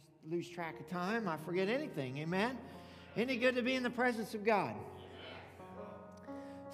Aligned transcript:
just 0.00 0.32
lose 0.32 0.48
track 0.48 0.78
of 0.80 0.88
time. 0.88 1.28
I 1.28 1.36
forget 1.38 1.68
anything. 1.68 2.18
Amen. 2.18 2.56
It 3.16 3.26
good 3.36 3.56
to 3.56 3.62
be 3.62 3.74
in 3.74 3.82
the 3.82 3.90
presence 3.90 4.34
of 4.34 4.44
God? 4.44 4.74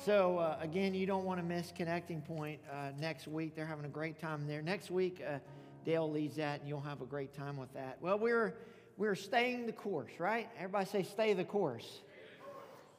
So, 0.05 0.39
uh, 0.39 0.59
again, 0.61 0.95
you 0.95 1.07
don't 1.07 1.25
want 1.25 1.41
to 1.41 1.47
miss 1.47 1.73
Connecting 1.75 2.20
Point 2.20 2.61
uh, 2.70 2.91
next 2.98 3.27
week. 3.27 3.57
They're 3.57 3.67
having 3.67 3.87
a 3.87 3.89
great 3.89 4.20
time 4.20 4.47
there. 4.47 4.62
Next 4.62 4.91
week, 4.91 5.23
uh, 5.27 5.39
Dale 5.84 6.11
leads 6.11 6.37
that, 6.37 6.61
and 6.61 6.69
you'll 6.69 6.81
have 6.81 7.01
a 7.01 7.07
great 7.07 7.34
time 7.34 7.57
with 7.57 7.73
that. 7.75 7.97
Well, 8.01 8.19
we're, 8.19 8.55
we're 8.97 9.15
staying 9.15 9.67
the 9.67 9.73
course, 9.73 10.12
right? 10.19 10.48
Everybody 10.56 10.87
say, 10.87 11.03
stay 11.03 11.33
the 11.33 11.45
course. 11.45 12.01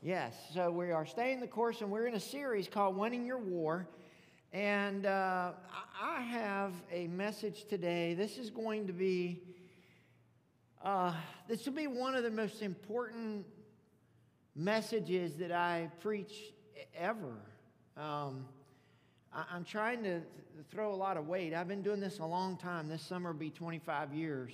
Yes, 0.02 0.34
so 0.54 0.72
we 0.72 0.92
are 0.92 1.06
staying 1.06 1.40
the 1.40 1.48
course, 1.48 1.82
and 1.82 1.92
we're 1.92 2.08
in 2.08 2.16
a 2.16 2.20
series 2.20 2.68
called 2.68 2.98
Winning 2.98 3.26
Your 3.26 3.40
War. 3.40 3.88
And 4.52 5.06
uh, 5.06 5.52
I 6.02 6.22
have 6.22 6.74
a 6.92 7.08
message 7.08 7.66
today. 7.66 8.14
This 8.14 8.38
is 8.38 8.50
going 8.50 8.88
to 8.88 8.94
be 8.94 9.42
uh, 10.84 11.14
this 11.48 11.66
will 11.66 11.74
be 11.74 11.88
one 11.88 12.16
of 12.16 12.24
the 12.24 12.32
most 12.32 12.62
important 12.62 13.46
messages 14.56 15.36
that 15.38 15.52
I 15.52 15.90
preach 16.00 16.54
ever. 16.96 17.34
Um, 17.96 18.46
I, 19.34 19.56
am 19.56 19.64
trying 19.64 20.04
to 20.04 20.22
throw 20.72 20.94
a 20.94 20.96
lot 20.96 21.18
of 21.18 21.28
weight. 21.28 21.54
I've 21.54 21.68
been 21.68 21.82
doing 21.82 22.00
this 22.00 22.20
a 22.20 22.26
long 22.26 22.58
time. 22.58 22.88
This 22.88 23.02
summer 23.02 23.32
will 23.32 23.40
be 23.40 23.50
25 23.50 24.14
years. 24.14 24.54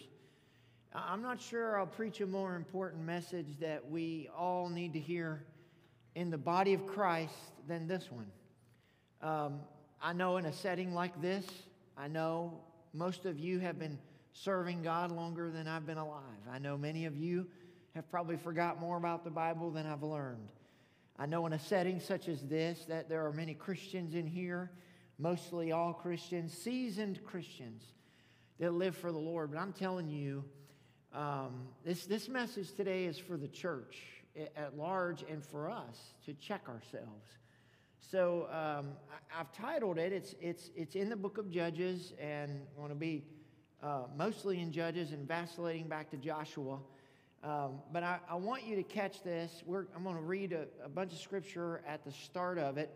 I'm 0.94 1.22
not 1.22 1.42
sure 1.42 1.80
I'll 1.80 1.88
preach 1.88 2.22
a 2.22 2.28
more 2.28 2.56
important 2.56 3.04
message 3.04 3.58
that 3.60 3.90
we 3.90 4.30
all 4.38 4.70
need 4.70 4.94
to 4.94 5.00
hear 5.00 5.44
in 6.16 6.30
the 6.30 6.38
body 6.38 6.74
of 6.74 6.86
Christ 6.86 7.34
than 7.68 7.88
this 7.88 8.10
one. 8.12 8.28
Um, 9.22 9.62
I 10.02 10.14
know 10.14 10.38
in 10.38 10.46
a 10.46 10.54
setting 10.54 10.94
like 10.94 11.20
this, 11.22 11.46
I 11.98 12.08
know 12.08 12.60
most 12.94 13.26
of 13.26 13.40
you 13.40 13.60
have 13.60 13.80
been 13.80 13.98
serving 14.34 14.82
God 14.82 15.12
longer 15.12 15.50
than 15.52 15.68
I've 15.68 15.86
been 15.86 15.98
alive. 15.98 16.24
I 16.52 16.60
know 16.60 16.78
many 16.78 17.06
of 17.06 17.16
you 17.16 17.48
have 17.96 18.10
probably 18.10 18.38
forgot 18.38 18.80
more 18.80 18.98
about 18.98 19.24
the 19.24 19.30
Bible 19.30 19.72
than 19.72 19.86
I've 19.86 20.04
learned. 20.04 20.50
I 21.18 21.28
know 21.28 21.46
in 21.46 21.54
a 21.54 21.60
setting 21.60 22.00
such 22.00 22.28
as 22.28 22.42
this 22.42 22.86
that 22.90 23.08
there 23.08 23.26
are 23.26 23.32
many 23.32 23.54
Christians 23.54 24.16
in 24.16 24.26
here, 24.26 24.72
mostly 25.20 25.72
all 25.72 25.94
Christians, 25.94 26.58
seasoned 26.58 27.24
Christians 27.24 27.84
that 28.60 28.74
live 28.74 28.98
for 28.98 29.12
the 29.12 29.20
Lord. 29.20 29.52
But 29.52 29.60
I'm 29.60 29.74
telling 29.74 30.10
you, 30.10 30.44
um, 31.14 31.68
this, 31.86 32.08
this 32.08 32.28
message 32.28 32.74
today 32.74 33.06
is 33.06 33.20
for 33.20 33.38
the 33.38 33.48
church 33.48 34.02
at 34.58 34.76
large 34.76 35.24
and 35.30 35.46
for 35.46 35.70
us 35.70 36.16
to 36.26 36.34
check 36.34 36.68
ourselves. 36.68 37.30
So 38.00 38.48
um, 38.52 38.94
I, 39.32 39.38
have 39.38 39.52
titled 39.52 40.00
it, 40.00 40.12
it's, 40.12 40.34
it's, 40.42 40.72
it's 40.76 40.96
in 40.96 41.10
the 41.10 41.16
book 41.16 41.38
of 41.38 41.52
Judges, 41.52 42.14
and 42.20 42.62
I 42.76 42.80
want 42.80 42.92
to 42.92 42.96
be 42.96 43.24
uh, 43.84 44.04
mostly 44.18 44.60
in 44.60 44.72
Judges 44.72 45.12
and 45.12 45.28
vacillating 45.28 45.88
back 45.88 46.10
to 46.12 46.18
Joshua. 46.18 46.80
Um, 47.44 47.82
but 47.92 48.04
I, 48.04 48.20
I, 48.30 48.36
want 48.36 48.64
you 48.64 48.78
to 48.78 48.84
catch 48.84 49.22
this. 49.22 49.64
We're, 49.66 49.86
I'm 49.94 50.04
going 50.04 50.16
to 50.16 50.22
read 50.22 50.54
a, 50.54 50.68
a, 50.86 50.88
bunch 50.88 51.12
of 51.12 51.20
scripture 51.20 51.82
at 51.86 52.06
the 52.06 52.12
start 52.12 52.58
of 52.58 52.78
it. 52.78 52.90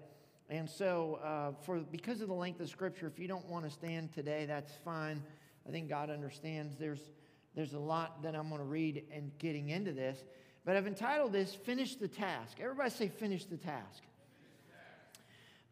And 0.49 0.69
so, 0.69 1.19
uh, 1.21 1.51
for 1.65 1.79
because 1.79 2.21
of 2.21 2.29
the 2.29 2.33
length 2.33 2.61
of 2.61 2.69
scripture, 2.69 3.07
if 3.07 3.19
you 3.19 3.27
don't 3.27 3.45
want 3.49 3.65
to 3.65 3.69
stand 3.69 4.13
today, 4.13 4.45
that's 4.45 4.71
fine. 4.85 5.21
I 5.67 5.71
think 5.71 5.89
God 5.89 6.09
understands. 6.09 6.77
There's 6.77 7.01
there's 7.53 7.73
a 7.73 7.79
lot 7.79 8.23
that 8.23 8.33
I'm 8.33 8.47
going 8.47 8.61
to 8.61 8.67
read 8.67 9.03
and 9.13 9.31
getting 9.39 9.67
into 9.67 9.91
this. 9.91 10.23
But 10.63 10.77
I've 10.77 10.87
entitled 10.87 11.33
this 11.33 11.53
"Finish 11.53 11.95
the 11.95 12.07
Task." 12.07 12.59
Everybody 12.61 12.89
say, 12.91 13.09
"Finish 13.09 13.43
the 13.43 13.57
task." 13.57 14.03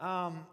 Um, 0.02 0.46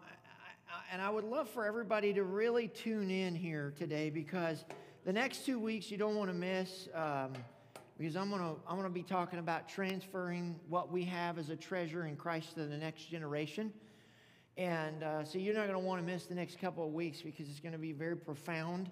and 0.91 1.01
I 1.01 1.09
would 1.09 1.23
love 1.23 1.49
for 1.49 1.65
everybody 1.65 2.13
to 2.13 2.23
really 2.23 2.67
tune 2.67 3.11
in 3.11 3.35
here 3.35 3.73
today 3.77 4.09
because 4.09 4.63
the 5.05 5.13
next 5.13 5.45
two 5.45 5.59
weeks 5.59 5.91
you 5.91 5.97
don't 5.97 6.15
want 6.15 6.29
to 6.29 6.35
miss 6.35 6.87
um, 6.93 7.33
because 7.97 8.15
I'm 8.15 8.29
going 8.29 8.41
to 8.41 8.55
I'm 8.67 8.77
going 8.77 8.87
to 8.87 8.93
be 8.93 9.03
talking 9.03 9.39
about 9.39 9.67
transferring 9.67 10.59
what 10.69 10.91
we 10.91 11.03
have 11.05 11.37
as 11.37 11.49
a 11.49 11.55
treasure 11.55 12.05
in 12.05 12.15
Christ 12.15 12.55
to 12.55 12.65
the 12.65 12.77
next 12.77 13.05
generation. 13.05 13.73
And 14.57 15.03
uh, 15.03 15.23
so 15.23 15.39
you're 15.39 15.55
not 15.55 15.67
going 15.67 15.79
to 15.79 15.85
want 15.85 15.99
to 15.99 16.05
miss 16.05 16.25
the 16.25 16.35
next 16.35 16.59
couple 16.59 16.85
of 16.85 16.93
weeks 16.93 17.21
because 17.21 17.49
it's 17.49 17.59
going 17.59 17.73
to 17.73 17.79
be 17.79 17.91
very 17.91 18.15
profound. 18.15 18.89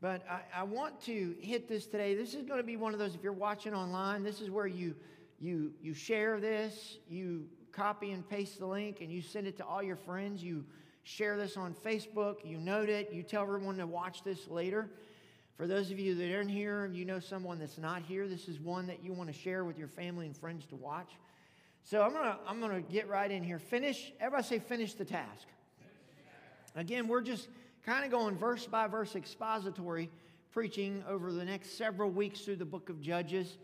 But 0.00 0.22
I, 0.28 0.60
I 0.60 0.62
want 0.62 1.00
to 1.02 1.34
hit 1.40 1.68
this 1.68 1.86
today. 1.86 2.14
This 2.14 2.34
is 2.34 2.44
going 2.44 2.58
to 2.58 2.66
be 2.66 2.76
one 2.76 2.92
of 2.92 2.98
those, 2.98 3.14
if 3.14 3.22
you're 3.22 3.32
watching 3.32 3.74
online, 3.74 4.22
this 4.22 4.40
is 4.40 4.50
where 4.50 4.66
you, 4.66 4.94
you, 5.38 5.72
you 5.82 5.92
share 5.92 6.40
this, 6.40 6.98
you 7.08 7.46
copy 7.72 8.12
and 8.12 8.26
paste 8.28 8.58
the 8.58 8.66
link 8.66 9.00
and 9.00 9.10
you 9.10 9.20
send 9.20 9.46
it 9.46 9.56
to 9.58 9.64
all 9.64 9.82
your 9.82 9.96
friends. 9.96 10.42
You 10.42 10.64
share 11.06 11.36
this 11.36 11.56
on 11.56 11.72
Facebook, 11.72 12.44
you 12.44 12.58
note 12.58 12.88
it, 12.88 13.12
you 13.12 13.22
tell 13.22 13.44
everyone 13.44 13.76
to 13.76 13.86
watch 13.86 14.24
this 14.24 14.48
later. 14.48 14.90
For 15.56 15.68
those 15.68 15.92
of 15.92 16.00
you 16.00 16.16
that 16.16 16.34
aren't 16.34 16.50
here 16.50 16.84
and 16.84 16.96
you 16.96 17.04
know 17.04 17.20
someone 17.20 17.60
that's 17.60 17.78
not 17.78 18.02
here, 18.02 18.26
this 18.26 18.48
is 18.48 18.58
one 18.58 18.88
that 18.88 19.04
you 19.04 19.12
want 19.12 19.32
to 19.32 19.38
share 19.38 19.64
with 19.64 19.78
your 19.78 19.86
family 19.86 20.26
and 20.26 20.36
friends 20.36 20.66
to 20.66 20.74
watch. 20.74 21.12
So 21.84 22.02
I'm 22.02 22.12
gonna 22.12 22.38
I'm 22.46 22.60
gonna 22.60 22.80
get 22.80 23.08
right 23.08 23.30
in 23.30 23.44
here. 23.44 23.60
Finish. 23.60 24.12
Everybody 24.20 24.48
say 24.48 24.58
finish 24.58 24.94
the 24.94 25.04
task. 25.04 25.46
Again, 26.74 27.06
we're 27.06 27.22
just 27.22 27.48
kind 27.84 28.04
of 28.04 28.10
going 28.10 28.36
verse 28.36 28.66
by 28.66 28.88
verse 28.88 29.14
expository 29.14 30.10
preaching 30.52 31.04
over 31.08 31.32
the 31.32 31.44
next 31.44 31.78
several 31.78 32.10
weeks 32.10 32.40
through 32.40 32.56
the 32.56 32.64
book 32.64 32.90
of 32.90 33.00
Judges. 33.00 33.58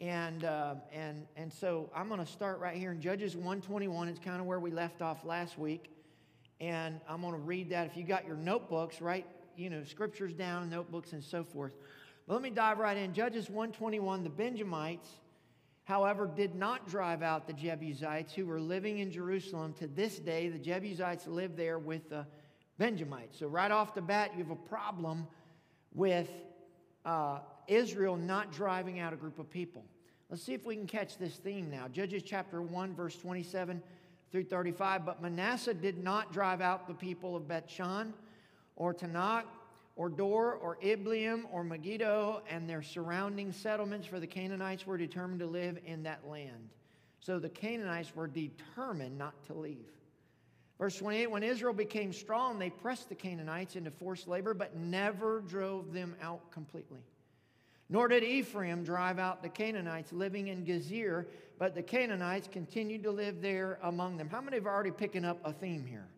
And, 0.00 0.44
uh, 0.44 0.74
and, 0.92 1.26
and 1.36 1.52
so 1.52 1.90
I'm 1.94 2.08
going 2.08 2.20
to 2.20 2.30
start 2.30 2.58
right 2.58 2.76
here 2.76 2.92
in 2.92 3.00
Judges 3.00 3.36
121. 3.36 4.08
It's 4.08 4.18
kind 4.18 4.40
of 4.40 4.46
where 4.46 4.58
we 4.58 4.70
left 4.70 5.02
off 5.02 5.24
last 5.24 5.58
week. 5.58 5.90
And 6.60 7.00
I'm 7.08 7.22
going 7.22 7.32
to 7.32 7.40
read 7.40 7.70
that. 7.70 7.86
If 7.86 7.96
you 7.96 8.04
got 8.04 8.26
your 8.26 8.36
notebooks, 8.36 9.00
write, 9.00 9.26
you 9.56 9.70
know, 9.70 9.82
scriptures 9.84 10.34
down, 10.34 10.68
notebooks, 10.68 11.12
and 11.12 11.24
so 11.24 11.42
forth. 11.42 11.74
But 12.26 12.34
let 12.34 12.42
me 12.42 12.50
dive 12.50 12.78
right 12.78 12.96
in. 12.96 13.14
Judges 13.14 13.48
121, 13.48 14.22
the 14.24 14.30
Benjamites, 14.30 15.08
however, 15.84 16.26
did 16.26 16.54
not 16.54 16.86
drive 16.86 17.22
out 17.22 17.46
the 17.46 17.54
Jebusites 17.54 18.34
who 18.34 18.44
were 18.44 18.60
living 18.60 18.98
in 18.98 19.10
Jerusalem. 19.10 19.72
To 19.78 19.86
this 19.86 20.18
day, 20.18 20.48
the 20.48 20.58
Jebusites 20.58 21.26
live 21.26 21.56
there 21.56 21.78
with 21.78 22.10
the 22.10 22.26
Benjamites. 22.76 23.38
So 23.38 23.46
right 23.46 23.70
off 23.70 23.94
the 23.94 24.02
bat, 24.02 24.32
you 24.36 24.42
have 24.42 24.52
a 24.52 24.56
problem 24.56 25.26
with 25.94 26.28
uh, 27.06 27.38
Israel 27.68 28.16
not 28.16 28.52
driving 28.52 29.00
out 29.00 29.14
a 29.14 29.16
group 29.16 29.38
of 29.38 29.48
people. 29.48 29.84
Let's 30.28 30.42
see 30.42 30.54
if 30.54 30.64
we 30.64 30.76
can 30.76 30.86
catch 30.86 31.16
this 31.16 31.36
theme 31.36 31.70
now. 31.70 31.88
Judges 31.88 32.22
chapter 32.22 32.60
1, 32.62 32.94
verse 32.94 33.16
27 33.16 33.82
through 34.30 34.44
35. 34.44 35.04
But 35.04 35.22
Manasseh 35.22 35.74
did 35.74 36.02
not 36.02 36.32
drive 36.32 36.60
out 36.60 36.86
the 36.86 36.94
people 36.94 37.36
of 37.36 37.44
Bethshan 37.44 38.12
or 38.76 38.94
Taanach 38.94 39.44
or 39.96 40.08
Dor 40.08 40.54
or 40.54 40.78
Ibleam 40.82 41.44
or 41.52 41.64
Megiddo 41.64 42.42
and 42.48 42.68
their 42.68 42.82
surrounding 42.82 43.52
settlements, 43.52 44.06
for 44.06 44.20
the 44.20 44.26
Canaanites 44.26 44.86
were 44.86 44.96
determined 44.96 45.40
to 45.40 45.46
live 45.46 45.78
in 45.84 46.02
that 46.04 46.26
land. 46.28 46.70
So 47.20 47.38
the 47.38 47.50
Canaanites 47.50 48.14
were 48.16 48.26
determined 48.26 49.18
not 49.18 49.34
to 49.46 49.54
leave. 49.54 49.90
Verse 50.78 50.96
28 50.96 51.30
When 51.30 51.42
Israel 51.42 51.74
became 51.74 52.12
strong, 52.12 52.58
they 52.58 52.70
pressed 52.70 53.10
the 53.10 53.14
Canaanites 53.14 53.76
into 53.76 53.90
forced 53.90 54.26
labor, 54.26 54.54
but 54.54 54.74
never 54.76 55.40
drove 55.40 55.92
them 55.92 56.16
out 56.22 56.50
completely. 56.50 57.00
Nor 57.90 58.08
did 58.08 58.22
Ephraim 58.22 58.84
drive 58.84 59.18
out 59.18 59.42
the 59.42 59.48
Canaanites 59.48 60.12
living 60.12 60.48
in 60.48 60.64
Gezer, 60.64 61.26
but 61.60 61.74
the 61.74 61.82
Canaanites 61.82 62.48
continued 62.50 63.02
to 63.02 63.10
live 63.10 63.42
there 63.42 63.78
among 63.82 64.16
them. 64.16 64.30
How 64.30 64.40
many 64.40 64.56
have 64.56 64.66
already 64.66 64.90
picking 64.90 65.26
up 65.26 65.38
a 65.44 65.52
theme 65.52 65.84
here? 65.84 66.08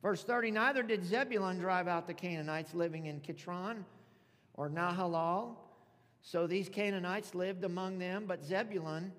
Verse 0.00 0.24
30 0.24 0.52
Neither 0.52 0.82
did 0.82 1.04
Zebulun 1.04 1.58
drive 1.58 1.86
out 1.86 2.06
the 2.06 2.14
Canaanites 2.14 2.72
living 2.72 3.06
in 3.06 3.20
Kitron 3.20 3.84
or 4.54 4.70
Nahalal. 4.70 5.56
So 6.22 6.46
these 6.46 6.70
Canaanites 6.70 7.34
lived 7.34 7.62
among 7.62 7.98
them, 7.98 8.24
but 8.26 8.42
Zebulun 8.42 9.12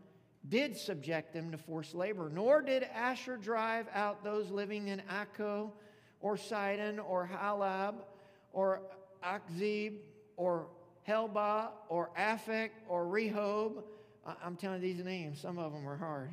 did 0.47 0.75
subject 0.75 1.31
them 1.31 1.51
to 1.51 1.59
forced 1.59 1.93
labor. 1.93 2.31
Nor 2.33 2.63
did 2.63 2.83
Asher 2.83 3.37
drive 3.37 3.85
out 3.93 4.23
those 4.23 4.49
living 4.49 4.87
in 4.87 4.99
Akko 5.11 5.69
or 6.21 6.37
Sidon 6.37 6.97
or 6.97 7.29
Ahlab 7.39 7.97
or 8.51 8.81
Achzib 9.23 9.97
or 10.37 10.69
Helba 11.07 11.67
or 11.87 12.09
Aphek 12.17 12.71
or 12.87 13.05
Rehob. 13.05 13.83
I'm 14.43 14.55
telling 14.55 14.81
you 14.83 14.93
these 14.93 15.03
names, 15.03 15.39
some 15.39 15.57
of 15.57 15.73
them 15.73 15.87
are 15.87 15.97
hard. 15.97 16.31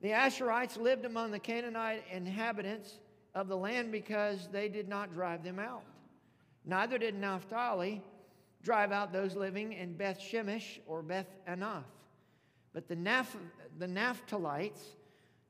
The 0.00 0.10
Asherites 0.10 0.76
lived 0.76 1.04
among 1.04 1.30
the 1.30 1.38
Canaanite 1.38 2.04
inhabitants 2.12 2.98
of 3.34 3.48
the 3.48 3.56
land 3.56 3.90
because 3.90 4.48
they 4.52 4.68
did 4.68 4.88
not 4.88 5.12
drive 5.12 5.42
them 5.42 5.58
out. 5.58 5.82
Neither 6.64 6.98
did 6.98 7.14
Naphtali 7.14 8.02
drive 8.62 8.92
out 8.92 9.12
those 9.12 9.34
living 9.34 9.72
in 9.72 9.94
Beth 9.94 10.18
Shemesh 10.18 10.78
or 10.86 11.02
Beth 11.02 11.26
Anath. 11.48 11.84
But 12.72 12.88
the, 12.88 12.96
Naph- 12.96 13.38
the 13.78 13.86
Naphtalites 13.86 14.94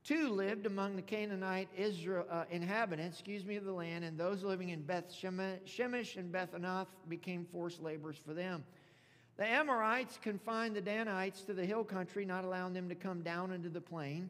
too 0.03 0.29
lived 0.29 0.65
among 0.65 0.95
the 0.95 1.01
Canaanite 1.01 1.67
Israel, 1.77 2.25
uh, 2.31 2.45
inhabitants, 2.49 3.17
excuse 3.17 3.45
me, 3.45 3.57
of 3.57 3.65
the 3.65 3.73
land, 3.73 4.05
and 4.05 4.17
those 4.17 4.43
living 4.43 4.69
in 4.69 4.81
Beth 4.81 5.13
Shemesh 5.13 6.17
and 6.17 6.31
Beth 6.31 6.53
Anath 6.53 6.87
became 7.07 7.45
forced 7.51 7.81
laborers 7.81 8.17
for 8.17 8.33
them. 8.33 8.63
The 9.39 9.47
Amorites 9.47 10.19
confined 10.21 10.75
the 10.75 10.81
Danites 10.81 11.43
to 11.43 11.53
the 11.53 11.65
hill 11.65 11.85
country, 11.85 12.25
not 12.25 12.43
allowing 12.43 12.73
them 12.73 12.89
to 12.89 12.95
come 12.95 13.21
down 13.21 13.53
into 13.53 13.69
the 13.69 13.79
plain. 13.79 14.29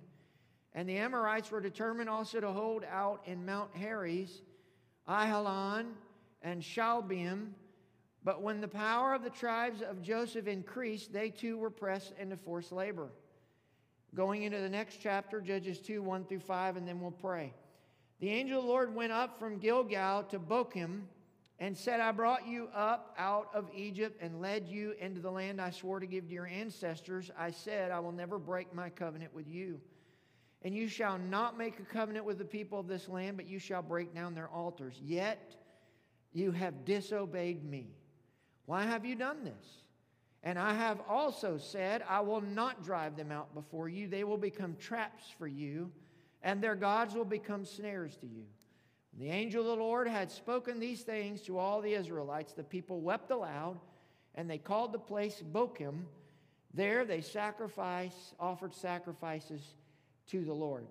And 0.75 0.87
the 0.87 0.97
Amorites 0.97 1.49
were 1.49 1.61
determined 1.61 2.07
also 2.07 2.39
to 2.39 2.51
hold 2.51 2.83
out 2.83 3.23
in 3.25 3.43
Mount 3.43 3.75
Heres, 3.75 4.43
Ajalon, 5.07 5.93
and 6.43 6.61
Shaalbim, 6.61 7.47
But 8.23 8.43
when 8.43 8.61
the 8.61 8.67
power 8.67 9.15
of 9.15 9.23
the 9.23 9.31
tribes 9.31 9.81
of 9.81 10.03
Joseph 10.03 10.45
increased, 10.45 11.11
they 11.11 11.31
too 11.31 11.57
were 11.57 11.71
pressed 11.71 12.13
into 12.19 12.37
forced 12.37 12.71
labor. 12.71 13.09
Going 14.13 14.43
into 14.43 14.59
the 14.59 14.69
next 14.69 14.99
chapter, 15.01 15.41
Judges 15.41 15.79
2 15.79 16.03
1 16.03 16.25
through 16.25 16.41
5, 16.41 16.77
and 16.77 16.87
then 16.87 17.01
we'll 17.01 17.09
pray. 17.09 17.51
The 18.19 18.29
angel 18.29 18.59
of 18.59 18.65
the 18.65 18.69
Lord 18.69 18.93
went 18.93 19.11
up 19.11 19.39
from 19.39 19.57
Gilgal 19.57 20.25
to 20.25 20.37
Bochim 20.37 21.05
and 21.59 21.77
said, 21.77 21.99
I 21.99 22.11
brought 22.11 22.47
you 22.47 22.69
up 22.73 23.13
out 23.17 23.49
of 23.53 23.69
Egypt 23.75 24.21
and 24.21 24.39
led 24.39 24.67
you 24.67 24.93
into 24.99 25.19
the 25.19 25.31
land 25.31 25.59
I 25.59 25.71
swore 25.71 25.99
to 25.99 26.07
give 26.07 26.27
to 26.27 26.33
your 26.33 26.47
ancestors. 26.47 27.29
I 27.37 27.51
said, 27.51 27.91
I 27.91 27.99
will 27.99 28.13
never 28.13 28.39
break 28.39 28.73
my 28.73 28.89
covenant 28.89 29.33
with 29.33 29.47
you. 29.47 29.81
And 30.61 30.73
you 30.73 30.87
shall 30.87 31.17
not 31.17 31.57
make 31.57 31.79
a 31.79 31.83
covenant 31.83 32.25
with 32.25 32.37
the 32.37 32.45
people 32.45 32.79
of 32.79 32.87
this 32.87 33.09
land, 33.09 33.37
but 33.37 33.47
you 33.47 33.59
shall 33.59 33.81
break 33.81 34.13
down 34.13 34.35
their 34.35 34.49
altars. 34.49 34.99
Yet 35.03 35.55
you 36.31 36.51
have 36.51 36.85
disobeyed 36.85 37.63
me. 37.63 37.87
Why 38.65 38.83
have 38.83 39.05
you 39.05 39.15
done 39.15 39.43
this? 39.43 39.83
And 40.43 40.57
I 40.57 40.73
have 40.73 41.01
also 41.09 41.57
said, 41.57 42.03
I 42.07 42.21
will 42.21 42.41
not 42.41 42.83
drive 42.83 43.17
them 43.17 43.31
out 43.31 43.53
before 43.53 43.89
you. 43.89 44.07
They 44.07 44.23
will 44.23 44.37
become 44.37 44.77
traps 44.77 45.25
for 45.37 45.47
you, 45.47 45.91
and 46.41 46.61
their 46.61 46.75
gods 46.75 47.15
will 47.15 47.25
become 47.25 47.65
snares 47.65 48.15
to 48.17 48.27
you. 48.27 48.45
The 49.19 49.29
angel 49.29 49.61
of 49.61 49.77
the 49.77 49.83
Lord 49.83 50.07
had 50.07 50.31
spoken 50.31 50.79
these 50.79 51.01
things 51.01 51.41
to 51.41 51.57
all 51.57 51.81
the 51.81 51.93
Israelites, 51.93 52.53
the 52.53 52.63
people 52.63 53.01
wept 53.01 53.29
aloud, 53.31 53.77
and 54.35 54.49
they 54.49 54.57
called 54.57 54.93
the 54.93 54.99
place 54.99 55.43
Bochim. 55.51 56.05
There 56.73 57.03
they 57.03 57.19
sacrifice, 57.19 58.33
offered 58.39 58.73
sacrifices 58.73 59.75
to 60.27 60.45
the 60.45 60.53
Lord. 60.53 60.87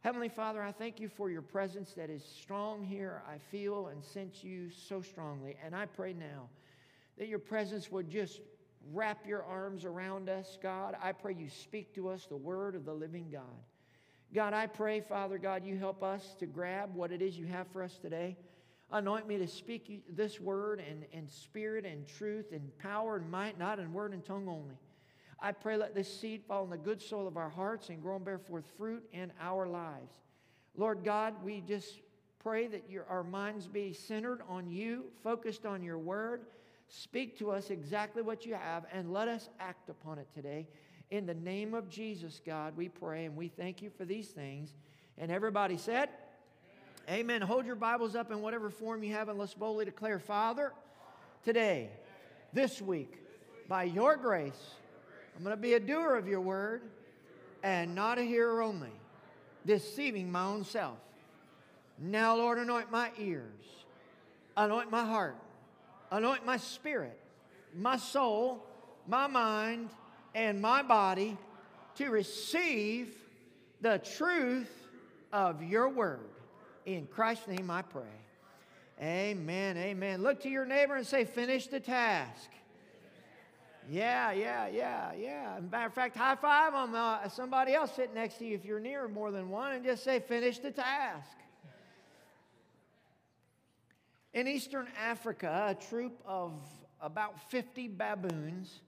Heavenly 0.00 0.28
Father, 0.28 0.62
I 0.62 0.70
thank 0.70 1.00
you 1.00 1.08
for 1.08 1.30
your 1.30 1.42
presence 1.42 1.94
that 1.94 2.10
is 2.10 2.24
strong 2.24 2.84
here. 2.84 3.22
I 3.28 3.38
feel 3.50 3.88
and 3.88 4.04
sense 4.04 4.44
you 4.44 4.70
so 4.70 5.02
strongly. 5.02 5.56
And 5.64 5.74
I 5.74 5.86
pray 5.86 6.12
now 6.12 6.48
that 7.18 7.26
your 7.26 7.40
presence 7.40 7.90
would 7.90 8.08
just 8.08 8.40
wrap 8.92 9.26
your 9.26 9.42
arms 9.42 9.84
around 9.84 10.28
us, 10.28 10.56
God. 10.62 10.96
I 11.02 11.10
pray 11.10 11.34
you 11.34 11.48
speak 11.48 11.92
to 11.96 12.08
us 12.08 12.26
the 12.26 12.36
word 12.36 12.76
of 12.76 12.84
the 12.84 12.94
living 12.94 13.26
God. 13.32 13.42
God, 14.34 14.52
I 14.52 14.66
pray, 14.66 15.00
Father 15.00 15.38
God, 15.38 15.64
you 15.64 15.78
help 15.78 16.02
us 16.02 16.34
to 16.38 16.46
grab 16.46 16.94
what 16.94 17.12
it 17.12 17.22
is 17.22 17.38
you 17.38 17.46
have 17.46 17.66
for 17.72 17.82
us 17.82 17.96
today. 17.96 18.36
Anoint 18.90 19.26
me 19.26 19.38
to 19.38 19.46
speak 19.46 20.02
this 20.14 20.38
word 20.38 20.80
in, 20.80 21.04
in 21.18 21.28
spirit 21.28 21.86
and 21.86 22.06
truth 22.06 22.52
and 22.52 22.76
power 22.78 23.16
and 23.16 23.30
might, 23.30 23.58
not 23.58 23.78
in 23.78 23.92
word 23.92 24.12
and 24.12 24.24
tongue 24.24 24.48
only. 24.48 24.76
I 25.40 25.52
pray 25.52 25.76
let 25.76 25.94
this 25.94 26.20
seed 26.20 26.42
fall 26.46 26.64
in 26.64 26.70
the 26.70 26.76
good 26.76 27.00
soil 27.00 27.26
of 27.26 27.36
our 27.36 27.48
hearts 27.48 27.88
and 27.88 28.02
grow 28.02 28.16
and 28.16 28.24
bear 28.24 28.38
forth 28.38 28.64
fruit 28.76 29.04
in 29.12 29.32
our 29.40 29.66
lives. 29.66 30.14
Lord 30.76 31.04
God, 31.04 31.34
we 31.42 31.60
just 31.60 32.00
pray 32.38 32.66
that 32.66 32.90
your, 32.90 33.06
our 33.08 33.24
minds 33.24 33.66
be 33.66 33.92
centered 33.92 34.42
on 34.48 34.68
you, 34.68 35.04
focused 35.22 35.64
on 35.64 35.82
your 35.82 35.98
word. 35.98 36.42
Speak 36.88 37.38
to 37.38 37.50
us 37.50 37.70
exactly 37.70 38.22
what 38.22 38.46
you 38.46 38.54
have 38.54 38.84
and 38.92 39.12
let 39.12 39.28
us 39.28 39.48
act 39.60 39.90
upon 39.90 40.18
it 40.18 40.28
today. 40.34 40.66
In 41.10 41.26
the 41.26 41.34
name 41.34 41.74
of 41.74 41.88
Jesus, 41.88 42.40
God, 42.44 42.76
we 42.76 42.88
pray 42.88 43.24
and 43.24 43.36
we 43.36 43.48
thank 43.48 43.82
you 43.82 43.90
for 43.90 44.04
these 44.04 44.28
things. 44.28 44.74
And 45.16 45.30
everybody 45.30 45.76
said, 45.76 46.10
Amen. 47.08 47.20
Amen. 47.20 47.42
Hold 47.42 47.66
your 47.66 47.76
Bibles 47.76 48.14
up 48.14 48.30
in 48.30 48.42
whatever 48.42 48.70
form 48.70 49.02
you 49.02 49.14
have 49.14 49.28
and 49.28 49.38
let's 49.38 49.54
boldly 49.54 49.86
declare, 49.86 50.18
Father, 50.18 50.72
today, 51.44 51.90
this 52.52 52.82
week, 52.82 53.16
by 53.68 53.84
your 53.84 54.16
grace, 54.16 54.74
I'm 55.36 55.42
going 55.42 55.56
to 55.56 55.60
be 55.60 55.74
a 55.74 55.80
doer 55.80 56.16
of 56.16 56.28
your 56.28 56.40
word 56.40 56.82
and 57.62 57.94
not 57.94 58.18
a 58.18 58.22
hearer 58.22 58.60
only, 58.60 58.92
deceiving 59.64 60.30
my 60.30 60.44
own 60.44 60.64
self. 60.64 60.98
Now, 61.98 62.36
Lord, 62.36 62.58
anoint 62.58 62.90
my 62.90 63.10
ears, 63.18 63.64
anoint 64.56 64.90
my 64.90 65.04
heart 65.04 65.36
anoint 66.10 66.44
my 66.44 66.56
spirit, 66.56 67.18
my 67.74 67.96
soul, 67.96 68.64
my 69.06 69.26
mind, 69.26 69.90
and 70.34 70.60
my 70.60 70.82
body 70.82 71.36
to 71.96 72.08
receive 72.10 73.14
the 73.80 73.98
truth 73.98 74.70
of 75.32 75.62
your 75.62 75.88
word. 75.88 76.30
In 76.86 77.06
Christ's 77.06 77.48
name 77.48 77.70
I 77.70 77.82
pray. 77.82 78.02
Amen. 79.00 79.76
Amen. 79.76 80.22
Look 80.22 80.42
to 80.42 80.48
your 80.48 80.64
neighbor 80.64 80.96
and 80.96 81.06
say, 81.06 81.24
Finish 81.24 81.68
the 81.68 81.80
task. 81.80 82.50
Yeah, 83.90 84.32
yeah, 84.32 84.68
yeah, 84.68 85.12
yeah. 85.14 85.60
Matter 85.70 85.86
of 85.86 85.94
fact, 85.94 86.16
high 86.16 86.34
five 86.34 86.74
on 86.74 86.94
uh, 86.94 87.28
somebody 87.28 87.72
else 87.72 87.94
sitting 87.94 88.14
next 88.14 88.38
to 88.38 88.44
you 88.44 88.54
if 88.54 88.64
you're 88.64 88.80
near 88.80 89.08
more 89.08 89.30
than 89.30 89.48
one 89.48 89.72
and 89.72 89.84
just 89.84 90.04
say, 90.04 90.20
Finish 90.20 90.58
the 90.58 90.70
task. 90.70 91.36
In 94.34 94.46
eastern 94.46 94.86
Africa, 95.00 95.68
a 95.70 95.86
troop 95.88 96.20
of 96.26 96.52
about 97.00 97.50
50 97.50 97.88
baboons 97.88 98.80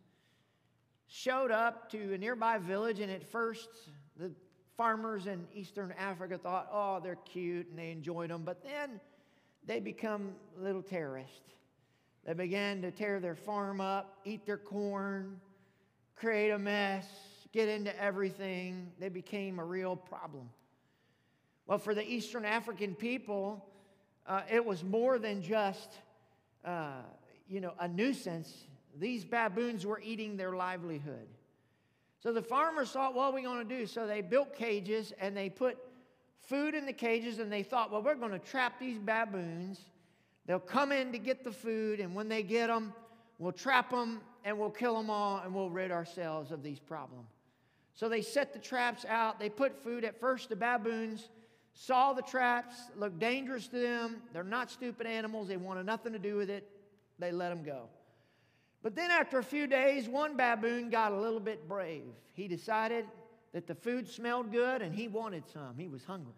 showed 1.10 1.50
up 1.50 1.90
to 1.90 2.14
a 2.14 2.18
nearby 2.18 2.56
village, 2.56 3.00
and 3.00 3.10
at 3.10 3.24
first, 3.24 3.68
the 4.16 4.30
farmers 4.76 5.26
in 5.26 5.44
eastern 5.52 5.92
Africa 5.98 6.38
thought, 6.38 6.68
oh, 6.72 7.00
they're 7.02 7.16
cute, 7.16 7.68
and 7.68 7.78
they 7.78 7.90
enjoyed 7.90 8.30
them. 8.30 8.42
But 8.44 8.62
then 8.62 9.00
they 9.66 9.80
become 9.80 10.32
little 10.56 10.82
terrorists. 10.82 11.52
They 12.24 12.32
began 12.34 12.80
to 12.82 12.92
tear 12.92 13.18
their 13.18 13.34
farm 13.34 13.80
up, 13.80 14.20
eat 14.24 14.46
their 14.46 14.56
corn, 14.56 15.40
create 16.14 16.50
a 16.50 16.58
mess, 16.58 17.06
get 17.52 17.68
into 17.68 18.00
everything. 18.00 18.92
They 19.00 19.08
became 19.08 19.58
a 19.58 19.64
real 19.64 19.96
problem. 19.96 20.48
Well, 21.66 21.78
for 21.78 21.92
the 21.94 22.08
Eastern 22.08 22.44
African 22.44 22.94
people, 22.94 23.66
uh, 24.28 24.42
it 24.48 24.64
was 24.64 24.84
more 24.84 25.18
than 25.18 25.42
just, 25.42 25.90
uh, 26.64 27.02
you 27.48 27.60
know, 27.60 27.72
a 27.80 27.88
nuisance. 27.88 28.54
These 29.00 29.25
baboons 29.25 29.87
were 29.87 30.00
eating 30.05 30.37
their 30.37 30.52
livelihood. 30.52 31.26
So 32.23 32.35
the 32.35 32.42
farmers 32.42 32.90
thought, 32.90 33.14
what 33.14 33.30
are 33.30 33.33
we 33.33 33.40
going 33.40 33.66
to 33.66 33.76
do? 33.78 33.87
So 33.87 34.07
they 34.07 34.21
built 34.21 34.54
cages 34.54 35.14
and 35.19 35.35
they 35.35 35.49
put 35.49 35.78
food 36.42 36.75
in 36.75 36.85
the 36.85 36.92
cages 36.92 37.38
and 37.38 37.50
they 37.50 37.62
thought, 37.62 37.90
well, 37.90 38.02
we're 38.02 38.14
going 38.14 38.33
to 38.33 38.38
trap 38.38 38.78
these 38.78 38.99
baboons. 38.99 39.80
They'll 40.45 40.59
come 40.59 40.92
in 40.92 41.12
to 41.12 41.19
get 41.19 41.45
the 41.45 41.52
food, 41.52 42.00
and 42.00 42.14
when 42.14 42.28
they 42.28 42.42
get 42.42 42.66
them, 42.66 42.92
we'll 43.38 43.52
trap 43.52 43.90
them 43.90 44.21
and 44.45 44.59
we'll 44.59 44.71
kill 44.71 44.97
them 44.97 45.09
all 45.09 45.40
and 45.45 45.54
we'll 45.54 45.71
rid 45.71 45.90
ourselves 45.90 46.50
of 46.50 46.62
these 46.62 46.78
problems. 46.78 47.28
So 47.95 48.09
they 48.09 48.21
set 48.21 48.52
the 48.52 48.59
traps 48.59 49.04
out. 49.09 49.38
They 49.38 49.49
put 49.49 49.83
food. 49.83 50.04
At 50.04 50.19
first, 50.19 50.49
the 50.49 50.57
baboons 50.57 51.28
saw 51.73 52.12
the 52.12 52.23
traps, 52.23 52.75
looked 52.97 53.19
dangerous 53.19 53.69
to 53.69 53.78
them. 53.78 54.16
They're 54.33 54.42
not 54.42 54.71
stupid 54.71 55.07
animals, 55.07 55.49
they 55.49 55.57
wanted 55.57 55.87
nothing 55.87 56.12
to 56.12 56.19
do 56.19 56.37
with 56.37 56.50
it. 56.50 56.69
They 57.19 57.33
let 57.33 57.50
them 57.50 57.62
go. 57.62 57.88
But 58.82 58.94
then, 58.94 59.10
after 59.10 59.38
a 59.38 59.44
few 59.44 59.66
days, 59.66 60.08
one 60.08 60.37
baboon 60.37 60.90
got 60.90 61.12
a 61.12 61.20
little 61.20 61.40
bit 61.40 61.68
brave. 61.68 62.04
He 62.32 62.49
decided 62.49 63.04
that 63.52 63.66
the 63.66 63.75
food 63.75 64.08
smelled 64.08 64.52
good 64.52 64.80
and 64.80 64.94
he 64.94 65.08
wanted 65.08 65.44
some. 65.52 65.76
He 65.76 65.88
was 65.88 66.04
hungry. 66.04 66.32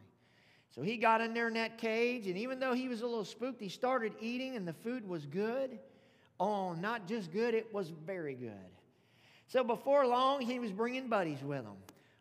So 0.75 0.81
he 0.83 0.97
got 0.97 1.21
in 1.21 1.35
there 1.35 1.49
in 1.49 1.55
that 1.55 1.77
cage, 1.77 2.27
and 2.27 2.39
even 2.39 2.59
though 2.59 2.73
he 2.73 2.89
was 2.89 3.03
a 3.03 3.07
little 3.07 3.27
spooked, 3.27 3.61
he 3.61 3.69
started 3.69 4.15
eating, 4.21 4.57
and 4.57 4.67
the 4.67 4.73
food 4.73 5.07
was 5.07 5.27
good. 5.27 5.79
Oh, 6.41 6.73
not 6.73 7.07
just 7.07 7.31
good, 7.31 7.53
it 7.55 7.73
was 7.75 7.91
very 7.91 8.35
good. 8.35 8.53
So 9.49 9.63
before 9.63 10.07
long, 10.07 10.41
he 10.41 10.59
was 10.59 10.73
bringing 10.73 11.09
buddies 11.09 11.43
with 11.43 11.61
him. 11.61 11.77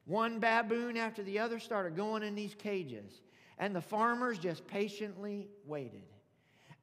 One 0.05 0.39
baboon 0.39 0.97
after 0.97 1.23
the 1.23 1.39
other 1.39 1.59
started 1.59 1.95
going 1.95 2.23
in 2.23 2.35
these 2.35 2.53
cages, 2.53 3.21
and 3.57 3.73
the 3.73 3.81
farmers 3.81 4.37
just 4.37 4.67
patiently 4.67 5.47
waited. 5.65 6.03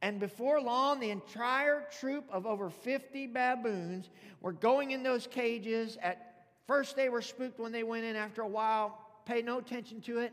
And 0.00 0.20
before 0.20 0.60
long, 0.60 1.00
the 1.00 1.10
entire 1.10 1.86
troop 1.98 2.24
of 2.30 2.46
over 2.46 2.70
50 2.70 3.26
baboons 3.28 4.10
were 4.40 4.52
going 4.52 4.92
in 4.92 5.02
those 5.02 5.26
cages. 5.26 5.98
At 6.00 6.44
first, 6.66 6.94
they 6.94 7.08
were 7.08 7.22
spooked 7.22 7.58
when 7.58 7.72
they 7.72 7.82
went 7.82 8.04
in. 8.04 8.14
After 8.14 8.42
a 8.42 8.48
while, 8.48 8.98
paid 9.24 9.44
no 9.44 9.58
attention 9.58 10.00
to 10.02 10.18
it. 10.18 10.32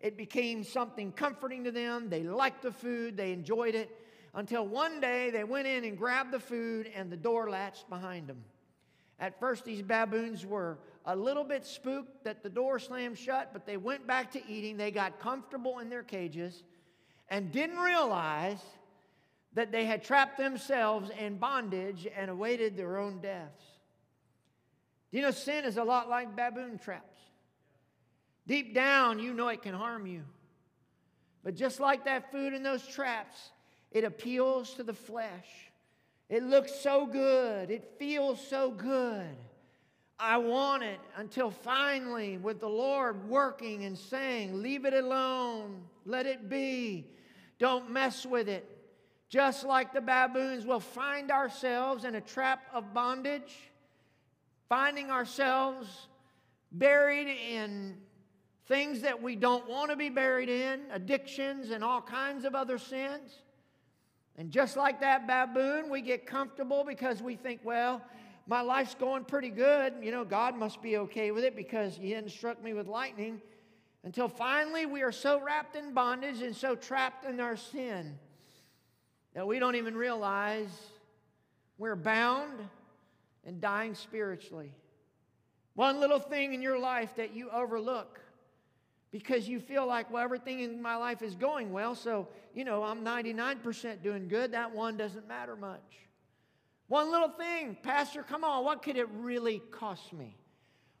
It 0.00 0.16
became 0.16 0.62
something 0.62 1.10
comforting 1.12 1.64
to 1.64 1.72
them. 1.72 2.10
They 2.10 2.22
liked 2.22 2.62
the 2.62 2.70
food, 2.70 3.16
they 3.16 3.32
enjoyed 3.32 3.74
it. 3.74 3.90
Until 4.34 4.66
one 4.66 5.00
day, 5.00 5.30
they 5.30 5.42
went 5.42 5.66
in 5.66 5.84
and 5.84 5.96
grabbed 5.96 6.30
the 6.30 6.38
food, 6.38 6.90
and 6.94 7.10
the 7.10 7.16
door 7.16 7.50
latched 7.50 7.88
behind 7.88 8.28
them. 8.28 8.44
At 9.18 9.40
first, 9.40 9.64
these 9.64 9.82
baboons 9.82 10.46
were 10.46 10.78
a 11.06 11.16
little 11.16 11.42
bit 11.42 11.64
spooked 11.64 12.24
that 12.24 12.42
the 12.42 12.50
door 12.50 12.78
slammed 12.78 13.18
shut, 13.18 13.50
but 13.52 13.66
they 13.66 13.76
went 13.76 14.06
back 14.06 14.30
to 14.32 14.46
eating. 14.48 14.76
They 14.76 14.90
got 14.90 15.18
comfortable 15.18 15.80
in 15.80 15.88
their 15.88 16.02
cages 16.02 16.62
and 17.28 17.50
didn't 17.50 17.78
realize 17.78 18.60
that 19.54 19.72
they 19.72 19.84
had 19.84 20.04
trapped 20.04 20.38
themselves 20.38 21.10
in 21.18 21.38
bondage 21.38 22.06
and 22.16 22.30
awaited 22.30 22.76
their 22.76 22.98
own 22.98 23.20
deaths. 23.20 23.64
Do 25.10 25.16
you 25.16 25.22
know 25.22 25.30
sin 25.30 25.64
is 25.64 25.76
a 25.76 25.84
lot 25.84 26.08
like 26.08 26.36
baboon 26.36 26.78
traps? 26.78 27.20
Deep 28.46 28.74
down, 28.74 29.18
you 29.18 29.32
know 29.32 29.48
it 29.48 29.62
can 29.62 29.74
harm 29.74 30.06
you. 30.06 30.22
But 31.44 31.54
just 31.54 31.80
like 31.80 32.04
that 32.04 32.30
food 32.30 32.52
in 32.52 32.62
those 32.62 32.86
traps, 32.86 33.50
it 33.90 34.04
appeals 34.04 34.74
to 34.74 34.82
the 34.82 34.94
flesh. 34.94 35.46
It 36.28 36.42
looks 36.42 36.74
so 36.74 37.06
good, 37.06 37.70
it 37.70 37.94
feels 37.98 38.46
so 38.46 38.70
good. 38.70 39.36
I 40.18 40.36
want 40.36 40.82
it 40.82 40.98
until 41.16 41.50
finally, 41.50 42.38
with 42.38 42.58
the 42.58 42.68
Lord 42.68 43.28
working 43.28 43.84
and 43.84 43.96
saying, 43.96 44.62
Leave 44.62 44.84
it 44.84 44.92
alone, 44.92 45.82
let 46.04 46.26
it 46.26 46.48
be, 46.48 47.06
don't 47.58 47.90
mess 47.90 48.26
with 48.26 48.48
it. 48.48 48.77
Just 49.28 49.64
like 49.64 49.92
the 49.92 50.00
baboons, 50.00 50.64
we'll 50.64 50.80
find 50.80 51.30
ourselves 51.30 52.04
in 52.04 52.14
a 52.14 52.20
trap 52.20 52.62
of 52.72 52.94
bondage, 52.94 53.70
finding 54.68 55.10
ourselves 55.10 56.08
buried 56.72 57.28
in 57.28 57.96
things 58.66 59.02
that 59.02 59.22
we 59.22 59.36
don't 59.36 59.68
want 59.68 59.90
to 59.90 59.96
be 59.96 60.08
buried 60.08 60.48
in, 60.48 60.80
addictions 60.90 61.70
and 61.70 61.84
all 61.84 62.00
kinds 62.00 62.44
of 62.44 62.54
other 62.54 62.78
sins. 62.78 63.42
And 64.36 64.50
just 64.50 64.76
like 64.76 65.00
that 65.00 65.26
baboon, 65.26 65.90
we 65.90 66.00
get 66.00 66.26
comfortable 66.26 66.84
because 66.84 67.22
we 67.22 67.36
think, 67.36 67.60
well, 67.64 68.02
my 68.46 68.60
life's 68.62 68.94
going 68.94 69.24
pretty 69.24 69.50
good. 69.50 69.94
You 70.00 70.10
know, 70.10 70.24
God 70.24 70.56
must 70.56 70.80
be 70.80 70.96
okay 70.98 71.32
with 71.32 71.44
it 71.44 71.56
because 71.56 71.96
He 71.96 72.10
didn't 72.10 72.30
struck 72.30 72.62
me 72.62 72.72
with 72.72 72.86
lightning. 72.86 73.42
Until 74.04 74.28
finally 74.28 74.86
we 74.86 75.02
are 75.02 75.12
so 75.12 75.40
wrapped 75.40 75.76
in 75.76 75.92
bondage 75.92 76.40
and 76.40 76.56
so 76.56 76.74
trapped 76.74 77.26
in 77.26 77.40
our 77.40 77.56
sin 77.56 78.18
that 79.38 79.46
we 79.46 79.60
don't 79.60 79.76
even 79.76 79.96
realize 79.96 80.68
we're 81.78 81.94
bound 81.94 82.58
and 83.46 83.60
dying 83.60 83.94
spiritually. 83.94 84.72
One 85.74 86.00
little 86.00 86.18
thing 86.18 86.54
in 86.54 86.60
your 86.60 86.76
life 86.76 87.14
that 87.18 87.36
you 87.36 87.48
overlook 87.50 88.18
because 89.12 89.48
you 89.48 89.60
feel 89.60 89.86
like, 89.86 90.10
well, 90.10 90.24
everything 90.24 90.58
in 90.58 90.82
my 90.82 90.96
life 90.96 91.22
is 91.22 91.36
going 91.36 91.70
well, 91.70 91.94
so, 91.94 92.26
you 92.52 92.64
know, 92.64 92.82
I'm 92.82 93.04
99% 93.04 94.02
doing 94.02 94.26
good. 94.26 94.50
That 94.50 94.74
one 94.74 94.96
doesn't 94.96 95.28
matter 95.28 95.54
much. 95.54 95.86
One 96.88 97.12
little 97.12 97.30
thing, 97.30 97.76
Pastor, 97.80 98.24
come 98.24 98.42
on, 98.42 98.64
what 98.64 98.82
could 98.82 98.96
it 98.96 99.08
really 99.18 99.62
cost 99.70 100.12
me? 100.12 100.36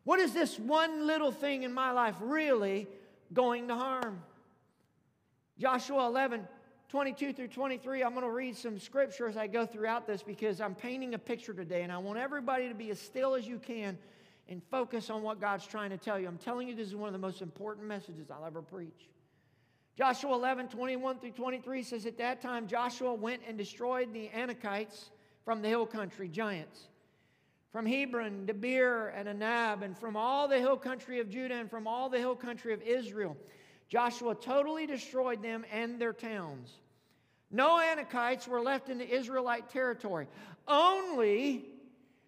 What 0.04 0.20
is 0.20 0.32
this 0.32 0.60
one 0.60 1.08
little 1.08 1.32
thing 1.32 1.64
in 1.64 1.74
my 1.74 1.90
life 1.90 2.14
really 2.20 2.86
going 3.32 3.66
to 3.66 3.74
harm? 3.74 4.22
Joshua 5.58 6.06
11, 6.06 6.46
22 6.88 7.34
through 7.34 7.48
23, 7.48 8.02
I'm 8.02 8.14
going 8.14 8.24
to 8.24 8.30
read 8.30 8.56
some 8.56 8.78
scripture 8.78 9.28
as 9.28 9.36
I 9.36 9.46
go 9.46 9.66
throughout 9.66 10.06
this 10.06 10.22
because 10.22 10.58
I'm 10.58 10.74
painting 10.74 11.12
a 11.12 11.18
picture 11.18 11.52
today 11.52 11.82
and 11.82 11.92
I 11.92 11.98
want 11.98 12.18
everybody 12.18 12.66
to 12.68 12.74
be 12.74 12.90
as 12.90 12.98
still 12.98 13.34
as 13.34 13.46
you 13.46 13.58
can 13.58 13.98
and 14.48 14.62
focus 14.70 15.10
on 15.10 15.22
what 15.22 15.38
God's 15.38 15.66
trying 15.66 15.90
to 15.90 15.98
tell 15.98 16.18
you. 16.18 16.26
I'm 16.26 16.38
telling 16.38 16.66
you, 16.66 16.74
this 16.74 16.88
is 16.88 16.96
one 16.96 17.08
of 17.08 17.12
the 17.12 17.18
most 17.18 17.42
important 17.42 17.86
messages 17.86 18.30
I'll 18.30 18.46
ever 18.46 18.62
preach. 18.62 19.10
Joshua 19.98 20.32
11, 20.32 20.68
21 20.68 21.18
through 21.18 21.32
23 21.32 21.82
says, 21.82 22.06
At 22.06 22.16
that 22.18 22.40
time, 22.40 22.66
Joshua 22.66 23.12
went 23.12 23.42
and 23.46 23.58
destroyed 23.58 24.14
the 24.14 24.30
Anakites 24.34 25.10
from 25.44 25.60
the 25.60 25.68
hill 25.68 25.84
country, 25.84 26.28
giants, 26.28 26.88
from 27.70 27.84
Hebron, 27.84 28.46
Debir, 28.46 29.12
and 29.14 29.28
Anab, 29.28 29.82
and 29.82 29.98
from 29.98 30.16
all 30.16 30.48
the 30.48 30.58
hill 30.58 30.78
country 30.78 31.20
of 31.20 31.28
Judah 31.28 31.56
and 31.56 31.68
from 31.68 31.86
all 31.86 32.08
the 32.08 32.18
hill 32.18 32.34
country 32.34 32.72
of 32.72 32.80
Israel. 32.80 33.36
Joshua 33.88 34.34
totally 34.34 34.86
destroyed 34.86 35.42
them 35.42 35.64
and 35.72 35.98
their 35.98 36.12
towns. 36.12 36.70
No 37.50 37.80
Anakites 37.80 38.46
were 38.46 38.60
left 38.60 38.90
in 38.90 38.98
the 38.98 39.08
Israelite 39.08 39.70
territory. 39.70 40.26
Only 40.66 41.64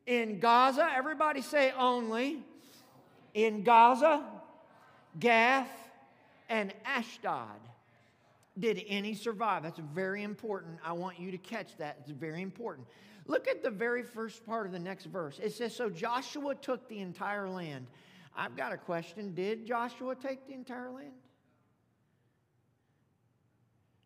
in 0.06 0.40
Gaza, 0.40 0.88
everybody 0.94 1.42
say 1.42 1.72
only. 1.76 2.42
In 3.34 3.62
Gaza, 3.62 4.24
Gath, 5.18 5.68
and 6.48 6.72
Ashdod. 6.84 7.60
Did 8.58 8.82
any 8.88 9.14
survive? 9.14 9.62
That's 9.62 9.78
very 9.78 10.22
important. 10.22 10.78
I 10.84 10.92
want 10.92 11.20
you 11.20 11.30
to 11.30 11.38
catch 11.38 11.76
that. 11.76 11.98
It's 12.00 12.10
very 12.10 12.42
important. 12.42 12.86
Look 13.26 13.46
at 13.46 13.62
the 13.62 13.70
very 13.70 14.02
first 14.02 14.44
part 14.44 14.66
of 14.66 14.72
the 14.72 14.78
next 14.78 15.04
verse. 15.04 15.38
It 15.42 15.52
says, 15.52 15.76
So 15.76 15.88
Joshua 15.88 16.54
took 16.56 16.88
the 16.88 16.98
entire 16.98 17.48
land. 17.48 17.86
I've 18.36 18.56
got 18.56 18.72
a 18.72 18.76
question. 18.76 19.34
Did 19.34 19.66
Joshua 19.66 20.16
take 20.16 20.46
the 20.46 20.54
entire 20.54 20.90
land? 20.90 21.12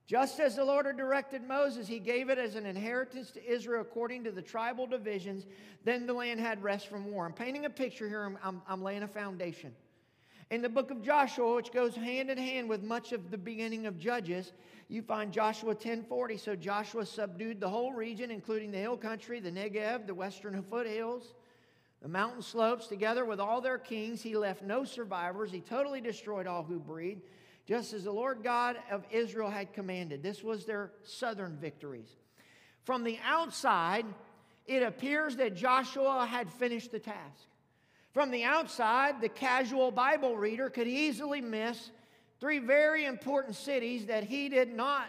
Just 0.06 0.38
as 0.38 0.56
the 0.56 0.64
Lord 0.64 0.84
had 0.84 0.98
directed 0.98 1.42
Moses, 1.42 1.88
he 1.88 1.98
gave 1.98 2.28
it 2.28 2.36
as 2.36 2.56
an 2.56 2.66
inheritance 2.66 3.30
to 3.32 3.50
Israel 3.50 3.80
according 3.80 4.24
to 4.24 4.30
the 4.30 4.42
tribal 4.42 4.86
divisions. 4.86 5.46
Then 5.82 6.06
the 6.06 6.12
land 6.12 6.40
had 6.40 6.62
rest 6.62 6.88
from 6.88 7.10
war. 7.10 7.24
I'm 7.24 7.32
painting 7.32 7.64
a 7.64 7.70
picture 7.70 8.06
here, 8.06 8.24
I'm, 8.42 8.60
I'm, 8.68 8.82
laying 8.82 9.02
a 9.02 9.08
foundation. 9.08 9.72
In 10.50 10.60
the 10.60 10.68
book 10.68 10.90
of 10.90 11.02
Joshua, 11.02 11.54
which 11.54 11.72
goes 11.72 11.94
hand 11.96 12.28
in 12.28 12.36
hand 12.36 12.68
with 12.68 12.82
much 12.82 13.12
of 13.12 13.30
the 13.30 13.38
beginning 13.38 13.86
of 13.86 13.98
Judges, 13.98 14.52
you 14.88 15.00
find 15.00 15.32
Joshua 15.32 15.74
10:40. 15.74 16.38
So 16.38 16.54
Joshua 16.54 17.06
subdued 17.06 17.58
the 17.58 17.70
whole 17.70 17.94
region, 17.94 18.30
including 18.30 18.70
the 18.70 18.78
hill 18.78 18.98
country, 18.98 19.40
the 19.40 19.50
Negev, 19.50 20.06
the 20.06 20.14
western 20.14 20.62
foothills, 20.62 21.32
the 22.02 22.08
mountain 22.08 22.42
slopes, 22.42 22.88
together 22.88 23.24
with 23.24 23.40
all 23.40 23.62
their 23.62 23.78
kings. 23.78 24.20
He 24.20 24.36
left 24.36 24.62
no 24.62 24.84
survivors. 24.84 25.50
He 25.50 25.62
totally 25.62 26.02
destroyed 26.02 26.46
all 26.46 26.62
who 26.62 26.78
breed 26.78 27.22
just 27.66 27.92
as 27.92 28.04
the 28.04 28.12
Lord 28.12 28.42
God 28.42 28.76
of 28.90 29.04
Israel 29.10 29.50
had 29.50 29.72
commanded. 29.72 30.22
This 30.22 30.42
was 30.42 30.64
their 30.64 30.90
southern 31.02 31.56
victories. 31.56 32.08
From 32.84 33.04
the 33.04 33.18
outside, 33.24 34.04
it 34.66 34.82
appears 34.82 35.36
that 35.36 35.56
Joshua 35.56 36.26
had 36.26 36.50
finished 36.52 36.92
the 36.92 36.98
task. 36.98 37.48
From 38.12 38.30
the 38.30 38.44
outside, 38.44 39.20
the 39.20 39.28
casual 39.28 39.90
Bible 39.90 40.36
reader 40.36 40.70
could 40.70 40.86
easily 40.86 41.40
miss 41.40 41.90
three 42.38 42.58
very 42.58 43.06
important 43.06 43.56
cities 43.56 44.06
that 44.06 44.24
he 44.24 44.48
did 44.48 44.72
not 44.72 45.08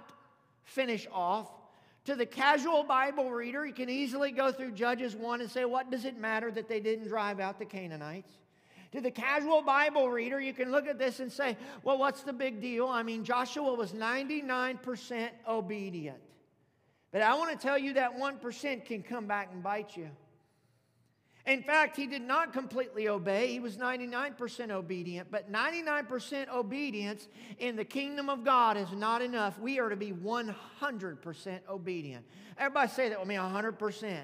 finish 0.64 1.08
off. 1.12 1.50
To 2.06 2.16
the 2.16 2.26
casual 2.26 2.84
Bible 2.84 3.32
reader, 3.32 3.66
he 3.66 3.72
can 3.72 3.90
easily 3.90 4.32
go 4.32 4.52
through 4.52 4.72
Judges 4.72 5.16
1 5.16 5.42
and 5.42 5.50
say, 5.50 5.66
What 5.66 5.92
does 5.92 6.06
it 6.06 6.18
matter 6.18 6.52
that 6.52 6.70
they 6.70 6.80
didn't 6.80 7.08
drive 7.08 7.40
out 7.40 7.60
the 7.60 7.66
Canaanites? 7.66 8.32
To 8.96 9.02
the 9.02 9.12
casual 9.12 9.62
Bible 9.62 10.10
reader, 10.10 10.40
you 10.40 10.54
can 10.54 10.72
look 10.72 10.88
at 10.88 10.98
this 10.98 11.20
and 11.20 11.30
say, 11.30 11.58
well, 11.84 11.98
what's 11.98 12.22
the 12.22 12.32
big 12.32 12.62
deal? 12.62 12.88
I 12.88 13.04
mean, 13.04 13.26
Joshua 13.26 13.74
was 13.74 13.92
99% 13.92 15.30
obedient. 15.46 16.18
But 17.12 17.22
I 17.22 17.34
want 17.34 17.52
to 17.52 17.58
tell 17.58 17.78
you 17.78 17.92
that 17.96 18.18
1% 18.18 18.86
can 18.86 19.04
come 19.04 19.28
back 19.28 19.50
and 19.52 19.62
bite 19.62 19.98
you. 19.98 20.10
In 21.46 21.62
fact, 21.62 21.98
he 21.98 22.08
did 22.08 22.22
not 22.22 22.54
completely 22.54 23.10
obey. 23.10 23.48
He 23.48 23.60
was 23.60 23.76
99% 23.76 24.72
obedient. 24.72 25.30
But 25.30 25.52
99% 25.52 26.48
obedience 26.48 27.28
in 27.60 27.76
the 27.76 27.84
kingdom 27.84 28.30
of 28.30 28.46
God 28.46 28.78
is 28.78 28.94
not 28.94 29.22
enough. 29.22 29.60
We 29.60 29.78
are 29.78 29.90
to 29.90 29.98
be 29.98 30.14
100% 30.14 31.60
obedient. 31.70 32.26
Everybody 32.58 32.90
say 32.90 33.10
that 33.10 33.20
with 33.20 33.28
me 33.28 33.36
100% 33.36 34.20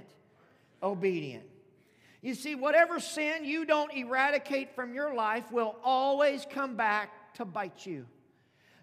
obedient. 0.82 1.44
You 2.22 2.36
see, 2.36 2.54
whatever 2.54 3.00
sin 3.00 3.46
you 3.46 3.66
don't 3.66 3.92
eradicate 3.94 4.76
from 4.76 4.94
your 4.94 5.14
life 5.14 5.52
will 5.52 5.76
always 5.84 6.46
come 6.50 6.76
back 6.76 7.34
to 7.36 7.46
bite 7.46 7.86
you. 7.86 8.06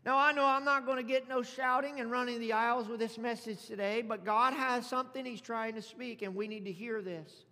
Now, 0.04 0.16
I 0.16 0.32
know 0.32 0.44
I'm 0.44 0.64
not 0.64 0.86
going 0.86 0.96
to 0.96 1.02
get 1.02 1.28
no 1.28 1.42
shouting 1.42 2.00
and 2.00 2.10
running 2.10 2.40
the 2.40 2.52
aisles 2.52 2.88
with 2.88 2.98
this 2.98 3.18
message 3.18 3.66
today, 3.66 4.02
but 4.02 4.24
God 4.24 4.54
has 4.54 4.86
something 4.86 5.24
He's 5.24 5.40
trying 5.40 5.74
to 5.74 5.82
speak, 5.82 6.22
and 6.22 6.34
we 6.34 6.48
need 6.48 6.64
to 6.64 6.72
hear 6.72 7.02
this. 7.02 7.44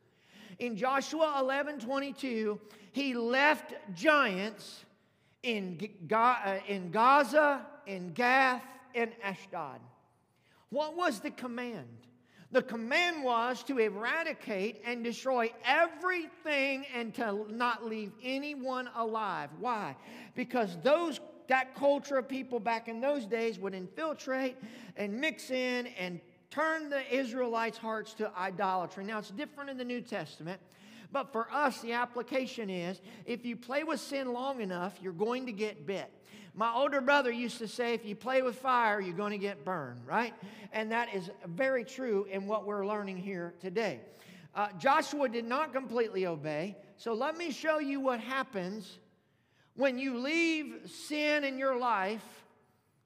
In 0.58 0.76
Joshua 0.76 1.36
11 1.38 1.80
22, 1.80 2.58
He 2.92 3.14
left 3.14 3.74
giants 3.94 4.84
in, 5.42 5.78
uh, 6.10 6.58
in 6.66 6.90
Gaza, 6.90 7.66
in 7.86 8.12
Gath, 8.12 8.62
and 8.94 9.12
Ashdod. 9.22 9.80
What 10.70 10.96
was 10.96 11.20
the 11.20 11.30
command? 11.30 12.05
The 12.52 12.62
command 12.62 13.24
was 13.24 13.62
to 13.64 13.78
eradicate 13.78 14.80
and 14.84 15.02
destroy 15.02 15.52
everything 15.64 16.86
and 16.94 17.12
to 17.14 17.46
not 17.50 17.84
leave 17.84 18.12
anyone 18.22 18.88
alive. 18.94 19.50
Why? 19.58 19.96
Because 20.34 20.78
those 20.82 21.20
that 21.48 21.74
culture 21.76 22.16
of 22.16 22.28
people 22.28 22.58
back 22.58 22.88
in 22.88 23.00
those 23.00 23.26
days 23.26 23.58
would 23.58 23.74
infiltrate 23.74 24.56
and 24.96 25.20
mix 25.20 25.50
in 25.50 25.86
and 25.98 26.20
turn 26.50 26.88
the 26.88 27.02
Israelites' 27.14 27.78
hearts 27.78 28.14
to 28.14 28.30
idolatry. 28.36 29.04
Now, 29.04 29.18
it's 29.18 29.30
different 29.30 29.70
in 29.70 29.78
the 29.78 29.84
New 29.84 30.00
Testament, 30.00 30.60
but 31.12 31.32
for 31.32 31.48
us, 31.52 31.80
the 31.82 31.92
application 31.92 32.70
is 32.70 33.00
if 33.26 33.44
you 33.44 33.56
play 33.56 33.84
with 33.84 34.00
sin 34.00 34.32
long 34.32 34.60
enough, 34.60 34.98
you're 35.00 35.12
going 35.12 35.46
to 35.46 35.52
get 35.52 35.86
bit. 35.86 36.10
My 36.58 36.72
older 36.72 37.02
brother 37.02 37.30
used 37.30 37.58
to 37.58 37.68
say, 37.68 37.92
if 37.92 38.06
you 38.06 38.16
play 38.16 38.40
with 38.40 38.56
fire, 38.56 38.98
you're 38.98 39.14
going 39.14 39.32
to 39.32 39.38
get 39.38 39.62
burned, 39.62 40.06
right? 40.06 40.32
And 40.72 40.90
that 40.90 41.14
is 41.14 41.28
very 41.46 41.84
true 41.84 42.26
in 42.30 42.46
what 42.46 42.64
we're 42.64 42.86
learning 42.86 43.18
here 43.18 43.52
today. 43.60 44.00
Uh, 44.54 44.68
Joshua 44.78 45.28
did 45.28 45.44
not 45.44 45.74
completely 45.74 46.24
obey. 46.24 46.74
So 46.96 47.12
let 47.12 47.36
me 47.36 47.50
show 47.50 47.78
you 47.78 48.00
what 48.00 48.20
happens 48.20 48.98
when 49.74 49.98
you 49.98 50.16
leave 50.16 50.90
sin 50.90 51.44
in 51.44 51.58
your 51.58 51.78
life 51.78 52.24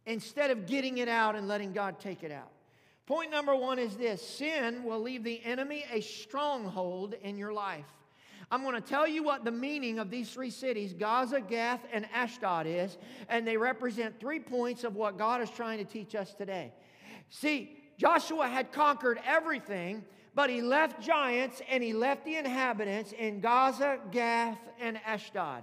instead 0.07 0.53
of 0.53 0.67
getting 0.67 0.99
it 0.99 1.09
out 1.09 1.35
and 1.35 1.49
letting 1.49 1.73
God 1.73 1.99
take 1.99 2.23
it 2.23 2.31
out. 2.31 2.53
Point 3.05 3.33
number 3.33 3.57
one 3.57 3.81
is 3.81 3.97
this 3.97 4.23
sin 4.25 4.85
will 4.85 5.01
leave 5.01 5.25
the 5.25 5.45
enemy 5.45 5.85
a 5.93 6.01
stronghold 6.01 7.17
in 7.21 7.37
your 7.37 7.53
life. 7.53 7.85
I'm 8.51 8.63
going 8.63 8.75
to 8.75 8.81
tell 8.81 9.07
you 9.07 9.23
what 9.23 9.45
the 9.45 9.53
meaning 9.53 9.99
of 10.01 10.11
these 10.11 10.31
three 10.31 10.51
cities, 10.51 10.93
Gaza, 10.93 11.41
Gath, 11.41 11.81
and 11.93 12.07
Ashdod, 12.13 12.67
is, 12.67 12.99
and 13.29 13.47
they 13.47 13.57
represent 13.57 14.19
three 14.19 14.41
points 14.41 14.83
of 14.83 14.97
what 14.97 15.17
God 15.17 15.41
is 15.41 15.51
trying 15.51 15.79
to 15.79 15.85
teach 15.85 16.17
us 16.17 16.35
today. 16.35 16.73
See, 17.29 17.77
Joshua 17.97 18.49
had 18.49 18.73
conquered 18.73 19.21
everything, 19.25 20.05
but 20.35 20.51
he 20.51 20.63
left 20.63 21.01
giants 21.01 21.63
and 21.69 21.83
he 21.83 21.93
left 21.93 22.25
the 22.25 22.37
inhabitants 22.37 23.13
in 23.13 23.41
Gaza, 23.41 23.99
Gath, 24.11 24.59
and 24.81 24.99
Ashdod. 25.07 25.63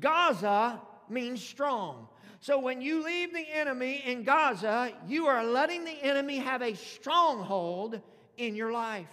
Gaza 0.00 0.80
means 1.08 1.40
strong. 1.40 2.08
So 2.40 2.58
when 2.58 2.80
you 2.80 3.04
leave 3.04 3.32
the 3.32 3.46
enemy 3.54 4.02
in 4.04 4.24
Gaza, 4.24 4.92
you 5.06 5.26
are 5.26 5.44
letting 5.44 5.84
the 5.84 6.02
enemy 6.02 6.38
have 6.38 6.62
a 6.62 6.74
stronghold 6.74 8.00
in 8.36 8.54
your 8.54 8.72
life. 8.72 9.08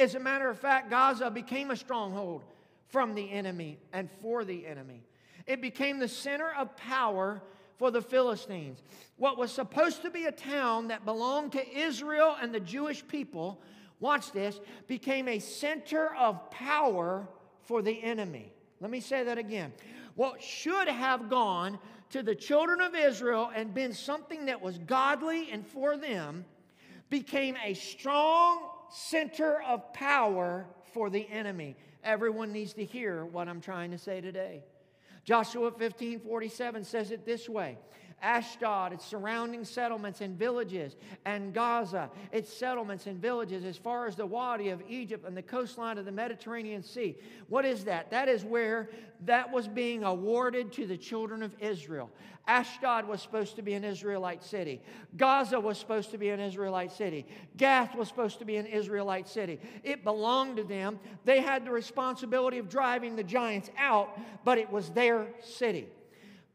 As 0.00 0.14
a 0.14 0.20
matter 0.20 0.48
of 0.48 0.58
fact, 0.58 0.88
Gaza 0.88 1.30
became 1.30 1.70
a 1.70 1.76
stronghold 1.76 2.42
from 2.88 3.14
the 3.14 3.30
enemy 3.30 3.78
and 3.92 4.10
for 4.22 4.44
the 4.44 4.66
enemy. 4.66 5.04
It 5.46 5.60
became 5.60 5.98
the 5.98 6.08
center 6.08 6.50
of 6.56 6.74
power 6.76 7.42
for 7.76 7.90
the 7.90 8.00
Philistines. 8.00 8.82
What 9.18 9.36
was 9.36 9.52
supposed 9.52 10.00
to 10.02 10.10
be 10.10 10.24
a 10.24 10.32
town 10.32 10.88
that 10.88 11.04
belonged 11.04 11.52
to 11.52 11.78
Israel 11.78 12.34
and 12.40 12.54
the 12.54 12.60
Jewish 12.60 13.06
people, 13.06 13.60
watch 14.00 14.32
this, 14.32 14.58
became 14.86 15.28
a 15.28 15.38
center 15.38 16.14
of 16.14 16.50
power 16.50 17.28
for 17.62 17.82
the 17.82 18.02
enemy. 18.02 18.54
Let 18.80 18.90
me 18.90 19.00
say 19.00 19.22
that 19.24 19.36
again. 19.36 19.70
What 20.14 20.42
should 20.42 20.88
have 20.88 21.28
gone 21.28 21.78
to 22.08 22.22
the 22.22 22.34
children 22.34 22.80
of 22.80 22.94
Israel 22.94 23.52
and 23.54 23.74
been 23.74 23.92
something 23.92 24.46
that 24.46 24.62
was 24.62 24.78
godly 24.78 25.50
and 25.50 25.66
for 25.66 25.98
them 25.98 26.46
became 27.10 27.56
a 27.62 27.74
strong 27.74 28.62
center 28.90 29.62
of 29.62 29.92
power 29.92 30.66
for 30.92 31.10
the 31.10 31.26
enemy. 31.28 31.76
Everyone 32.02 32.52
needs 32.52 32.72
to 32.74 32.84
hear 32.84 33.24
what 33.24 33.48
I'm 33.48 33.60
trying 33.60 33.90
to 33.90 33.98
say 33.98 34.20
today. 34.20 34.62
Joshua 35.24 35.70
15 35.70 36.20
47 36.20 36.84
says 36.84 37.10
it 37.10 37.26
this 37.26 37.48
way 37.48 37.78
Ashdod, 38.22 38.92
its 38.92 39.04
surrounding 39.04 39.64
settlements 39.64 40.20
and 40.20 40.38
villages, 40.38 40.96
and 41.24 41.54
Gaza, 41.54 42.10
its 42.32 42.52
settlements 42.52 43.06
and 43.06 43.20
villages, 43.20 43.64
as 43.64 43.76
far 43.76 44.06
as 44.06 44.16
the 44.16 44.26
Wadi 44.26 44.68
of 44.70 44.82
Egypt 44.88 45.26
and 45.26 45.36
the 45.36 45.42
coastline 45.42 45.98
of 45.98 46.04
the 46.04 46.12
Mediterranean 46.12 46.82
Sea. 46.82 47.16
What 47.48 47.64
is 47.64 47.84
that? 47.84 48.10
That 48.10 48.28
is 48.28 48.44
where 48.44 48.90
that 49.24 49.52
was 49.52 49.68
being 49.68 50.04
awarded 50.04 50.72
to 50.72 50.86
the 50.86 50.96
children 50.96 51.42
of 51.42 51.54
Israel. 51.60 52.10
Ashdod 52.46 53.06
was 53.06 53.22
supposed 53.22 53.56
to 53.56 53.62
be 53.62 53.74
an 53.74 53.84
Israelite 53.84 54.42
city. 54.42 54.80
Gaza 55.16 55.60
was 55.60 55.78
supposed 55.78 56.10
to 56.10 56.18
be 56.18 56.30
an 56.30 56.40
Israelite 56.40 56.90
city. 56.90 57.26
Gath 57.56 57.94
was 57.94 58.08
supposed 58.08 58.38
to 58.40 58.44
be 58.44 58.56
an 58.56 58.66
Israelite 58.66 59.28
city. 59.28 59.60
It 59.84 60.04
belonged 60.04 60.56
to 60.56 60.64
them. 60.64 60.98
They 61.24 61.40
had 61.40 61.64
the 61.64 61.70
responsibility 61.70 62.58
of 62.58 62.68
driving 62.68 63.14
the 63.14 63.22
giants 63.22 63.70
out, 63.78 64.18
but 64.44 64.58
it 64.58 64.70
was 64.70 64.90
their 64.90 65.28
city. 65.42 65.88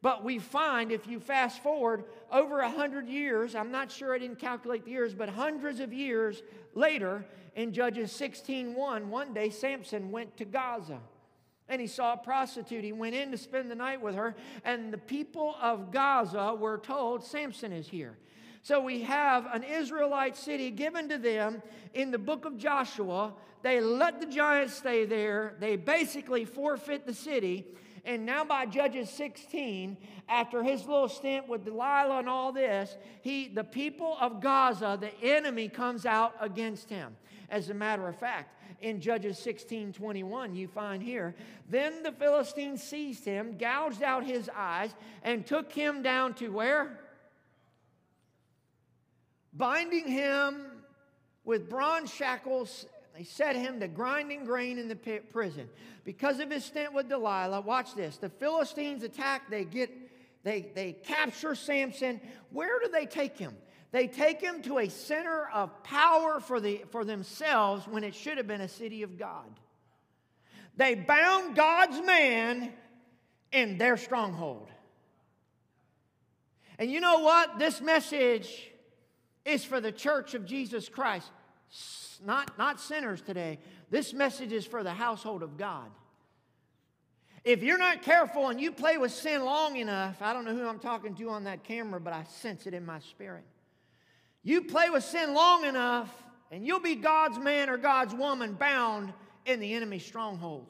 But 0.06 0.24
we 0.24 0.38
find, 0.38 0.92
if 0.92 1.08
you 1.08 1.20
fast 1.20 1.64
forward 1.64 2.04
over 2.32 2.60
a 2.60 2.70
hundred 2.70 3.10
years, 3.10 3.56
I'm 3.56 3.72
not 3.72 3.92
sure 3.92 4.14
I 4.14 4.20
didn't 4.20 4.38
calculate 4.38 4.86
the 4.86 4.92
years, 4.92 5.16
but 5.16 5.30
hundreds 5.30 5.80
of 5.80 5.92
years 5.92 6.44
later, 6.76 7.26
in 7.56 7.74
Judges 7.74 8.12
16:1, 8.12 9.10
one 9.10 9.34
day 9.34 9.50
Samson 9.50 10.12
went 10.12 10.38
to 10.38 10.46
Gaza. 10.46 11.00
And 11.68 11.82
he 11.82 11.88
saw 11.88 12.14
a 12.14 12.18
prostitute. 12.18 12.84
He 12.84 12.92
went 12.92 13.16
in 13.16 13.32
to 13.32 13.38
spend 13.40 13.72
the 13.72 13.76
night 13.76 14.00
with 14.00 14.14
her, 14.14 14.36
and 14.64 14.94
the 14.94 15.00
people 15.00 15.56
of 15.60 15.90
Gaza 15.92 16.54
were 16.54 16.78
told, 16.78 17.24
Samson 17.24 17.72
is 17.72 17.88
here. 17.88 18.20
So 18.62 18.80
we 18.82 19.02
have 19.02 19.48
an 19.52 19.64
Israelite 19.64 20.38
city 20.38 20.70
given 20.70 21.10
to 21.10 21.18
them 21.18 21.64
in 21.96 22.12
the 22.12 22.20
book 22.20 22.46
of 22.46 22.60
Joshua. 22.60 23.34
They 23.64 23.82
let 23.82 24.20
the 24.20 24.28
giants 24.28 24.76
stay 24.76 25.06
there. 25.06 25.56
They 25.60 25.78
basically 25.78 26.46
forfeit 26.46 27.08
the 27.08 27.14
city. 27.16 27.66
And 28.06 28.26
now 28.26 28.46
by 28.46 28.68
Judges 28.68 29.10
16, 29.10 29.98
after 30.30 30.62
his 30.62 30.86
little 30.86 31.10
stint 31.10 31.50
with 31.50 31.66
Delilah 31.66 32.20
and 32.20 32.30
all 32.30 32.52
this, 32.52 32.96
he, 33.22 33.48
the 33.48 33.64
people 33.64 34.16
of 34.22 34.42
Gaza, 34.42 34.98
the 35.00 35.12
enemy 35.28 35.68
comes 35.68 36.06
out 36.06 36.36
against 36.40 36.90
him. 36.90 37.16
As 37.50 37.70
a 37.70 37.74
matter 37.74 38.08
of 38.08 38.18
fact, 38.18 38.52
in 38.82 39.02
Judges 39.02 39.40
16 39.40 39.94
21, 39.94 40.56
you 40.56 40.68
find 40.68 41.02
here, 41.02 41.36
then 41.70 42.04
the 42.04 42.12
Philistines 42.12 42.84
seized 42.84 43.26
him, 43.26 43.58
gouged 43.58 44.04
out 44.04 44.24
his 44.24 44.50
eyes, 44.56 44.94
and 45.24 45.46
took 45.46 45.72
him 45.72 46.02
down 46.02 46.34
to 46.36 46.50
where? 46.50 47.00
Binding 49.54 50.08
him 50.08 50.66
with 51.44 51.70
bronze 51.70 52.14
shackles 52.14 52.86
they 53.16 53.24
set 53.24 53.56
him 53.56 53.80
to 53.80 53.88
grinding 53.88 54.44
grain 54.44 54.78
in 54.78 54.90
the 54.90 54.96
prison. 54.96 55.70
Because 56.04 56.40
of 56.42 56.52
his 56.52 56.66
stint 56.66 56.94
with 56.94 57.08
Delilah, 57.08 57.62
watch 57.62 57.96
this. 57.96 58.18
The 58.18 58.30
Philistines 58.30 59.04
attack, 59.04 59.50
they 59.50 59.64
get 59.64 59.90
they, 60.44 60.70
they 60.76 60.94
capture 60.94 61.56
Samson. 61.56 62.22
Where 62.52 62.80
do 62.80 62.90
they 62.92 63.08
take 63.08 63.38
him? 63.38 63.56
They 63.92 64.08
take 64.08 64.42
him 64.42 64.62
to 64.64 64.78
a 64.78 64.90
center 64.90 65.50
of 65.52 65.84
power 65.84 66.40
for, 66.40 66.60
the, 66.60 66.84
for 66.92 67.04
themselves 67.04 67.88
when 67.88 68.04
it 68.04 68.14
should 68.14 68.38
have 68.38 68.46
been 68.46 68.62
a 68.62 68.68
city 68.68 69.02
of 69.02 69.18
God. 69.18 69.60
They 70.78 70.94
bound 70.94 71.56
God's 71.56 72.06
man 72.06 72.74
in 73.52 73.80
their 73.80 73.98
stronghold. 73.98 74.70
And 76.78 76.92
you 76.92 77.00
know 77.00 77.22
what? 77.22 77.58
This 77.58 77.82
message 77.82 78.70
is 79.46 79.66
for 79.66 79.82
the 79.82 79.92
church 79.92 80.36
of 80.36 80.46
Jesus 80.46 80.90
Christ 80.90 81.32
not, 82.24 82.58
not 82.58 82.80
sinners 82.80 83.22
today. 83.22 83.60
This 83.90 84.14
message 84.14 84.52
is 84.52 84.66
for 84.66 84.84
the 84.84 84.94
household 84.94 85.44
of 85.44 85.58
God. 85.58 85.90
If 87.44 87.62
you're 87.62 87.78
not 87.78 88.02
careful 88.02 88.50
and 88.50 88.60
you 88.60 88.72
play 88.72 88.98
with 88.98 89.12
sin 89.12 89.46
long 89.46 89.76
enough, 89.78 90.22
I 90.22 90.34
don't 90.34 90.46
know 90.46 90.56
who 90.56 90.68
I'm 90.68 90.80
talking 90.80 91.14
to 91.16 91.30
on 91.30 91.44
that 91.44 91.64
camera, 91.64 92.00
but 92.00 92.12
I 92.12 92.24
sense 92.24 92.66
it 92.66 92.74
in 92.74 92.86
my 92.86 93.00
spirit. 93.00 93.44
You 94.42 94.64
play 94.64 94.90
with 94.90 95.04
sin 95.04 95.34
long 95.34 95.66
enough, 95.66 96.12
and 96.52 96.66
you'll 96.66 96.80
be 96.80 96.96
God's 96.96 97.38
man 97.38 97.70
or 97.70 97.78
God's 97.78 98.16
woman 98.16 98.54
bound 98.54 99.14
in 99.46 99.60
the 99.60 99.74
enemy's 99.74 100.06
stronghold. 100.06 100.68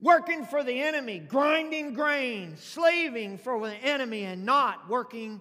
Working 0.00 0.44
for 0.44 0.64
the 0.64 0.82
enemy, 0.82 1.20
grinding 1.20 1.94
grain, 1.94 2.56
slaving 2.56 3.38
for 3.38 3.60
the 3.60 3.74
enemy, 3.74 4.24
and 4.24 4.44
not 4.44 4.88
working 4.88 5.40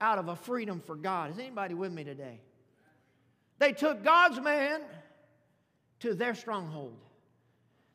out 0.00 0.18
of 0.18 0.26
a 0.26 0.34
freedom 0.34 0.80
for 0.80 0.96
God. 0.96 1.30
Is 1.30 1.38
anybody 1.38 1.74
with 1.74 1.92
me 1.92 2.02
today? 2.02 2.40
They 3.62 3.70
took 3.70 4.02
God's 4.02 4.40
man 4.40 4.80
to 6.00 6.14
their 6.14 6.34
stronghold. 6.34 6.96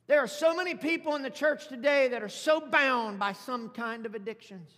There 0.07 0.21
are 0.21 0.27
so 0.27 0.55
many 0.55 0.75
people 0.75 1.17
in 1.17 1.23
the 1.23 1.29
church 1.29 1.67
today 1.67 2.07
that 2.07 2.23
are 2.23 2.29
so 2.29 2.61
bound 2.61 3.19
by 3.19 3.33
some 3.33 3.67
kind 3.71 4.05
of 4.05 4.15
addictions. 4.15 4.71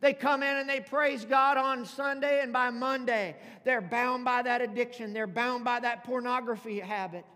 They 0.00 0.14
come 0.14 0.42
in 0.42 0.56
and 0.56 0.66
they 0.66 0.80
praise 0.80 1.26
God 1.26 1.58
on 1.58 1.84
Sunday, 1.84 2.40
and 2.40 2.50
by 2.50 2.70
Monday, 2.70 3.36
they're 3.64 3.82
bound 3.82 4.24
by 4.24 4.40
that 4.40 4.62
addiction. 4.62 5.12
They're 5.12 5.26
bound 5.26 5.66
by 5.66 5.80
that 5.80 6.02
pornography 6.04 6.80
habit. 6.80 7.26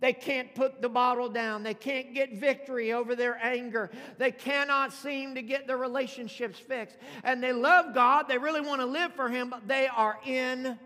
They 0.00 0.12
can't 0.12 0.52
put 0.52 0.82
the 0.82 0.88
bottle 0.88 1.28
down. 1.28 1.62
They 1.62 1.74
can't 1.74 2.12
get 2.12 2.34
victory 2.34 2.92
over 2.92 3.14
their 3.14 3.38
anger. 3.40 3.88
They 4.18 4.32
cannot 4.32 4.92
seem 4.92 5.36
to 5.36 5.42
get 5.42 5.68
their 5.68 5.78
relationships 5.78 6.58
fixed. 6.58 6.96
And 7.22 7.40
they 7.40 7.52
love 7.52 7.94
God. 7.94 8.26
They 8.26 8.38
really 8.38 8.62
want 8.62 8.80
to 8.80 8.86
live 8.86 9.14
for 9.14 9.28
Him, 9.28 9.48
but 9.48 9.68
they 9.68 9.86
are 9.86 10.18
in 10.26 10.76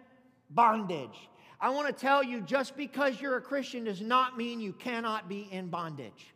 bondage. 0.51 1.31
I 1.61 1.71
want 1.71 1.87
to 1.87 1.93
tell 1.93 2.23
you 2.23 2.41
just 2.41 2.77
because 2.77 3.21
you're 3.21 3.37
a 3.37 3.41
Christian 3.41 3.85
does 3.85 4.01
not 4.01 4.37
mean 4.37 4.61
you 4.61 4.73
cannot 4.73 5.29
be 5.29 5.49
in 5.51 5.69
bondage. 5.69 6.35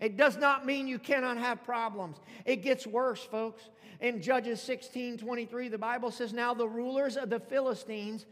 It 0.00 0.16
does 0.16 0.36
not 0.36 0.66
mean 0.66 0.86
you 0.86 0.98
cannot 0.98 1.36
have 1.38 1.64
problems. 1.64 2.18
It 2.44 2.56
gets 2.56 2.86
worse, 2.86 3.22
folks. 3.22 3.62
In 4.00 4.22
Judges 4.22 4.62
16 4.62 5.18
23, 5.18 5.68
the 5.68 5.78
Bible 5.78 6.10
says, 6.10 6.32
Now 6.32 6.54
the 6.54 6.68
rulers 6.68 7.16
of 7.16 7.30
the 7.30 7.40
Philistines 7.40 8.26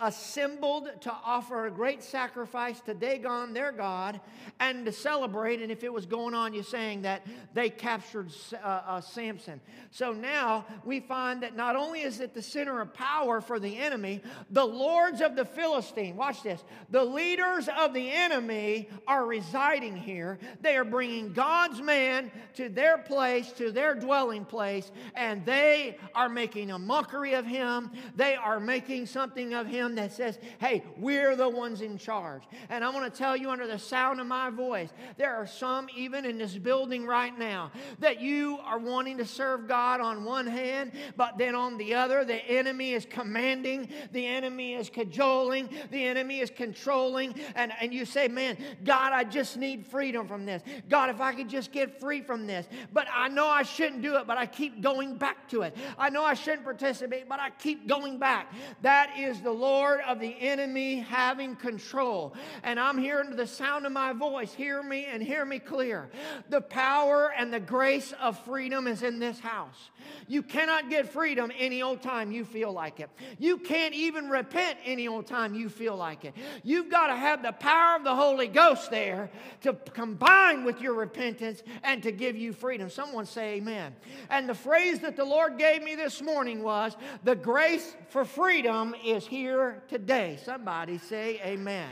assembled 0.00 0.90
to 1.00 1.12
offer 1.24 1.66
a 1.66 1.70
great 1.70 2.02
sacrifice 2.02 2.80
to 2.80 2.94
Dagon, 2.94 3.54
their 3.54 3.70
God, 3.70 4.20
and 4.58 4.84
to 4.86 4.92
celebrate. 4.92 5.62
And 5.62 5.70
if 5.70 5.84
it 5.84 5.92
was 5.92 6.04
going 6.04 6.34
on, 6.34 6.52
you're 6.52 6.64
saying 6.64 7.02
that 7.02 7.24
they 7.54 7.70
captured 7.70 8.32
uh, 8.52 8.66
uh, 8.66 9.00
Samson. 9.00 9.60
So 9.92 10.12
now 10.12 10.66
we 10.84 10.98
find 10.98 11.44
that 11.44 11.54
not 11.54 11.76
only 11.76 12.02
is 12.02 12.20
it 12.20 12.34
the 12.34 12.42
center 12.42 12.80
of 12.80 12.92
power 12.92 13.40
for 13.40 13.60
the 13.60 13.78
enemy, 13.78 14.20
the 14.50 14.64
lords 14.64 15.20
of 15.20 15.36
the 15.36 15.44
Philistine, 15.44 16.16
watch 16.16 16.42
this, 16.42 16.64
the 16.90 17.04
leaders 17.04 17.68
of 17.78 17.94
the 17.94 18.10
enemy 18.10 18.88
are 19.06 19.24
residing 19.24 19.96
here. 19.96 20.38
They 20.60 20.76
are 20.76 20.84
bringing 20.84 21.32
God's 21.32 21.80
man 21.80 22.32
to 22.54 22.68
their 22.68 22.98
place, 22.98 23.52
to 23.52 23.70
their 23.70 23.94
dwelling 23.94 24.44
place, 24.44 24.90
and 25.14 25.46
they 25.46 25.98
are 26.16 26.28
making 26.28 26.72
a 26.72 26.78
mockery 26.78 27.34
of 27.34 27.46
him. 27.46 27.92
They 28.16 28.34
are 28.34 28.58
making 28.58 29.06
something 29.06 29.54
of 29.54 29.68
him 29.68 29.83
him 29.84 29.94
that 29.96 30.12
says, 30.12 30.38
hey, 30.58 30.82
we're 30.98 31.36
the 31.36 31.48
ones 31.48 31.80
in 31.80 31.98
charge. 31.98 32.42
And 32.68 32.84
I 32.84 32.90
want 32.90 33.12
to 33.12 33.18
tell 33.18 33.36
you 33.36 33.50
under 33.50 33.66
the 33.66 33.78
sound 33.78 34.20
of 34.20 34.26
my 34.26 34.50
voice, 34.50 34.90
there 35.16 35.34
are 35.34 35.46
some 35.46 35.88
even 35.96 36.24
in 36.24 36.38
this 36.38 36.56
building 36.56 37.06
right 37.06 37.36
now 37.38 37.70
that 37.98 38.20
you 38.20 38.58
are 38.64 38.78
wanting 38.78 39.18
to 39.18 39.26
serve 39.26 39.68
God 39.68 40.00
on 40.00 40.24
one 40.24 40.46
hand, 40.46 40.92
but 41.16 41.38
then 41.38 41.54
on 41.54 41.76
the 41.78 41.94
other, 41.94 42.24
the 42.24 42.44
enemy 42.46 42.92
is 42.92 43.06
commanding, 43.08 43.88
the 44.12 44.26
enemy 44.26 44.74
is 44.74 44.88
cajoling, 44.88 45.68
the 45.90 46.04
enemy 46.04 46.40
is 46.40 46.50
controlling. 46.50 47.34
And, 47.54 47.72
and 47.80 47.92
you 47.92 48.04
say, 48.04 48.28
man, 48.28 48.56
God, 48.84 49.12
I 49.12 49.24
just 49.24 49.56
need 49.56 49.86
freedom 49.86 50.26
from 50.26 50.46
this. 50.46 50.62
God, 50.88 51.10
if 51.10 51.20
I 51.20 51.34
could 51.34 51.48
just 51.48 51.72
get 51.72 52.00
free 52.00 52.22
from 52.22 52.46
this. 52.46 52.66
But 52.92 53.06
I 53.12 53.28
know 53.28 53.46
I 53.46 53.62
shouldn't 53.62 54.02
do 54.02 54.16
it, 54.16 54.26
but 54.26 54.38
I 54.38 54.46
keep 54.46 54.80
going 54.80 55.16
back 55.16 55.48
to 55.50 55.62
it. 55.62 55.76
I 55.98 56.10
know 56.10 56.24
I 56.24 56.34
shouldn't 56.34 56.64
participate, 56.64 57.28
but 57.28 57.40
I 57.40 57.50
keep 57.50 57.88
going 57.88 58.18
back. 58.18 58.52
That 58.82 59.18
is 59.18 59.40
the 59.40 59.50
Lord 59.50 59.73
Lord 59.74 60.02
of 60.06 60.20
the 60.20 60.36
enemy 60.38 61.00
having 61.00 61.56
control. 61.56 62.32
And 62.62 62.78
I'm 62.78 62.96
hearing 62.96 63.34
the 63.34 63.46
sound 63.46 63.86
of 63.86 63.90
my 63.90 64.12
voice. 64.12 64.54
Hear 64.54 64.80
me 64.84 65.06
and 65.06 65.20
hear 65.20 65.44
me 65.44 65.58
clear. 65.58 66.10
The 66.48 66.60
power 66.60 67.32
and 67.36 67.52
the 67.52 67.58
grace 67.58 68.14
of 68.20 68.38
freedom 68.44 68.86
is 68.86 69.02
in 69.02 69.18
this 69.18 69.40
house. 69.40 69.90
You 70.28 70.42
cannot 70.42 70.90
get 70.90 71.08
freedom 71.08 71.50
any 71.58 71.82
old 71.82 72.02
time 72.02 72.30
you 72.30 72.44
feel 72.44 72.72
like 72.72 73.00
it. 73.00 73.10
You 73.38 73.58
can't 73.58 73.94
even 73.94 74.28
repent 74.28 74.78
any 74.84 75.08
old 75.08 75.26
time 75.26 75.54
you 75.54 75.68
feel 75.68 75.96
like 75.96 76.24
it. 76.24 76.34
You've 76.62 76.88
got 76.88 77.08
to 77.08 77.16
have 77.16 77.42
the 77.42 77.52
power 77.52 77.96
of 77.96 78.04
the 78.04 78.14
Holy 78.14 78.46
Ghost 78.46 78.92
there 78.92 79.30
to 79.62 79.72
combine 79.72 80.64
with 80.64 80.80
your 80.80 80.94
repentance 80.94 81.64
and 81.82 82.00
to 82.04 82.12
give 82.12 82.36
you 82.36 82.52
freedom. 82.52 82.88
Someone 82.90 83.26
say 83.26 83.54
amen. 83.54 83.96
And 84.30 84.48
the 84.48 84.54
phrase 84.54 85.00
that 85.00 85.16
the 85.16 85.24
Lord 85.24 85.58
gave 85.58 85.82
me 85.82 85.96
this 85.96 86.22
morning 86.22 86.62
was 86.62 86.96
the 87.24 87.34
grace 87.34 87.96
for 88.10 88.24
freedom 88.24 88.94
is 89.04 89.26
here 89.26 89.63
today. 89.88 90.38
Somebody 90.44 90.98
say 90.98 91.40
amen. 91.44 91.90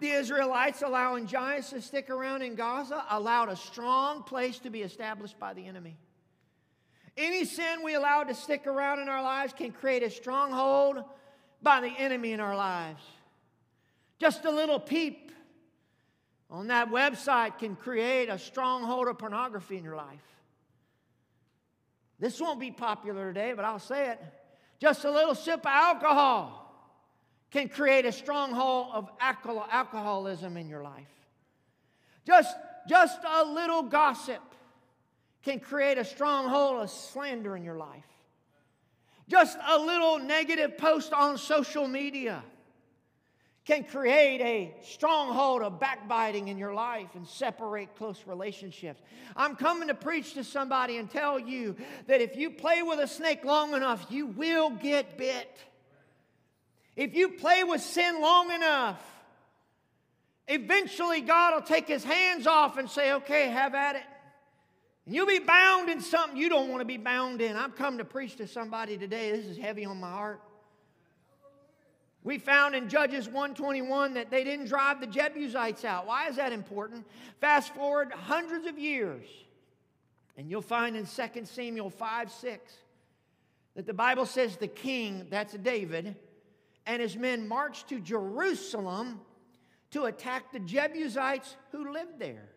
The 0.00 0.10
Israelites 0.10 0.82
allowing 0.82 1.26
giants 1.26 1.70
to 1.70 1.80
stick 1.80 2.10
around 2.10 2.42
in 2.42 2.56
Gaza 2.56 3.04
allowed 3.10 3.48
a 3.48 3.56
strong 3.56 4.22
place 4.22 4.58
to 4.60 4.70
be 4.70 4.82
established 4.82 5.38
by 5.38 5.54
the 5.54 5.66
enemy. 5.66 5.96
Any 7.16 7.44
sin 7.44 7.82
we 7.84 7.94
allow 7.94 8.24
to 8.24 8.34
stick 8.34 8.66
around 8.66 9.00
in 9.00 9.08
our 9.08 9.22
lives 9.22 9.52
can 9.52 9.70
create 9.70 10.02
a 10.02 10.10
stronghold 10.10 11.02
by 11.62 11.80
the 11.80 11.92
enemy 11.98 12.32
in 12.32 12.40
our 12.40 12.56
lives. 12.56 13.02
Just 14.18 14.44
a 14.44 14.50
little 14.50 14.80
peep 14.80 15.32
on 16.50 16.68
that 16.68 16.90
website 16.90 17.58
can 17.58 17.76
create 17.76 18.28
a 18.28 18.38
stronghold 18.38 19.08
of 19.08 19.18
pornography 19.18 19.76
in 19.76 19.84
your 19.84 19.96
life. 19.96 20.22
This 22.18 22.40
won't 22.40 22.60
be 22.60 22.70
popular 22.70 23.32
today, 23.32 23.52
but 23.54 23.64
I'll 23.64 23.78
say 23.78 24.10
it. 24.10 24.20
Just 24.84 25.06
a 25.06 25.10
little 25.10 25.34
sip 25.34 25.60
of 25.60 25.66
alcohol 25.66 26.70
can 27.50 27.70
create 27.70 28.04
a 28.04 28.12
stronghold 28.12 28.88
of 28.92 29.08
alcoholism 29.18 30.58
in 30.58 30.68
your 30.68 30.82
life. 30.82 31.08
Just, 32.26 32.54
just 32.86 33.18
a 33.26 33.46
little 33.46 33.84
gossip 33.84 34.42
can 35.42 35.58
create 35.58 35.96
a 35.96 36.04
stronghold 36.04 36.82
of 36.82 36.90
slander 36.90 37.56
in 37.56 37.64
your 37.64 37.78
life. 37.78 38.04
Just 39.26 39.56
a 39.66 39.78
little 39.78 40.18
negative 40.18 40.76
post 40.76 41.14
on 41.14 41.38
social 41.38 41.88
media 41.88 42.42
can 43.64 43.82
create 43.84 44.40
a 44.42 44.74
stronghold 44.84 45.62
of 45.62 45.80
backbiting 45.80 46.48
in 46.48 46.58
your 46.58 46.74
life 46.74 47.08
and 47.14 47.26
separate 47.26 47.96
close 47.96 48.22
relationships. 48.26 49.00
I'm 49.34 49.56
coming 49.56 49.88
to 49.88 49.94
preach 49.94 50.34
to 50.34 50.44
somebody 50.44 50.98
and 50.98 51.10
tell 51.10 51.38
you 51.38 51.74
that 52.06 52.20
if 52.20 52.36
you 52.36 52.50
play 52.50 52.82
with 52.82 52.98
a 52.98 53.08
snake 53.08 53.44
long 53.44 53.72
enough, 53.72 54.06
you 54.10 54.26
will 54.26 54.68
get 54.68 55.16
bit. 55.16 55.58
If 56.94 57.14
you 57.14 57.30
play 57.30 57.64
with 57.64 57.80
sin 57.80 58.20
long 58.20 58.52
enough, 58.52 59.02
eventually 60.46 61.22
God 61.22 61.54
will 61.54 61.62
take 61.62 61.88
his 61.88 62.04
hands 62.04 62.46
off 62.46 62.76
and 62.76 62.88
say, 62.88 63.12
okay, 63.14 63.48
have 63.48 63.74
at 63.74 63.96
it. 63.96 64.02
And 65.06 65.14
you'll 65.14 65.26
be 65.26 65.38
bound 65.38 65.88
in 65.88 66.02
something 66.02 66.36
you 66.36 66.50
don't 66.50 66.68
want 66.68 66.82
to 66.82 66.86
be 66.86 66.98
bound 66.98 67.40
in. 67.40 67.56
I'm 67.56 67.72
coming 67.72 67.98
to 67.98 68.04
preach 68.04 68.36
to 68.36 68.46
somebody 68.46 68.98
today. 68.98 69.32
This 69.32 69.46
is 69.46 69.56
heavy 69.56 69.86
on 69.86 70.00
my 70.00 70.10
heart. 70.10 70.40
We 72.24 72.38
found 72.38 72.74
in 72.74 72.88
Judges 72.88 73.26
121 73.26 74.14
that 74.14 74.30
they 74.30 74.44
didn't 74.44 74.68
drive 74.68 74.98
the 75.00 75.06
Jebusites 75.06 75.84
out. 75.84 76.06
Why 76.06 76.28
is 76.28 76.36
that 76.36 76.52
important? 76.52 77.06
Fast 77.38 77.74
forward 77.74 78.12
hundreds 78.12 78.66
of 78.66 78.78
years, 78.78 79.26
and 80.38 80.50
you'll 80.50 80.62
find 80.62 80.96
in 80.96 81.06
2 81.06 81.44
Samuel 81.44 81.90
5 81.90 82.32
6 82.32 82.72
that 83.76 83.86
the 83.86 83.92
Bible 83.92 84.24
says 84.24 84.56
the 84.56 84.66
king, 84.66 85.26
that's 85.28 85.52
David, 85.52 86.16
and 86.86 87.02
his 87.02 87.14
men 87.14 87.46
marched 87.46 87.88
to 87.90 88.00
Jerusalem 88.00 89.20
to 89.90 90.04
attack 90.04 90.50
the 90.50 90.60
Jebusites 90.60 91.56
who 91.72 91.92
lived 91.92 92.18
there. 92.18 92.48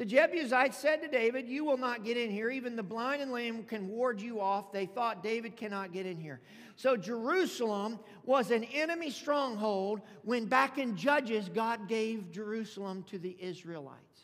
The 0.00 0.06
Jebusites 0.06 0.78
said 0.78 1.02
to 1.02 1.08
David, 1.08 1.46
You 1.46 1.62
will 1.62 1.76
not 1.76 2.06
get 2.06 2.16
in 2.16 2.30
here. 2.30 2.48
Even 2.48 2.74
the 2.74 2.82
blind 2.82 3.20
and 3.20 3.30
lame 3.30 3.64
can 3.64 3.86
ward 3.86 4.18
you 4.18 4.40
off. 4.40 4.72
They 4.72 4.86
thought 4.86 5.22
David 5.22 5.58
cannot 5.58 5.92
get 5.92 6.06
in 6.06 6.18
here. 6.18 6.40
So 6.74 6.96
Jerusalem 6.96 7.98
was 8.24 8.50
an 8.50 8.64
enemy 8.64 9.10
stronghold 9.10 10.00
when 10.22 10.46
back 10.46 10.78
in 10.78 10.96
Judges, 10.96 11.50
God 11.50 11.86
gave 11.86 12.32
Jerusalem 12.32 13.04
to 13.10 13.18
the 13.18 13.36
Israelites. 13.38 14.22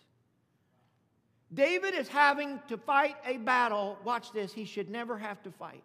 David 1.53 1.93
is 1.93 2.09
having 2.09 2.59
to 2.69 2.79
fight 2.79 3.17
a 3.27 3.37
battle. 3.37 3.99
Watch 4.03 4.33
this, 4.33 4.55
he 4.55 4.65
should 4.65 4.89
never 4.89 5.19
have 5.19 5.43
to 5.43 5.51
fight. 5.51 5.85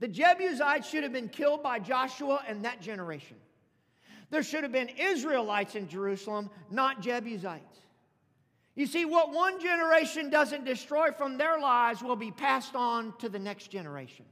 The 0.00 0.08
Jebusites 0.08 0.86
should 0.86 1.02
have 1.02 1.14
been 1.14 1.30
killed 1.30 1.62
by 1.62 1.78
Joshua 1.78 2.44
and 2.46 2.66
that 2.66 2.82
generation. 2.82 3.38
There 4.28 4.42
should 4.42 4.64
have 4.64 4.72
been 4.72 4.90
Israelites 4.98 5.76
in 5.76 5.88
Jerusalem, 5.88 6.50
not 6.70 7.00
Jebusites. 7.00 7.78
You 8.80 8.86
see, 8.86 9.04
what 9.04 9.30
one 9.30 9.60
generation 9.60 10.30
doesn't 10.30 10.64
destroy 10.64 11.10
from 11.10 11.36
their 11.36 11.60
lives 11.60 12.02
will 12.02 12.16
be 12.16 12.30
passed 12.30 12.74
on 12.74 13.12
to 13.18 13.28
the 13.28 13.38
next 13.38 13.66
generation. 13.66 14.24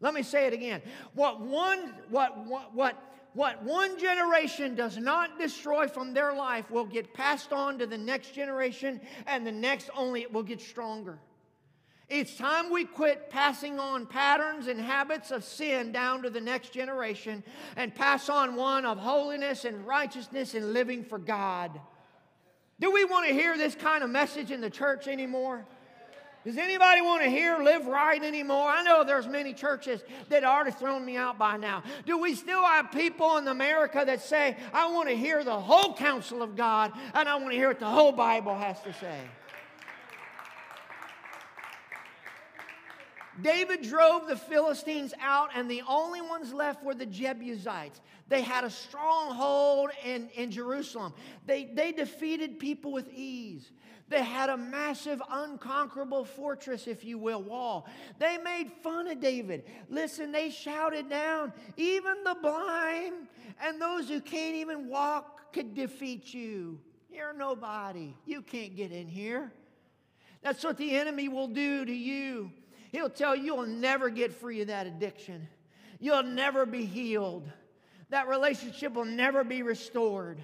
Let 0.00 0.12
me 0.12 0.22
say 0.22 0.46
it 0.46 0.52
again. 0.52 0.82
What 1.14 1.40
one, 1.40 1.94
what, 2.10 2.44
what, 2.44 2.74
what, 2.74 3.02
what 3.32 3.62
one 3.62 3.98
generation 3.98 4.74
does 4.74 4.98
not 4.98 5.38
destroy 5.38 5.88
from 5.88 6.12
their 6.12 6.34
life 6.34 6.70
will 6.70 6.84
get 6.84 7.14
passed 7.14 7.54
on 7.54 7.78
to 7.78 7.86
the 7.86 7.96
next 7.96 8.34
generation, 8.34 9.00
and 9.26 9.46
the 9.46 9.52
next 9.52 9.88
only 9.96 10.20
it 10.20 10.30
will 10.30 10.42
get 10.42 10.60
stronger. 10.60 11.18
It's 12.10 12.36
time 12.36 12.70
we 12.70 12.84
quit 12.84 13.30
passing 13.30 13.78
on 13.78 14.04
patterns 14.04 14.66
and 14.66 14.78
habits 14.78 15.30
of 15.30 15.42
sin 15.42 15.90
down 15.90 16.22
to 16.24 16.28
the 16.28 16.38
next 16.38 16.74
generation 16.74 17.42
and 17.76 17.94
pass 17.94 18.28
on 18.28 18.56
one 18.56 18.84
of 18.84 18.98
holiness 18.98 19.64
and 19.64 19.86
righteousness 19.86 20.52
and 20.52 20.74
living 20.74 21.02
for 21.02 21.18
God. 21.18 21.80
Do 22.80 22.90
we 22.90 23.04
want 23.04 23.28
to 23.28 23.32
hear 23.32 23.56
this 23.56 23.74
kind 23.74 24.02
of 24.02 24.10
message 24.10 24.50
in 24.50 24.60
the 24.60 24.70
church 24.70 25.06
anymore? 25.06 25.64
Does 26.44 26.58
anybody 26.58 27.00
want 27.00 27.22
to 27.22 27.30
hear 27.30 27.58
live 27.62 27.86
right 27.86 28.22
anymore? 28.22 28.68
I 28.68 28.82
know 28.82 29.02
there's 29.02 29.26
many 29.26 29.54
churches 29.54 30.02
that 30.28 30.44
already 30.44 30.72
thrown 30.72 31.02
me 31.02 31.16
out 31.16 31.38
by 31.38 31.56
now. 31.56 31.82
Do 32.04 32.18
we 32.18 32.34
still 32.34 32.62
have 32.62 32.92
people 32.92 33.38
in 33.38 33.48
America 33.48 34.02
that 34.04 34.20
say, 34.20 34.58
I 34.74 34.90
want 34.92 35.08
to 35.08 35.16
hear 35.16 35.42
the 35.42 35.58
whole 35.58 35.94
counsel 35.94 36.42
of 36.42 36.54
God 36.54 36.92
and 37.14 37.28
I 37.28 37.36
want 37.36 37.52
to 37.52 37.56
hear 37.56 37.68
what 37.68 37.80
the 37.80 37.86
whole 37.86 38.12
Bible 38.12 38.54
has 38.54 38.78
to 38.82 38.92
say? 38.92 39.20
David 43.40 43.82
drove 43.82 44.28
the 44.28 44.36
Philistines 44.36 45.12
out, 45.20 45.50
and 45.56 45.68
the 45.68 45.82
only 45.88 46.20
ones 46.20 46.52
left 46.52 46.84
were 46.84 46.94
the 46.94 47.06
Jebusites. 47.06 48.00
They 48.28 48.40
had 48.40 48.64
a 48.64 48.70
stronghold 48.70 49.90
in, 50.04 50.28
in 50.34 50.50
Jerusalem. 50.50 51.12
They, 51.46 51.66
they 51.66 51.92
defeated 51.92 52.58
people 52.58 52.92
with 52.92 53.12
ease. 53.12 53.70
They 54.08 54.22
had 54.22 54.50
a 54.50 54.56
massive, 54.56 55.22
unconquerable 55.30 56.24
fortress, 56.24 56.86
if 56.86 57.04
you 57.04 57.18
will, 57.18 57.42
wall. 57.42 57.86
They 58.18 58.38
made 58.38 58.70
fun 58.82 59.08
of 59.08 59.20
David. 59.20 59.64
Listen, 59.88 60.30
they 60.30 60.50
shouted 60.50 61.08
down, 61.08 61.52
even 61.76 62.22
the 62.24 62.36
blind 62.40 63.28
and 63.62 63.80
those 63.80 64.08
who 64.08 64.20
can't 64.20 64.56
even 64.56 64.88
walk 64.88 65.52
could 65.52 65.74
defeat 65.74 66.34
you. 66.34 66.78
You're 67.10 67.32
nobody. 67.32 68.14
You 68.26 68.42
can't 68.42 68.76
get 68.76 68.90
in 68.90 69.06
here. 69.06 69.52
That's 70.42 70.62
what 70.62 70.76
the 70.76 70.96
enemy 70.96 71.28
will 71.28 71.48
do 71.48 71.84
to 71.84 71.92
you. 71.92 72.50
He'll 72.92 73.10
tell 73.10 73.34
you 73.34 73.44
you'll 73.44 73.66
never 73.66 74.10
get 74.10 74.32
free 74.32 74.60
of 74.60 74.66
that 74.68 74.86
addiction. 74.86 75.48
You'll 75.98 76.22
never 76.22 76.66
be 76.66 76.84
healed. 76.84 77.48
That 78.14 78.28
relationship 78.28 78.92
will 78.92 79.06
never 79.06 79.42
be 79.42 79.62
restored. 79.62 80.38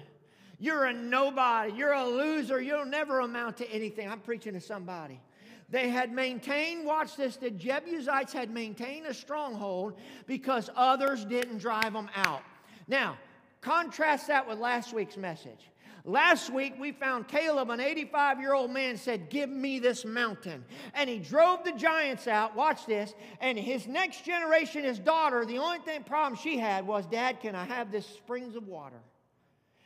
You're 0.59 0.83
a 0.87 0.93
nobody. 0.93 1.71
You're 1.71 1.93
a 1.93 2.05
loser. 2.05 2.61
You'll 2.61 2.83
never 2.83 3.21
amount 3.21 3.55
to 3.59 3.71
anything. 3.71 4.09
I'm 4.09 4.19
preaching 4.19 4.55
to 4.55 4.59
somebody. 4.59 5.21
They 5.69 5.87
had 5.87 6.11
maintained, 6.11 6.85
watch 6.85 7.15
this, 7.15 7.37
the 7.37 7.49
Jebusites 7.49 8.33
had 8.33 8.51
maintained 8.51 9.05
a 9.05 9.13
stronghold 9.13 9.93
because 10.27 10.69
others 10.75 11.23
didn't 11.23 11.59
drive 11.59 11.93
them 11.93 12.09
out. 12.13 12.41
Now, 12.89 13.17
contrast 13.61 14.27
that 14.27 14.45
with 14.45 14.59
last 14.59 14.91
week's 14.91 15.15
message. 15.15 15.70
Last 16.03 16.51
week 16.51 16.75
we 16.79 16.91
found 16.91 17.27
Caleb, 17.27 17.69
an 17.69 17.79
85 17.79 18.39
year 18.39 18.53
old 18.53 18.71
man, 18.71 18.97
said, 18.97 19.29
Give 19.29 19.49
me 19.49 19.79
this 19.79 20.03
mountain. 20.03 20.65
And 20.95 21.09
he 21.09 21.19
drove 21.19 21.63
the 21.63 21.73
giants 21.73 22.27
out. 22.27 22.55
Watch 22.55 22.85
this. 22.85 23.13
And 23.39 23.57
his 23.57 23.87
next 23.87 24.25
generation, 24.25 24.83
his 24.83 24.99
daughter, 24.99 25.45
the 25.45 25.59
only 25.59 25.79
thing 25.79 26.03
problem 26.03 26.39
she 26.41 26.57
had 26.57 26.87
was, 26.87 27.05
Dad, 27.05 27.39
can 27.39 27.55
I 27.55 27.65
have 27.65 27.91
this 27.91 28.05
springs 28.05 28.55
of 28.55 28.67
water? 28.67 29.01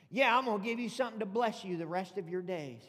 Yeah, 0.10 0.38
I'm 0.38 0.46
going 0.46 0.62
to 0.62 0.66
give 0.66 0.80
you 0.80 0.90
something 0.90 1.20
to 1.20 1.26
bless 1.26 1.66
you 1.66 1.76
the 1.78 1.88
rest 1.88 2.18
of 2.18 2.30
your 2.30 2.42
days. 2.42 2.82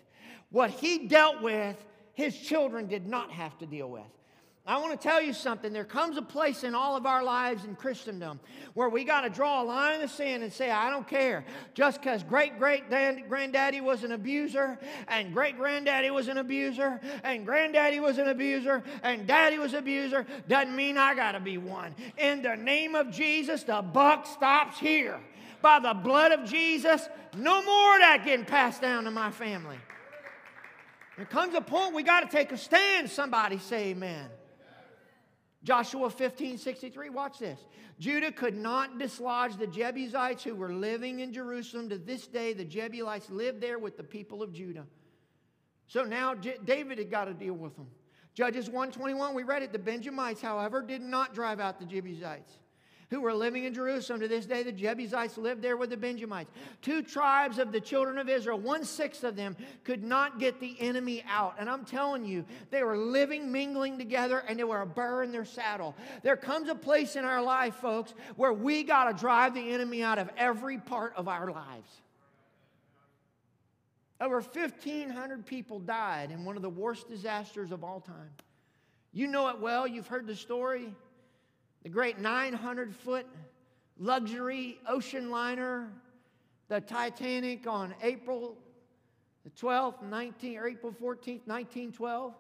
What 0.51 0.71
he 0.71 1.09
dealt 1.09 1.43
with, 1.43 1.77
his 2.13 2.37
children 2.37 2.87
did 2.87 3.07
not 3.07 3.33
have 3.33 3.59
to 3.59 3.67
deal 3.67 3.91
with. 3.91 4.03
I 4.69 4.79
want 4.79 5.01
to 5.01 5.09
tell 5.09 5.23
you 5.23 5.33
something. 5.33 5.73
There 5.73 5.85
comes 5.85 6.17
a 6.17 6.23
place 6.23 6.65
in 6.65 6.75
all 6.75 6.97
of 6.97 7.07
our 7.07 7.23
lives 7.23 7.65
in 7.65 7.77
Christendom 7.77 8.41
where 8.75 8.89
we 8.89 9.05
got 9.05 9.21
to 9.21 9.31
draw 9.31 9.63
a 9.63 9.65
line 9.65 9.95
in 9.95 10.01
the 10.01 10.09
sand 10.09 10.43
and 10.43 10.53
say, 10.53 10.73
I 10.73 10.91
don't 10.91 11.07
care. 11.07 11.45
Just 11.75 12.01
because 12.01 12.25
great 12.25 12.59
great 12.59 12.89
granddaddy 12.89 13.81
was 13.81 14.03
an 14.03 14.11
abuser, 14.11 14.77
and 15.07 15.33
great 15.33 15.57
granddaddy 15.57 16.11
was 16.11 16.27
an 16.27 16.39
abuser, 16.39 17.01
and 17.23 17.47
granddaddy 17.47 18.01
was 18.01 18.19
an 18.19 18.27
abuser, 18.27 18.83
and 19.05 19.25
daddy 19.27 19.59
was 19.59 19.73
an 19.73 19.79
abuser, 19.79 20.27
doesn't 20.49 20.75
mean 20.75 20.99
I 20.99 21.15
got 21.15 21.33
to 21.33 21.41
be 21.41 21.59
one. 21.59 21.95
In 22.19 22.43
the 22.43 22.57
name 22.57 22.97
of 22.97 23.13
Jesus, 23.13 23.63
the 23.63 23.83
buck 23.83 24.27
stops 24.27 24.81
here. 24.81 25.21
By 25.63 25.79
the 25.79 25.95
blood 25.95 26.33
of 26.33 26.49
Jesus, 26.49 27.09
no 27.37 27.63
more 27.63 27.95
of 27.95 28.01
that 28.01 28.23
getting 28.25 28.45
passed 28.45 28.83
down 28.83 29.05
to 29.05 29.13
my 29.13 29.31
family. 29.31 29.79
There 31.17 31.25
comes 31.25 31.55
a 31.55 31.61
point 31.61 31.95
we 31.95 32.03
got 32.03 32.21
to 32.21 32.29
take 32.29 32.51
a 32.51 32.59
stand. 32.59 33.09
Somebody 33.09 33.59
say 33.59 33.91
amen. 33.91 34.29
Joshua 35.67 36.09
15, 36.09 36.59
63, 36.59 37.09
watch 37.11 37.41
this. 37.41 37.59
Judah 37.99 38.31
could 38.31 38.57
not 38.57 39.01
dislodge 39.01 39.57
the 39.57 39.67
Jebusites 39.67 40.45
who 40.45 40.55
were 40.55 40.73
living 40.73 41.19
in 41.19 41.33
Jerusalem. 41.33 41.89
To 41.89 41.99
this 41.99 42.29
day, 42.29 42.53
the 42.53 42.65
Jebusites 42.65 43.31
live 43.31 43.61
there 43.61 43.81
with 43.81 43.97
the 43.97 44.05
people 44.05 44.45
of 44.45 44.53
Judah. 44.53 44.87
So 45.89 46.05
now 46.05 46.35
David 46.35 46.99
had 46.99 47.11
got 47.11 47.25
to 47.25 47.35
deal 47.35 47.55
with 47.55 47.75
them. 47.75 47.89
Judges 48.33 48.67
121, 48.67 49.35
we 49.35 49.43
read 49.43 49.65
it. 49.65 49.73
The 49.73 49.79
Benjamites, 49.81 50.41
however, 50.41 50.83
did 50.83 51.03
not 51.03 51.35
drive 51.35 51.59
out 51.59 51.81
the 51.81 51.87
Jebusites 51.87 52.53
who 53.11 53.21
were 53.21 53.35
living 53.35 53.65
in 53.65 53.75
Jerusalem. 53.75 54.21
To 54.21 54.29
this 54.29 54.47
day, 54.47 54.63
the 54.63 54.73
Jebusites 54.73 55.39
lived 55.39 55.63
there 55.63 55.77
with 55.77 55.91
the 55.91 55.97
Benjamites. 55.97 56.51
Two 56.83 57.03
tribes 57.03 57.59
of 57.59 57.73
the 57.73 57.81
children 57.81 58.19
of 58.19 58.29
Israel, 58.29 58.59
one 58.59 58.85
sixth 58.85 59.25
of 59.25 59.37
them, 59.37 59.57
could 59.85 60.03
not 60.03 60.41
get 60.41 60.61
the 60.61 60.77
enemy 60.81 61.25
out. 61.29 61.55
And 61.59 61.71
I'm 61.71 61.85
telling 61.85 62.25
you, 62.25 62.45
they 62.71 62.83
were 62.83 62.97
living, 62.97 63.53
mingling 63.53 63.99
together, 63.99 64.39
and 64.49 64.59
they 64.59 64.65
were 64.65 64.83
a 64.83 64.87
burr 64.87 65.23
in 65.23 65.33
their 65.33 65.45
saddle. 65.45 65.95
There 66.23 66.37
comes 66.37 66.69
a 66.69 66.75
place 66.75 67.17
in 67.17 67.25
our 67.25 67.43
life, 67.43 67.77
folks, 67.77 68.15
where 68.37 68.53
we 68.53 68.83
got 68.83 69.05
to 69.05 69.21
drive 69.21 69.55
the 69.55 69.73
enemy 69.73 70.03
out 70.03 70.19
of 70.19 70.29
every 70.37 70.79
part 70.79 71.15
of 71.17 71.29
our 71.29 71.51
lives. 71.51 71.91
Over 74.21 74.41
1,500 74.41 75.45
people 75.45 75.79
died 75.79 76.31
in 76.31 76.45
one 76.45 76.57
of 76.57 76.63
the 76.63 76.71
worst 76.71 77.09
disasters 77.09 77.71
of 77.71 77.85
all 77.85 78.01
time. 78.01 78.31
You 79.13 79.27
know 79.27 79.49
it 79.49 79.61
well, 79.61 79.87
you've 79.87 80.07
heard 80.07 80.27
the 80.27 80.35
story 80.35 80.95
the 81.87 81.93
great 81.93 82.19
900 82.19 82.97
foot 82.97 83.27
luxury 83.97 84.81
ocean 84.89 85.31
liner, 85.31 85.89
the 86.67 86.81
Titanic, 86.81 87.69
on 87.69 87.95
April 88.03 88.57
the 89.45 89.51
12th, 89.51 90.03
19, 90.03 90.59
or 90.59 90.67
April 90.67 90.91
14th, 90.91 91.47
1912. 91.47 92.35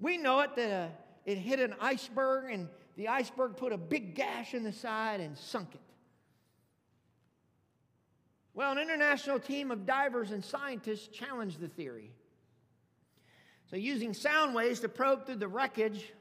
We 0.00 0.16
know 0.16 0.40
it 0.40 0.56
that 0.56 0.72
uh, 0.72 0.88
it 1.26 1.38
hit 1.38 1.60
an 1.60 1.76
iceberg 1.80 2.50
and 2.50 2.66
the 2.96 3.06
iceberg 3.06 3.56
put 3.56 3.72
a 3.72 3.78
big 3.78 4.16
gash 4.16 4.52
in 4.52 4.64
the 4.64 4.72
side 4.72 5.20
and 5.20 5.38
sunk 5.38 5.76
it. 5.76 5.80
Well, 8.52 8.72
an 8.72 8.78
international 8.78 9.38
team 9.38 9.70
of 9.70 9.86
divers 9.86 10.32
and 10.32 10.44
scientists 10.44 11.06
challenged 11.06 11.60
the 11.60 11.68
theory. 11.68 12.10
So, 13.70 13.76
using 13.76 14.12
sound 14.12 14.56
waves 14.56 14.80
to 14.80 14.88
probe 14.88 15.24
through 15.24 15.36
the 15.36 15.46
wreckage, 15.46 16.12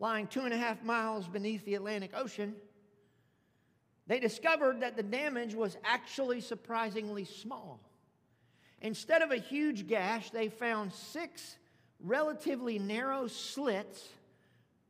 lying 0.00 0.26
two 0.26 0.40
and 0.40 0.52
a 0.52 0.56
half 0.56 0.82
miles 0.82 1.28
beneath 1.28 1.64
the 1.64 1.76
Atlantic 1.76 2.10
Ocean, 2.14 2.56
they 4.08 4.18
discovered 4.18 4.80
that 4.80 4.96
the 4.96 5.02
damage 5.04 5.54
was 5.54 5.76
actually 5.84 6.40
surprisingly 6.40 7.24
small. 7.24 7.78
Instead 8.80 9.22
of 9.22 9.30
a 9.30 9.36
huge 9.36 9.86
gash, 9.86 10.30
they 10.30 10.48
found 10.48 10.92
six 10.92 11.56
relatively 12.02 12.78
narrow 12.78 13.28
slits 13.28 14.08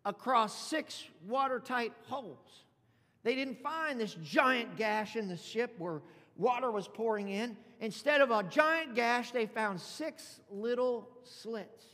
across 0.05 0.68
six 0.68 1.05
watertight 1.27 1.92
holes. 2.07 2.64
They 3.25 3.35
didn't 3.35 3.61
find 3.61 4.01
this 4.01 4.14
giant 4.23 4.77
gash 4.77 5.16
in 5.16 5.29
the 5.29 5.37
ship 5.37 5.75
where 5.77 6.01
water 6.37 6.70
was 6.70 6.88
pouring 6.88 7.29
in. 7.29 7.57
Instead 7.81 8.20
of 8.20 8.31
a 8.31 8.44
giant 8.44 8.94
gash, 8.94 9.33
they 9.33 9.44
found 9.44 9.81
six 9.81 10.40
little 10.51 11.09
slits. 11.25 11.85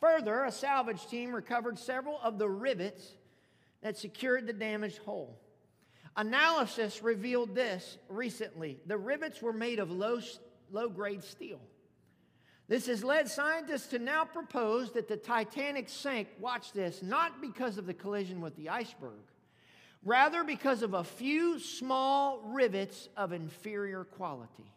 Further, 0.00 0.44
a 0.44 0.52
salvage 0.52 1.06
team 1.06 1.32
recovered 1.32 1.78
several 1.78 2.20
of 2.22 2.38
the 2.38 2.48
rivets 2.48 3.14
that 3.82 3.96
secured 3.96 4.46
the 4.46 4.52
damaged 4.52 5.00
hull. 5.04 5.38
Analysis 6.16 7.02
revealed 7.02 7.54
this 7.54 7.98
recently. 8.08 8.80
The 8.86 8.96
rivets 8.96 9.42
were 9.42 9.52
made 9.52 9.78
of 9.78 9.90
low, 9.90 10.20
low 10.70 10.88
grade 10.88 11.22
steel. 11.22 11.60
This 12.68 12.86
has 12.86 13.04
led 13.04 13.28
scientists 13.28 13.88
to 13.88 13.98
now 13.98 14.24
propose 14.24 14.92
that 14.92 15.08
the 15.08 15.16
Titanic 15.16 15.88
sank, 15.88 16.28
watch 16.40 16.72
this, 16.72 17.02
not 17.02 17.40
because 17.40 17.78
of 17.78 17.86
the 17.86 17.94
collision 17.94 18.40
with 18.40 18.56
the 18.56 18.70
iceberg, 18.70 19.22
rather 20.02 20.42
because 20.42 20.82
of 20.82 20.94
a 20.94 21.04
few 21.04 21.60
small 21.60 22.40
rivets 22.40 23.08
of 23.16 23.32
inferior 23.32 24.04
quality. 24.04 24.72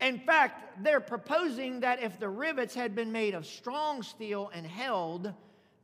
In 0.00 0.18
fact, 0.20 0.82
they're 0.84 1.00
proposing 1.00 1.80
that 1.80 2.02
if 2.02 2.18
the 2.20 2.28
rivets 2.28 2.74
had 2.74 2.94
been 2.94 3.12
made 3.12 3.34
of 3.34 3.46
strong 3.46 4.02
steel 4.02 4.50
and 4.54 4.66
held, 4.66 5.32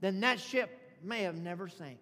then 0.00 0.20
that 0.20 0.40
ship 0.40 0.70
may 1.02 1.22
have 1.22 1.36
never 1.36 1.68
sank. 1.68 1.98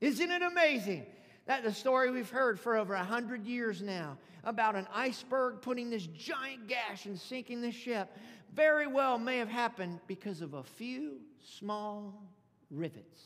Isn't 0.00 0.30
it 0.30 0.42
amazing 0.42 1.06
that 1.46 1.64
the 1.64 1.72
story 1.72 2.10
we've 2.10 2.30
heard 2.30 2.60
for 2.60 2.76
over 2.76 2.94
a 2.94 3.04
hundred 3.04 3.46
years 3.46 3.82
now 3.82 4.18
about 4.44 4.76
an 4.76 4.86
iceberg 4.94 5.60
putting 5.62 5.90
this 5.90 6.06
giant 6.06 6.68
gash 6.68 7.06
and 7.06 7.18
sinking 7.18 7.62
the 7.62 7.72
ship 7.72 8.14
very 8.54 8.86
well 8.86 9.18
may 9.18 9.38
have 9.38 9.48
happened 9.48 10.00
because 10.06 10.40
of 10.40 10.54
a 10.54 10.62
few 10.62 11.18
small 11.58 12.22
rivets. 12.70 13.22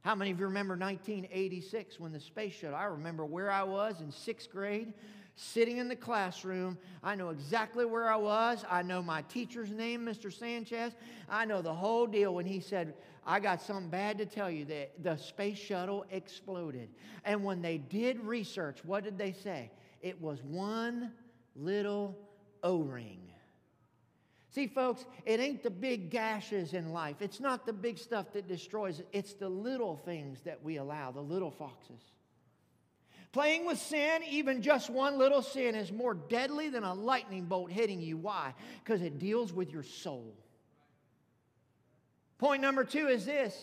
How 0.00 0.14
many 0.14 0.30
of 0.30 0.38
you 0.38 0.46
remember 0.46 0.74
1986 0.74 2.00
when 2.00 2.12
the 2.12 2.20
space 2.20 2.54
shuttle? 2.54 2.76
I 2.76 2.84
remember 2.84 3.24
where 3.24 3.50
I 3.50 3.62
was 3.62 4.00
in 4.00 4.10
sixth 4.10 4.50
grade 4.50 4.94
sitting 5.38 5.76
in 5.76 5.88
the 5.88 5.96
classroom. 5.96 6.76
I 7.02 7.14
know 7.14 7.30
exactly 7.30 7.84
where 7.84 8.10
I 8.10 8.16
was. 8.16 8.64
I 8.68 8.82
know 8.82 9.02
my 9.02 9.22
teacher's 9.22 9.70
name, 9.70 10.04
Mr. 10.04 10.32
Sanchez. 10.32 10.92
I 11.28 11.44
know 11.44 11.62
the 11.62 11.72
whole 11.72 12.06
deal 12.06 12.34
when 12.34 12.44
he 12.44 12.58
said, 12.58 12.94
I 13.24 13.38
got 13.38 13.62
something 13.62 13.88
bad 13.88 14.18
to 14.18 14.26
tell 14.26 14.50
you 14.50 14.64
that 14.64 15.02
the 15.02 15.16
space 15.16 15.58
shuttle 15.58 16.04
exploded. 16.10 16.88
And 17.24 17.44
when 17.44 17.62
they 17.62 17.78
did 17.78 18.20
research, 18.24 18.84
what 18.84 19.04
did 19.04 19.16
they 19.16 19.32
say? 19.32 19.70
It 20.02 20.20
was 20.20 20.42
one 20.42 21.12
little 21.54 22.18
O 22.64 22.78
ring. 22.78 23.20
See, 24.50 24.66
folks, 24.66 25.04
it 25.24 25.38
ain't 25.38 25.62
the 25.62 25.70
big 25.70 26.10
gashes 26.10 26.72
in 26.72 26.92
life. 26.92 27.16
It's 27.20 27.38
not 27.38 27.64
the 27.64 27.72
big 27.72 27.98
stuff 27.98 28.32
that 28.32 28.48
destroys 28.48 28.98
it. 28.98 29.06
It's 29.12 29.34
the 29.34 29.48
little 29.48 29.96
things 29.96 30.40
that 30.42 30.64
we 30.64 30.78
allow, 30.78 31.12
the 31.12 31.20
little 31.20 31.50
foxes. 31.50 32.02
Playing 33.32 33.66
with 33.66 33.78
sin, 33.78 34.22
even 34.28 34.62
just 34.62 34.88
one 34.88 35.18
little 35.18 35.42
sin, 35.42 35.74
is 35.74 35.92
more 35.92 36.14
deadly 36.14 36.70
than 36.70 36.82
a 36.82 36.94
lightning 36.94 37.44
bolt 37.44 37.70
hitting 37.70 38.00
you. 38.00 38.16
Why? 38.16 38.54
Because 38.82 39.02
it 39.02 39.18
deals 39.18 39.52
with 39.52 39.70
your 39.70 39.82
soul. 39.82 40.34
Point 42.38 42.62
number 42.62 42.84
two 42.84 43.08
is 43.08 43.26
this 43.26 43.54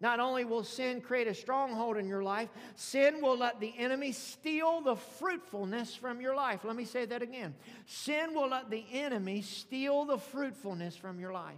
not 0.00 0.20
only 0.20 0.44
will 0.44 0.64
sin 0.64 1.00
create 1.00 1.26
a 1.26 1.34
stronghold 1.34 1.96
in 1.96 2.06
your 2.06 2.22
life, 2.22 2.48
sin 2.74 3.20
will 3.20 3.36
let 3.36 3.60
the 3.60 3.74
enemy 3.76 4.12
steal 4.12 4.80
the 4.80 4.96
fruitfulness 4.96 5.94
from 5.94 6.20
your 6.20 6.34
life. 6.34 6.64
Let 6.64 6.76
me 6.76 6.84
say 6.86 7.04
that 7.06 7.20
again. 7.20 7.54
Sin 7.86 8.32
will 8.34 8.48
let 8.48 8.70
the 8.70 8.84
enemy 8.92 9.42
steal 9.42 10.06
the 10.06 10.18
fruitfulness 10.18 10.96
from 10.96 11.20
your 11.20 11.32
life. 11.32 11.54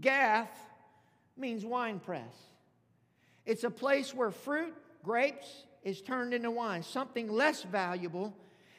Gath 0.00 0.50
means 1.36 1.64
wine 1.64 2.00
press, 2.00 2.34
it's 3.46 3.64
a 3.64 3.70
place 3.70 4.12
where 4.12 4.30
fruit, 4.30 4.74
grapes, 5.02 5.64
is 5.82 6.00
turned 6.00 6.34
into 6.34 6.50
wine. 6.50 6.82
Something 6.82 7.30
less 7.30 7.62
valuable 7.62 8.36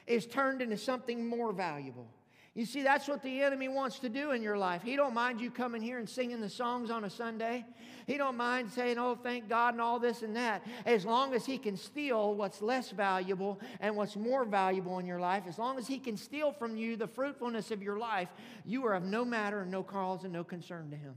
is 0.08 0.26
turned 0.26 0.62
into 0.62 0.78
something 0.78 1.26
more 1.26 1.54
valuable. 1.54 2.08
You 2.56 2.66
see, 2.66 2.82
that's 2.82 3.08
what 3.08 3.22
the 3.22 3.42
enemy 3.42 3.68
wants 3.68 4.00
to 4.00 4.10
do 4.10 4.32
in 4.32 4.42
your 4.42 4.58
life. 4.58 4.82
He 4.82 4.96
don't 4.96 5.14
mind 5.14 5.40
you 5.40 5.52
coming 5.52 5.82
here 5.82 6.00
and 6.00 6.10
singing 6.10 6.42
the 6.42 6.50
songs 6.50 6.90
on 6.90 7.04
a 7.04 7.10
Sunday. 7.10 7.64
He 8.08 8.18
don't 8.18 8.36
mind 8.36 8.72
saying, 8.72 8.98
"Oh, 8.98 9.16
thank 9.16 9.48
God" 9.48 9.76
and 9.76 9.82
all 9.82 10.00
this 10.00 10.24
and 10.24 10.36
that. 10.36 10.66
As 10.86 11.06
long 11.06 11.34
as 11.34 11.46
he 11.46 11.60
can 11.60 11.78
steal 11.78 12.34
what's 12.34 12.62
less 12.62 12.90
valuable 12.90 13.62
and 13.80 13.96
what's 13.96 14.16
more 14.16 14.46
valuable 14.46 14.98
in 14.98 15.06
your 15.06 15.20
life, 15.20 15.44
as 15.48 15.60
long 15.60 15.78
as 15.78 15.88
he 15.88 16.00
can 16.00 16.18
steal 16.18 16.52
from 16.52 16.76
you 16.76 16.98
the 16.98 17.08
fruitfulness 17.08 17.70
of 17.70 17.84
your 17.84 17.98
life, 17.98 18.30
you 18.66 18.84
are 18.88 18.96
of 18.96 19.04
no 19.04 19.24
matter 19.24 19.62
and 19.62 19.72
no 19.72 19.84
cause 19.84 20.24
and 20.24 20.34
no 20.34 20.44
concern 20.44 20.90
to 20.90 20.98
him. 20.98 21.16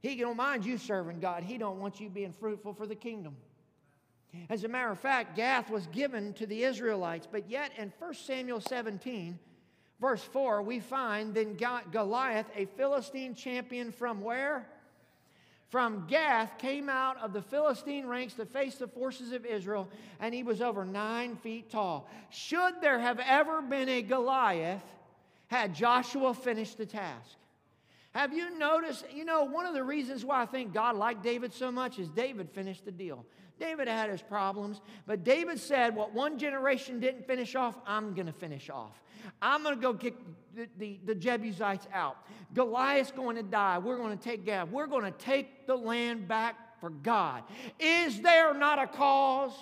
He 0.00 0.16
don't 0.16 0.36
mind 0.36 0.66
you 0.66 0.78
serving 0.78 1.20
God. 1.20 1.44
He 1.44 1.58
don't 1.58 1.78
want 1.78 2.00
you 2.00 2.10
being 2.10 2.32
fruitful 2.32 2.74
for 2.74 2.86
the 2.88 2.96
kingdom. 2.96 3.36
As 4.48 4.64
a 4.64 4.68
matter 4.68 4.90
of 4.90 4.98
fact, 4.98 5.36
Gath 5.36 5.70
was 5.70 5.86
given 5.88 6.32
to 6.34 6.46
the 6.46 6.64
Israelites, 6.64 7.28
but 7.30 7.50
yet 7.50 7.72
in 7.76 7.92
1 7.98 8.14
Samuel 8.14 8.60
17, 8.60 9.38
verse 10.00 10.22
4, 10.22 10.62
we 10.62 10.80
find 10.80 11.34
then 11.34 11.56
Goliath, 11.90 12.46
a 12.56 12.64
Philistine 12.64 13.34
champion 13.34 13.92
from 13.92 14.22
where? 14.22 14.66
From 15.68 16.06
Gath, 16.06 16.58
came 16.58 16.88
out 16.88 17.18
of 17.22 17.32
the 17.32 17.42
Philistine 17.42 18.06
ranks 18.06 18.34
to 18.34 18.44
face 18.44 18.76
the 18.76 18.86
forces 18.86 19.32
of 19.32 19.46
Israel, 19.46 19.88
and 20.20 20.34
he 20.34 20.42
was 20.42 20.60
over 20.60 20.84
nine 20.84 21.36
feet 21.36 21.70
tall. 21.70 22.08
Should 22.30 22.80
there 22.80 22.98
have 22.98 23.20
ever 23.20 23.62
been 23.62 23.88
a 23.88 24.02
Goliath, 24.02 24.84
had 25.48 25.74
Joshua 25.74 26.34
finished 26.34 26.78
the 26.78 26.86
task? 26.86 27.36
Have 28.14 28.34
you 28.34 28.58
noticed? 28.58 29.06
You 29.14 29.24
know, 29.24 29.44
one 29.44 29.64
of 29.64 29.72
the 29.72 29.84
reasons 29.84 30.24
why 30.24 30.42
I 30.42 30.46
think 30.46 30.74
God 30.74 30.96
liked 30.96 31.22
David 31.22 31.52
so 31.52 31.72
much 31.72 31.98
is 31.98 32.08
David 32.10 32.50
finished 32.50 32.84
the 32.84 32.92
deal. 32.92 33.24
David 33.62 33.86
had 33.86 34.10
his 34.10 34.20
problems, 34.20 34.80
but 35.06 35.22
David 35.22 35.60
said, 35.60 35.94
What 35.94 36.12
one 36.12 36.36
generation 36.36 36.98
didn't 36.98 37.28
finish 37.28 37.54
off, 37.54 37.78
I'm 37.86 38.12
going 38.12 38.26
to 38.26 38.32
finish 38.32 38.68
off. 38.68 39.00
I'm 39.40 39.62
going 39.62 39.76
to 39.76 39.80
go 39.80 39.92
get 39.92 40.14
the, 40.56 40.68
the, 40.78 40.98
the, 41.04 41.14
Jebusites 41.14 41.86
out. 41.92 42.16
Goliath's 42.54 43.12
going 43.12 43.36
to 43.36 43.42
die. 43.44 43.78
We're 43.78 43.98
going 43.98 44.18
to 44.18 44.22
take 44.22 44.44
Gath. 44.44 44.68
We're 44.68 44.88
going 44.88 45.04
to 45.04 45.12
take 45.12 45.68
the 45.68 45.76
land 45.76 46.26
back 46.26 46.80
for 46.80 46.90
God. 46.90 47.44
Is 47.78 48.20
there 48.20 48.52
not 48.52 48.80
a 48.80 48.88
cause? 48.88 49.52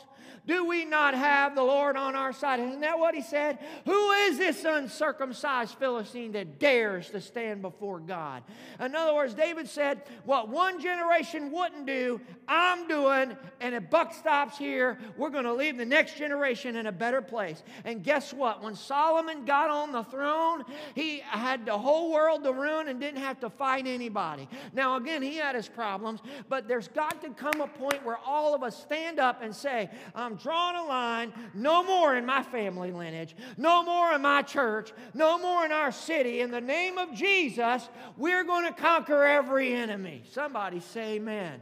Do 0.47 0.65
we 0.67 0.85
not 0.85 1.15
have 1.15 1.55
the 1.55 1.63
Lord 1.63 1.97
on 1.97 2.17
our 2.17 2.33
side? 2.33 2.61
Isn't 2.61 2.81
that 2.81 2.99
what 2.99 3.15
he 3.15 3.23
said? 3.23 3.59
Who 3.85 4.11
is 4.13 4.39
this 4.39 4.65
uncircumcised 4.65 5.77
Philistine 5.79 6.33
that 6.33 6.59
dares 6.59 7.11
to 7.11 7.21
stand 7.21 7.63
before 7.63 8.01
God? 8.01 8.43
In 8.81 8.95
other 8.95 9.15
words, 9.15 9.35
David 9.35 9.69
said, 9.69 10.03
What 10.25 10.49
one 10.49 10.81
generation 10.81 11.53
wouldn't 11.53 11.87
do, 11.87 12.21
I'm 12.49 12.89
doing, 12.89 13.37
and 13.61 13.75
if 13.75 13.91
buck 13.91 14.15
stops 14.15 14.57
here, 14.57 14.99
we're 15.17 15.31
going 15.31 15.45
to 15.45 15.53
leave 15.53 15.77
the 15.77 15.85
next 15.85 16.17
generation 16.17 16.77
in 16.77 16.87
a 16.87 16.93
better 16.93 17.23
place. 17.23 17.63
And 17.85 18.03
guess 18.03 18.33
what? 18.33 18.63
When 18.63 18.75
Solomon 18.75 19.45
got 19.45 19.71
on 19.71 19.93
the 19.93 20.05
throne, 20.05 20.65
he 20.95 21.21
had 21.21 21.67
the 21.67 21.79
whole 21.79 22.13
world 22.13 22.45
to 22.45 22.53
ruin 22.53 22.89
and 22.89 22.99
didn't 23.01 23.21
have 23.21 23.41
to 23.41 23.51
fight 23.51 23.87
anybody. 23.87 24.49
Now, 24.73 24.97
again, 24.97 25.23
he 25.23 25.37
had 25.37 25.55
his 25.55 25.69
problems, 25.69 26.21
but 26.49 26.67
there's 26.67 26.89
got 26.89 27.21
to 27.23 27.31
come 27.31 27.61
a 27.61 27.69
point 27.69 28.05
where 28.05 28.19
all 28.25 28.55
of 28.55 28.63
us 28.63 28.81
stand 28.81 29.19
up 29.19 29.43
and 29.43 29.55
say, 29.55 29.91
I'm 30.15 30.30
drawing 30.37 30.77
a 30.77 30.85
line. 30.85 31.33
No 31.55 31.83
more 31.83 32.17
in 32.17 32.27
my 32.27 32.43
family 32.43 32.93
lineage. 32.93 33.35
No 33.57 33.83
more 33.83 34.13
in 34.13 34.23
my 34.23 34.43
church. 34.43 34.93
No 35.15 35.39
more 35.39 35.65
in 35.65 35.73
our 35.73 35.93
city. 35.93 36.41
In 36.41 36.51
the 36.51 36.61
name 36.61 36.99
of 36.99 37.15
Jesus, 37.15 37.89
we're 38.17 38.45
going 38.45 38.67
to 38.67 38.73
conquer 38.73 39.25
every 39.25 39.73
enemy. 39.75 40.23
Somebody 40.31 40.81
say 40.81 41.15
amen. 41.15 41.61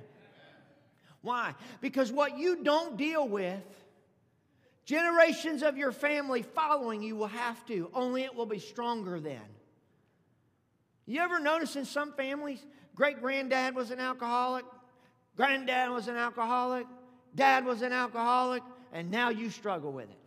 Why? 1.22 1.54
Because 1.80 2.12
what 2.12 2.38
you 2.38 2.62
don't 2.62 2.96
deal 2.96 3.28
with, 3.28 3.62
generations 4.84 5.62
of 5.62 5.76
your 5.76 5.92
family 5.92 6.42
following 6.42 7.02
you 7.02 7.16
will 7.16 7.26
have 7.26 7.64
to, 7.66 7.90
only 7.92 8.22
it 8.22 8.34
will 8.34 8.46
be 8.46 8.58
stronger 8.58 9.20
then. 9.20 9.42
You 11.06 11.20
ever 11.20 11.40
notice 11.40 11.76
in 11.76 11.84
some 11.84 12.12
families, 12.12 12.64
great 12.94 13.20
granddad 13.20 13.74
was 13.74 13.90
an 13.90 13.98
alcoholic, 13.98 14.64
granddad 15.36 15.90
was 15.90 16.08
an 16.08 16.16
alcoholic, 16.16 16.86
Dad 17.38 17.64
was 17.64 17.82
an 17.82 17.92
alcoholic, 17.92 18.64
and 18.92 19.10
now 19.10 19.30
you 19.30 19.48
struggle 19.48 19.92
with 19.92 20.10
it. 20.10 20.18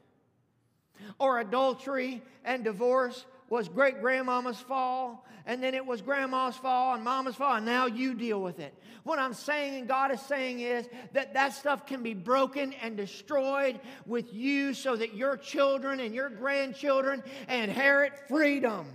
Or 1.19 1.39
adultery 1.39 2.23
and 2.45 2.63
divorce 2.63 3.25
was 3.49 3.67
great 3.67 3.99
grandmama's 3.99 4.59
fall, 4.59 5.27
and 5.45 5.61
then 5.61 5.75
it 5.75 5.85
was 5.85 6.01
grandma's 6.01 6.55
fall 6.55 6.95
and 6.95 7.03
mama's 7.03 7.35
fall, 7.35 7.55
and 7.55 7.65
now 7.65 7.85
you 7.85 8.13
deal 8.13 8.41
with 8.41 8.59
it. 8.59 8.73
What 9.03 9.19
I'm 9.19 9.33
saying 9.33 9.75
and 9.75 9.87
God 9.87 10.11
is 10.11 10.21
saying 10.21 10.61
is 10.61 10.87
that 11.11 11.33
that 11.33 11.53
stuff 11.53 11.85
can 11.85 12.01
be 12.01 12.13
broken 12.13 12.71
and 12.81 12.95
destroyed 12.95 13.79
with 14.05 14.33
you 14.33 14.73
so 14.73 14.95
that 14.95 15.13
your 15.13 15.35
children 15.35 15.99
and 15.99 16.15
your 16.15 16.29
grandchildren 16.29 17.23
inherit 17.49 18.13
freedom. 18.29 18.85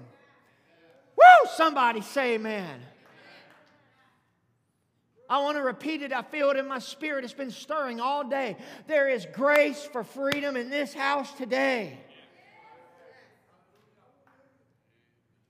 Woo! 1.17 1.51
Somebody 1.55 2.01
say 2.01 2.35
amen. 2.35 2.81
I 5.29 5.43
want 5.43 5.57
to 5.57 5.63
repeat 5.63 6.03
it. 6.03 6.13
I 6.13 6.23
feel 6.23 6.51
it 6.51 6.57
in 6.57 6.69
my 6.69 6.79
spirit. 6.79 7.25
It's 7.25 7.33
been 7.33 7.51
stirring 7.51 8.01
all 8.01 8.25
day. 8.25 8.57
There 8.87 9.09
is 9.09 9.27
grace 9.33 9.85
for 9.85 10.05
freedom 10.05 10.57
in 10.57 10.71
this 10.71 10.95
house 10.95 11.33
today. 11.33 11.99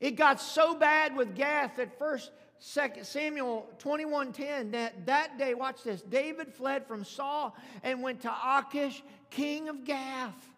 It 0.00 0.12
got 0.12 0.40
so 0.40 0.74
bad 0.74 1.16
with 1.16 1.34
Gath 1.34 1.76
that 1.76 1.98
first 1.98 2.30
Second 2.58 3.04
Samuel 3.04 3.68
21:10 3.78 4.70
that 4.72 5.06
that 5.06 5.38
day 5.38 5.54
watch 5.54 5.82
this 5.82 6.00
David 6.02 6.52
fled 6.54 6.86
from 6.86 7.04
Saul 7.04 7.54
and 7.82 8.02
went 8.02 8.22
to 8.22 8.34
Achish 8.44 9.02
king 9.30 9.68
of 9.68 9.84
Gath 9.84 10.55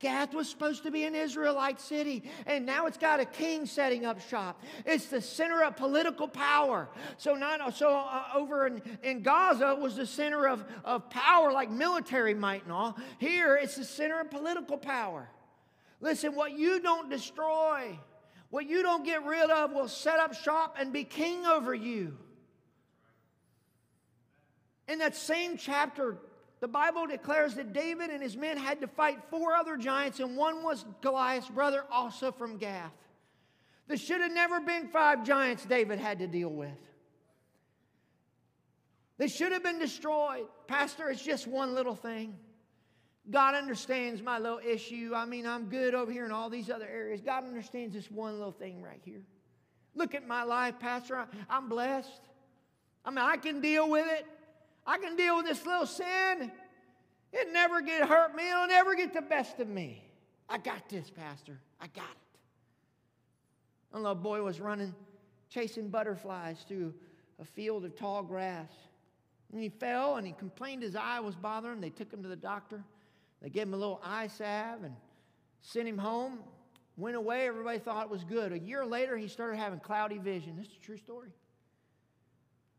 Gath 0.00 0.32
was 0.32 0.48
supposed 0.48 0.84
to 0.84 0.92
be 0.92 1.04
an 1.04 1.16
Israelite 1.16 1.80
city, 1.80 2.22
and 2.46 2.64
now 2.64 2.86
it's 2.86 2.96
got 2.96 3.18
a 3.18 3.24
king 3.24 3.66
setting 3.66 4.06
up 4.06 4.20
shop. 4.20 4.62
It's 4.86 5.06
the 5.06 5.20
center 5.20 5.64
of 5.64 5.76
political 5.76 6.28
power. 6.28 6.88
So, 7.16 7.34
not, 7.34 7.74
so 7.74 7.96
uh, 7.96 8.24
over 8.36 8.68
in, 8.68 8.80
in 9.02 9.22
Gaza 9.22 9.74
was 9.74 9.96
the 9.96 10.06
center 10.06 10.46
of, 10.46 10.64
of 10.84 11.10
power, 11.10 11.50
like 11.50 11.68
military 11.70 12.34
might 12.34 12.62
and 12.62 12.72
all. 12.72 12.96
Here, 13.18 13.56
it's 13.56 13.74
the 13.74 13.84
center 13.84 14.20
of 14.20 14.30
political 14.30 14.78
power. 14.78 15.28
Listen, 16.00 16.36
what 16.36 16.56
you 16.56 16.80
don't 16.80 17.10
destroy, 17.10 17.98
what 18.50 18.68
you 18.68 18.82
don't 18.82 19.04
get 19.04 19.24
rid 19.24 19.50
of, 19.50 19.72
will 19.72 19.88
set 19.88 20.20
up 20.20 20.32
shop 20.32 20.76
and 20.78 20.92
be 20.92 21.02
king 21.02 21.44
over 21.44 21.74
you. 21.74 22.16
In 24.86 25.00
that 25.00 25.16
same 25.16 25.56
chapter, 25.56 26.18
the 26.60 26.68
Bible 26.68 27.06
declares 27.06 27.54
that 27.54 27.72
David 27.72 28.10
and 28.10 28.22
his 28.22 28.36
men 28.36 28.56
had 28.56 28.80
to 28.80 28.86
fight 28.88 29.18
four 29.30 29.54
other 29.54 29.76
giants, 29.76 30.20
and 30.20 30.36
one 30.36 30.62
was 30.62 30.84
Goliath's 31.00 31.48
brother, 31.48 31.84
also 31.90 32.32
from 32.32 32.58
Gath. 32.58 32.92
There 33.86 33.96
should 33.96 34.20
have 34.20 34.32
never 34.32 34.60
been 34.60 34.88
five 34.88 35.24
giants 35.24 35.64
David 35.64 35.98
had 35.98 36.18
to 36.18 36.26
deal 36.26 36.50
with. 36.50 36.70
They 39.16 39.28
should 39.28 39.52
have 39.52 39.62
been 39.62 39.78
destroyed. 39.78 40.46
Pastor, 40.66 41.08
it's 41.08 41.22
just 41.22 41.46
one 41.46 41.74
little 41.74 41.94
thing. 41.94 42.36
God 43.30 43.54
understands 43.54 44.22
my 44.22 44.38
little 44.38 44.60
issue. 44.64 45.12
I 45.14 45.26
mean, 45.26 45.46
I'm 45.46 45.66
good 45.66 45.94
over 45.94 46.10
here 46.10 46.24
in 46.24 46.32
all 46.32 46.48
these 46.48 46.70
other 46.70 46.86
areas. 46.86 47.20
God 47.20 47.44
understands 47.44 47.94
this 47.94 48.10
one 48.10 48.34
little 48.38 48.52
thing 48.52 48.82
right 48.82 49.00
here. 49.04 49.22
Look 49.94 50.14
at 50.14 50.26
my 50.26 50.44
life, 50.44 50.78
Pastor. 50.78 51.26
I'm 51.50 51.68
blessed. 51.68 52.20
I 53.04 53.10
mean, 53.10 53.18
I 53.18 53.36
can 53.36 53.60
deal 53.60 53.88
with 53.90 54.06
it. 54.06 54.26
I 54.88 54.96
can 54.96 55.16
deal 55.16 55.36
with 55.36 55.44
this 55.44 55.66
little 55.66 55.84
sin. 55.84 56.50
It 57.30 57.52
never 57.52 57.82
get 57.82 58.08
hurt 58.08 58.34
me. 58.34 58.48
It'll 58.48 58.66
never 58.66 58.94
get 58.94 59.12
the 59.12 59.20
best 59.20 59.60
of 59.60 59.68
me. 59.68 60.02
I 60.48 60.56
got 60.56 60.88
this, 60.88 61.10
Pastor. 61.10 61.60
I 61.78 61.88
got 61.88 62.04
it. 62.10 62.38
A 63.92 63.98
little 63.98 64.14
boy 64.14 64.42
was 64.42 64.60
running, 64.60 64.94
chasing 65.50 65.90
butterflies 65.90 66.64
through 66.66 66.94
a 67.38 67.44
field 67.44 67.84
of 67.84 67.96
tall 67.96 68.22
grass. 68.22 68.70
And 69.52 69.62
he 69.62 69.68
fell 69.68 70.16
and 70.16 70.26
he 70.26 70.32
complained 70.32 70.82
his 70.82 70.96
eye 70.96 71.20
was 71.20 71.36
bothering. 71.36 71.82
They 71.82 71.90
took 71.90 72.10
him 72.10 72.22
to 72.22 72.28
the 72.28 72.36
doctor. 72.36 72.82
They 73.42 73.50
gave 73.50 73.64
him 73.64 73.74
a 73.74 73.76
little 73.78 74.00
eye 74.02 74.28
salve 74.28 74.84
and 74.84 74.94
sent 75.60 75.86
him 75.86 75.98
home. 75.98 76.38
Went 76.96 77.14
away. 77.14 77.46
Everybody 77.46 77.78
thought 77.78 78.04
it 78.04 78.10
was 78.10 78.24
good. 78.24 78.52
A 78.52 78.58
year 78.58 78.86
later, 78.86 79.18
he 79.18 79.28
started 79.28 79.58
having 79.58 79.80
cloudy 79.80 80.16
vision. 80.16 80.56
This 80.56 80.68
is 80.68 80.76
a 80.78 80.80
true 80.80 80.96
story. 80.96 81.28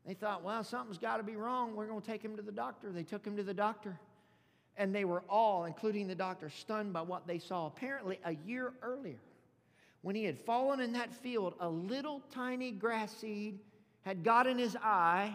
They 0.09 0.15
thought, 0.15 0.43
well, 0.43 0.63
something's 0.63 0.97
got 0.97 1.17
to 1.17 1.23
be 1.23 1.35
wrong. 1.35 1.75
We're 1.75 1.85
going 1.85 2.01
to 2.01 2.07
take 2.07 2.25
him 2.25 2.35
to 2.35 2.41
the 2.41 2.51
doctor. 2.51 2.91
They 2.91 3.03
took 3.03 3.23
him 3.23 3.37
to 3.37 3.43
the 3.43 3.53
doctor. 3.53 3.99
And 4.75 4.93
they 4.95 5.05
were 5.05 5.21
all, 5.29 5.65
including 5.65 6.07
the 6.07 6.15
doctor, 6.15 6.49
stunned 6.49 6.93
by 6.93 7.03
what 7.03 7.27
they 7.27 7.37
saw. 7.37 7.67
Apparently, 7.67 8.19
a 8.25 8.33
year 8.43 8.73
earlier, 8.81 9.19
when 10.01 10.15
he 10.15 10.23
had 10.23 10.39
fallen 10.39 10.79
in 10.79 10.93
that 10.93 11.13
field, 11.13 11.53
a 11.59 11.69
little 11.69 12.23
tiny 12.33 12.71
grass 12.71 13.15
seed 13.17 13.59
had 14.01 14.23
got 14.23 14.47
in 14.47 14.57
his 14.57 14.75
eye. 14.77 15.31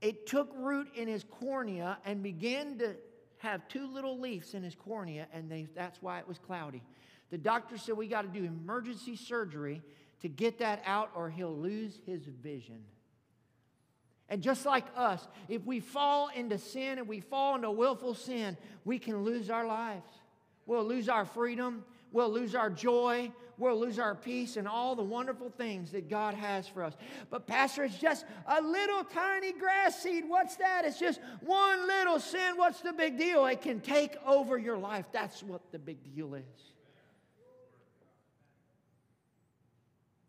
It 0.00 0.26
took 0.26 0.50
root 0.56 0.88
in 0.96 1.06
his 1.06 1.22
cornea 1.22 1.98
and 2.04 2.20
began 2.20 2.78
to 2.78 2.96
have 3.36 3.68
two 3.68 3.86
little 3.86 4.18
leaves 4.18 4.54
in 4.54 4.64
his 4.64 4.74
cornea, 4.74 5.28
and 5.32 5.48
they, 5.48 5.68
that's 5.76 6.02
why 6.02 6.18
it 6.18 6.26
was 6.26 6.38
cloudy. 6.38 6.82
The 7.30 7.38
doctor 7.38 7.78
said, 7.78 7.96
We 7.96 8.08
got 8.08 8.22
to 8.22 8.40
do 8.40 8.44
emergency 8.44 9.14
surgery 9.14 9.82
to 10.22 10.28
get 10.28 10.58
that 10.58 10.82
out, 10.84 11.12
or 11.14 11.30
he'll 11.30 11.56
lose 11.56 12.00
his 12.04 12.24
vision. 12.24 12.82
And 14.28 14.42
just 14.42 14.66
like 14.66 14.84
us, 14.94 15.26
if 15.48 15.64
we 15.64 15.80
fall 15.80 16.28
into 16.34 16.58
sin 16.58 16.98
and 16.98 17.08
we 17.08 17.20
fall 17.20 17.54
into 17.54 17.70
willful 17.70 18.14
sin, 18.14 18.56
we 18.84 18.98
can 18.98 19.24
lose 19.24 19.48
our 19.48 19.66
lives. 19.66 20.08
We'll 20.66 20.84
lose 20.84 21.08
our 21.08 21.24
freedom. 21.24 21.84
We'll 22.12 22.30
lose 22.30 22.54
our 22.54 22.68
joy. 22.68 23.32
We'll 23.56 23.80
lose 23.80 23.98
our 23.98 24.14
peace 24.14 24.56
and 24.56 24.68
all 24.68 24.94
the 24.94 25.02
wonderful 25.02 25.50
things 25.50 25.92
that 25.92 26.08
God 26.08 26.34
has 26.34 26.68
for 26.68 26.84
us. 26.84 26.94
But, 27.30 27.46
Pastor, 27.46 27.84
it's 27.84 27.98
just 27.98 28.24
a 28.46 28.60
little 28.60 29.02
tiny 29.02 29.52
grass 29.52 30.00
seed. 30.00 30.24
What's 30.28 30.56
that? 30.56 30.84
It's 30.84 30.98
just 30.98 31.20
one 31.40 31.86
little 31.86 32.20
sin. 32.20 32.56
What's 32.56 32.80
the 32.80 32.92
big 32.92 33.18
deal? 33.18 33.46
It 33.46 33.62
can 33.62 33.80
take 33.80 34.16
over 34.26 34.58
your 34.58 34.78
life. 34.78 35.06
That's 35.10 35.42
what 35.42 35.72
the 35.72 35.78
big 35.78 36.14
deal 36.14 36.34
is. 36.34 36.44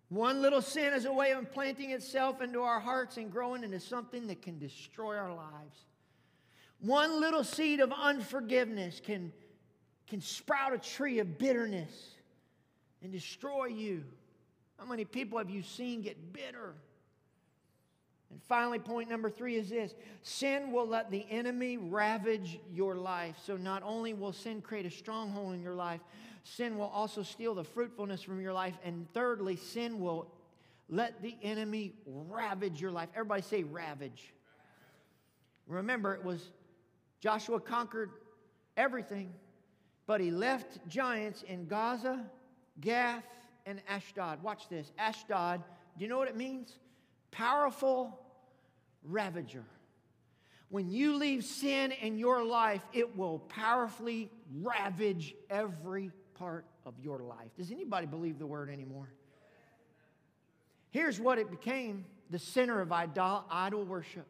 One 0.10 0.42
little 0.42 0.62
sin 0.62 0.94
is 0.94 1.06
a 1.06 1.14
way 1.14 1.32
of 1.32 1.40
implanting 1.40 1.92
itself 1.92 2.42
into 2.42 2.62
our 2.62 2.80
hearts 2.80 3.18
and 3.18 3.32
growing 3.32 3.64
into 3.64 3.80
something 3.80 4.28
that 4.28 4.42
can 4.42 4.58
destroy 4.58 5.16
our 5.16 5.34
lives. 5.34 5.86
One 6.80 7.22
little 7.22 7.44
seed 7.44 7.80
of 7.80 7.92
unforgiveness 7.92 9.02
can, 9.04 9.32
can 10.08 10.20
sprout 10.22 10.74
a 10.74 10.80
tree 10.80 11.20
of 11.20 11.38
bitterness 11.38 11.92
and 13.04 13.12
destroy 13.12 13.66
you. 13.66 14.04
How 14.80 14.86
many 14.86 15.06
people 15.06 15.38
have 15.38 15.50
you 15.50 15.62
seen 15.62 16.02
get 16.02 16.34
bitter? 16.34 16.74
And 18.32 18.42
finally, 18.44 18.80
point 18.80 19.10
number 19.10 19.30
three 19.30 19.56
is 19.56 19.70
this 19.70 19.96
sin 20.22 20.72
will 20.72 20.88
let 20.88 21.10
the 21.10 21.26
enemy 21.30 21.78
ravage 21.78 22.60
your 22.72 22.96
life. 22.96 23.36
So, 23.44 23.58
not 23.58 23.82
only 23.84 24.14
will 24.14 24.34
sin 24.34 24.62
create 24.62 24.86
a 24.86 24.92
stronghold 24.92 25.56
in 25.56 25.62
your 25.62 25.76
life, 25.76 26.02
sin 26.44 26.78
will 26.78 26.88
also 26.94 27.24
steal 27.24 27.56
the 27.56 27.64
fruitfulness 27.64 28.22
from 28.22 28.42
your 28.42 28.54
life. 28.54 28.78
And 28.84 29.12
thirdly, 29.14 29.56
sin 29.56 30.00
will 30.00 30.28
let 30.90 31.22
the 31.22 31.36
enemy 31.42 31.94
ravage 32.06 32.82
your 32.82 32.92
life. 32.92 33.10
Everybody 33.14 33.42
say 33.42 33.64
ravage. 33.64 34.34
Remember, 35.68 36.14
it 36.14 36.24
was 36.24 36.52
Joshua 37.20 37.60
conquered 37.60 38.12
everything, 38.78 39.34
but 40.08 40.22
he 40.22 40.32
left 40.32 40.80
giants 40.88 41.44
in 41.44 41.68
Gaza, 41.68 42.26
Gath, 42.80 43.26
and 43.66 43.82
Ashdod. 43.88 44.42
Watch 44.42 44.70
this. 44.70 44.92
Ashdod, 44.98 45.64
do 45.98 46.04
you 46.04 46.10
know 46.10 46.18
what 46.18 46.28
it 46.28 46.38
means? 46.38 46.80
Powerful 47.32 48.20
ravager. 49.04 49.66
When 50.70 50.90
you 50.90 51.16
leave 51.16 51.44
sin 51.44 51.92
in 51.92 52.18
your 52.18 52.44
life, 52.44 52.84
it 52.94 53.18
will 53.18 53.40
powerfully 53.40 54.30
ravage 54.62 55.36
every 55.50 56.12
part 56.36 56.66
of 56.86 56.94
your 57.02 57.20
life. 57.20 57.50
Does 57.58 57.72
anybody 57.72 58.06
believe 58.06 58.38
the 58.38 58.46
word 58.46 58.70
anymore? 58.70 59.10
Here's 60.92 61.20
what 61.20 61.38
it 61.38 61.50
became 61.50 62.06
the 62.30 62.40
center 62.40 62.82
of 62.82 62.92
idol, 62.92 63.44
idol 63.50 63.84
worship. 63.84 64.28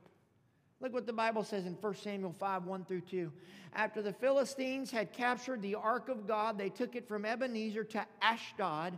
Look 0.81 0.93
what 0.93 1.05
the 1.05 1.13
Bible 1.13 1.43
says 1.43 1.65
in 1.65 1.73
1 1.73 1.95
Samuel 1.95 2.31
5 2.31 2.65
1 2.65 2.85
through 2.85 3.01
2. 3.01 3.31
After 3.73 4.01
the 4.01 4.13
Philistines 4.13 4.89
had 4.89 5.11
captured 5.11 5.61
the 5.61 5.75
ark 5.75 6.07
of 6.07 6.25
God, 6.25 6.57
they 6.57 6.69
took 6.69 6.95
it 6.95 7.07
from 7.07 7.25
Ebenezer 7.25 7.83
to 7.83 8.05
Ashdod. 8.21 8.97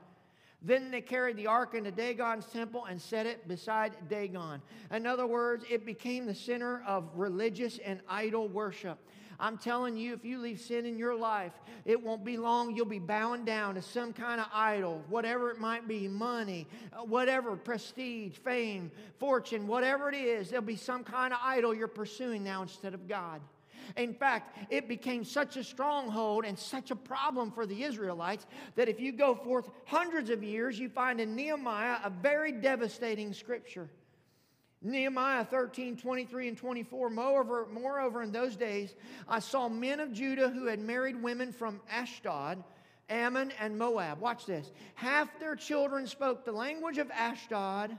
Then 0.61 0.91
they 0.91 1.01
carried 1.01 1.37
the 1.37 1.47
ark 1.47 1.73
into 1.73 1.91
Dagon's 1.91 2.45
temple 2.45 2.85
and 2.85 3.01
set 3.01 3.25
it 3.25 3.47
beside 3.47 3.93
Dagon. 4.09 4.61
In 4.91 5.07
other 5.07 5.25
words, 5.25 5.65
it 5.69 5.85
became 5.85 6.25
the 6.25 6.35
center 6.35 6.83
of 6.85 7.09
religious 7.15 7.79
and 7.79 7.99
idol 8.07 8.47
worship. 8.47 8.99
I'm 9.39 9.57
telling 9.57 9.97
you, 9.97 10.13
if 10.13 10.23
you 10.23 10.37
leave 10.37 10.61
sin 10.61 10.85
in 10.85 10.99
your 10.99 11.15
life, 11.15 11.53
it 11.83 12.01
won't 12.01 12.23
be 12.23 12.37
long. 12.37 12.75
You'll 12.75 12.85
be 12.85 12.99
bowing 12.99 13.43
down 13.43 13.73
to 13.73 13.81
some 13.81 14.13
kind 14.13 14.39
of 14.39 14.45
idol, 14.53 15.03
whatever 15.09 15.49
it 15.49 15.57
might 15.57 15.87
be 15.87 16.07
money, 16.07 16.67
uh, 16.93 16.97
whatever, 16.97 17.55
prestige, 17.55 18.37
fame, 18.37 18.91
fortune, 19.17 19.65
whatever 19.65 20.09
it 20.09 20.15
is. 20.15 20.51
There'll 20.51 20.63
be 20.63 20.75
some 20.75 21.03
kind 21.03 21.33
of 21.33 21.39
idol 21.43 21.73
you're 21.73 21.87
pursuing 21.87 22.43
now 22.43 22.61
instead 22.61 22.93
of 22.93 23.07
God. 23.07 23.41
In 23.95 24.13
fact, 24.13 24.57
it 24.69 24.87
became 24.87 25.23
such 25.23 25.57
a 25.57 25.63
stronghold 25.63 26.45
and 26.45 26.57
such 26.57 26.91
a 26.91 26.95
problem 26.95 27.51
for 27.51 27.65
the 27.65 27.83
Israelites 27.83 28.45
that 28.75 28.89
if 28.89 28.99
you 28.99 29.11
go 29.11 29.35
forth 29.35 29.69
hundreds 29.85 30.29
of 30.29 30.43
years, 30.43 30.79
you 30.79 30.89
find 30.89 31.19
in 31.19 31.35
Nehemiah 31.35 31.97
a 32.03 32.09
very 32.09 32.51
devastating 32.51 33.33
scripture. 33.33 33.89
Nehemiah 34.81 35.45
13, 35.45 35.95
23, 35.95 36.47
and 36.47 36.57
24. 36.57 37.09
Moreover, 37.11 37.67
moreover, 37.71 38.23
in 38.23 38.31
those 38.31 38.55
days, 38.55 38.95
I 39.27 39.39
saw 39.39 39.69
men 39.69 39.99
of 39.99 40.11
Judah 40.11 40.49
who 40.49 40.65
had 40.65 40.79
married 40.79 41.21
women 41.21 41.51
from 41.51 41.79
Ashdod, 41.89 42.63
Ammon, 43.07 43.51
and 43.59 43.77
Moab. 43.77 44.19
Watch 44.19 44.47
this. 44.47 44.71
Half 44.95 45.39
their 45.39 45.55
children 45.55 46.07
spoke 46.07 46.45
the 46.45 46.51
language 46.51 46.97
of 46.97 47.11
Ashdod 47.11 47.95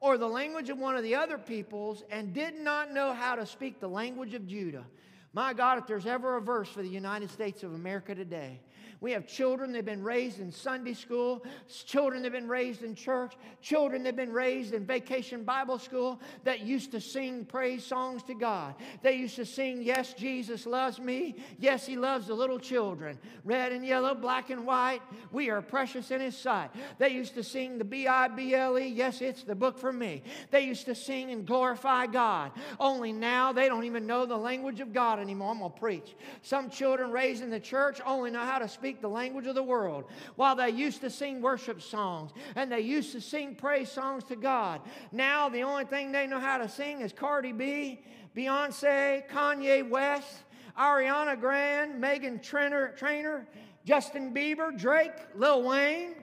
or 0.00 0.18
the 0.18 0.28
language 0.28 0.68
of 0.68 0.78
one 0.78 0.96
of 0.96 1.02
the 1.02 1.14
other 1.14 1.38
peoples 1.38 2.04
and 2.10 2.34
did 2.34 2.54
not 2.54 2.92
know 2.92 3.14
how 3.14 3.36
to 3.36 3.46
speak 3.46 3.80
the 3.80 3.88
language 3.88 4.34
of 4.34 4.46
Judah. 4.46 4.84
My 5.36 5.52
God, 5.52 5.76
if 5.76 5.86
there's 5.86 6.06
ever 6.06 6.38
a 6.38 6.40
verse 6.40 6.66
for 6.70 6.80
the 6.80 6.88
United 6.88 7.30
States 7.30 7.62
of 7.62 7.74
America 7.74 8.14
today, 8.14 8.58
we 9.06 9.12
have 9.12 9.24
children 9.24 9.70
that 9.70 9.78
have 9.78 9.84
been 9.84 10.02
raised 10.02 10.40
in 10.40 10.50
Sunday 10.50 10.92
school, 10.92 11.44
children 11.84 12.22
that 12.22 12.32
have 12.32 12.42
been 12.42 12.48
raised 12.48 12.82
in 12.82 12.96
church, 12.96 13.34
children 13.62 14.02
that 14.02 14.08
have 14.08 14.16
been 14.16 14.32
raised 14.32 14.74
in 14.74 14.84
vacation 14.84 15.44
Bible 15.44 15.78
school 15.78 16.20
that 16.42 16.62
used 16.62 16.90
to 16.90 17.00
sing 17.00 17.44
praise 17.44 17.86
songs 17.86 18.24
to 18.24 18.34
God. 18.34 18.74
They 19.02 19.14
used 19.14 19.36
to 19.36 19.44
sing, 19.46 19.80
Yes, 19.80 20.12
Jesus 20.12 20.66
loves 20.66 20.98
me. 20.98 21.36
Yes, 21.56 21.86
He 21.86 21.96
loves 21.96 22.26
the 22.26 22.34
little 22.34 22.58
children. 22.58 23.16
Red 23.44 23.70
and 23.70 23.86
yellow, 23.86 24.12
black 24.12 24.50
and 24.50 24.66
white, 24.66 25.02
we 25.30 25.50
are 25.50 25.62
precious 25.62 26.10
in 26.10 26.20
His 26.20 26.36
sight. 26.36 26.70
They 26.98 27.10
used 27.10 27.34
to 27.34 27.44
sing 27.44 27.78
the 27.78 27.84
B 27.84 28.08
I 28.08 28.26
B 28.26 28.56
L 28.56 28.76
E, 28.76 28.88
Yes, 28.88 29.22
it's 29.22 29.44
the 29.44 29.54
book 29.54 29.78
for 29.78 29.92
me. 29.92 30.24
They 30.50 30.62
used 30.62 30.86
to 30.86 30.96
sing 30.96 31.30
and 31.30 31.46
glorify 31.46 32.06
God. 32.06 32.50
Only 32.80 33.12
now 33.12 33.52
they 33.52 33.68
don't 33.68 33.84
even 33.84 34.04
know 34.04 34.26
the 34.26 34.36
language 34.36 34.80
of 34.80 34.92
God 34.92 35.20
anymore. 35.20 35.52
I'm 35.52 35.60
going 35.60 35.70
to 35.70 35.78
preach. 35.78 36.16
Some 36.42 36.70
children 36.70 37.12
raised 37.12 37.40
in 37.40 37.50
the 37.50 37.60
church 37.60 38.00
only 38.04 38.32
know 38.32 38.40
how 38.40 38.58
to 38.58 38.66
speak 38.66 38.95
speak 38.96 39.02
the 39.02 39.08
language 39.08 39.46
of 39.46 39.54
the 39.54 39.62
world. 39.62 40.04
While 40.36 40.56
they 40.56 40.70
used 40.70 41.00
to 41.02 41.10
sing 41.10 41.42
worship 41.42 41.82
songs 41.82 42.32
and 42.54 42.70
they 42.70 42.80
used 42.80 43.12
to 43.12 43.20
sing 43.20 43.54
praise 43.54 43.90
songs 43.90 44.24
to 44.24 44.36
God, 44.36 44.80
now 45.12 45.48
the 45.48 45.62
only 45.62 45.84
thing 45.84 46.12
they 46.12 46.26
know 46.26 46.40
how 46.40 46.58
to 46.58 46.68
sing 46.68 47.02
is 47.02 47.12
Cardi 47.12 47.52
B, 47.52 48.00
Beyonce, 48.34 49.28
Kanye 49.28 49.88
West, 49.88 50.44
Ariana 50.78 51.38
Grande, 51.38 52.02
Meghan 52.02 52.42
Trainor, 52.42 52.94
Trainor 52.96 53.46
Justin 53.84 54.34
Bieber, 54.34 54.76
Drake, 54.76 55.12
Lil 55.34 55.62
Wayne. 55.62 56.14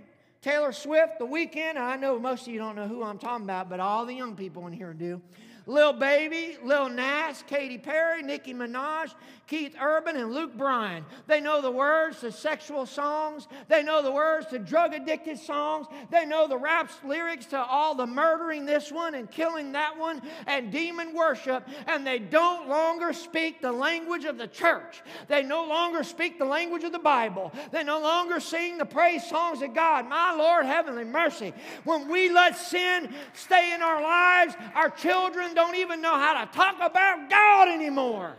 Taylor 0.41 0.73
Swift, 0.73 1.19
The 1.19 1.25
Weeknd. 1.25 1.77
I 1.77 1.95
know 1.95 2.19
most 2.19 2.47
of 2.47 2.53
you 2.53 2.59
don't 2.59 2.75
know 2.75 2.85
who 2.85 3.01
I'm 3.01 3.17
talking 3.17 3.45
about, 3.45 3.69
but 3.69 3.79
all 3.79 4.05
the 4.05 4.13
young 4.13 4.35
people 4.35 4.67
in 4.67 4.73
here 4.73 4.93
do. 4.93 5.21
Lil 5.65 5.93
Baby, 5.93 6.57
Lil 6.63 6.89
Nas, 6.89 7.43
Katy 7.47 7.77
Perry, 7.77 8.21
Nicki 8.21 8.53
Minaj, 8.53 9.13
Keith 9.47 9.75
Urban, 9.79 10.15
and 10.17 10.33
Luke 10.33 10.57
Bryan. 10.57 11.05
They 11.27 11.39
know 11.39 11.61
the 11.61 11.71
words 11.71 12.19
to 12.21 12.31
sexual 12.31 12.85
songs. 12.85 13.47
They 13.67 13.83
know 13.83 14.01
the 14.01 14.11
words 14.11 14.47
to 14.47 14.59
drug 14.59 14.93
addicted 14.93 15.37
songs. 15.37 15.87
They 16.11 16.25
know 16.25 16.47
the 16.47 16.57
raps 16.57 16.95
lyrics 17.05 17.45
to 17.47 17.63
all 17.63 17.95
the 17.95 18.07
murdering 18.07 18.65
this 18.65 18.91
one 18.91 19.15
and 19.15 19.29
killing 19.29 19.73
that 19.73 19.97
one 19.97 20.21
and 20.47 20.71
demon 20.71 21.13
worship. 21.13 21.67
And 21.87 22.05
they 22.05 22.19
don't 22.19 22.67
longer 22.67 23.13
speak 23.13 23.61
the 23.61 23.71
language 23.71 24.25
of 24.25 24.37
the 24.37 24.47
church. 24.47 25.01
They 25.27 25.43
no 25.43 25.65
longer 25.65 26.03
speak 26.03 26.39
the 26.39 26.45
language 26.45 26.83
of 26.83 26.91
the 26.91 26.99
Bible. 26.99 27.51
They 27.71 27.83
no 27.83 27.99
longer 27.99 28.39
sing 28.39 28.77
the 28.77 28.85
praise 28.85 29.27
songs 29.27 29.61
of 29.61 29.73
God. 29.73 30.07
My 30.07 30.33
Lord, 30.33 30.65
heavenly 30.65 31.05
mercy. 31.05 31.53
When 31.83 32.09
we 32.09 32.29
let 32.29 32.57
sin 32.57 33.13
stay 33.33 33.73
in 33.73 33.81
our 33.81 34.01
lives, 34.01 34.55
our 34.75 34.89
children 34.89 35.52
don't 35.53 35.75
even 35.75 36.01
know 36.01 36.17
how 36.17 36.45
to 36.45 36.51
talk 36.51 36.75
about 36.77 37.29
God 37.29 37.67
anymore. 37.69 38.35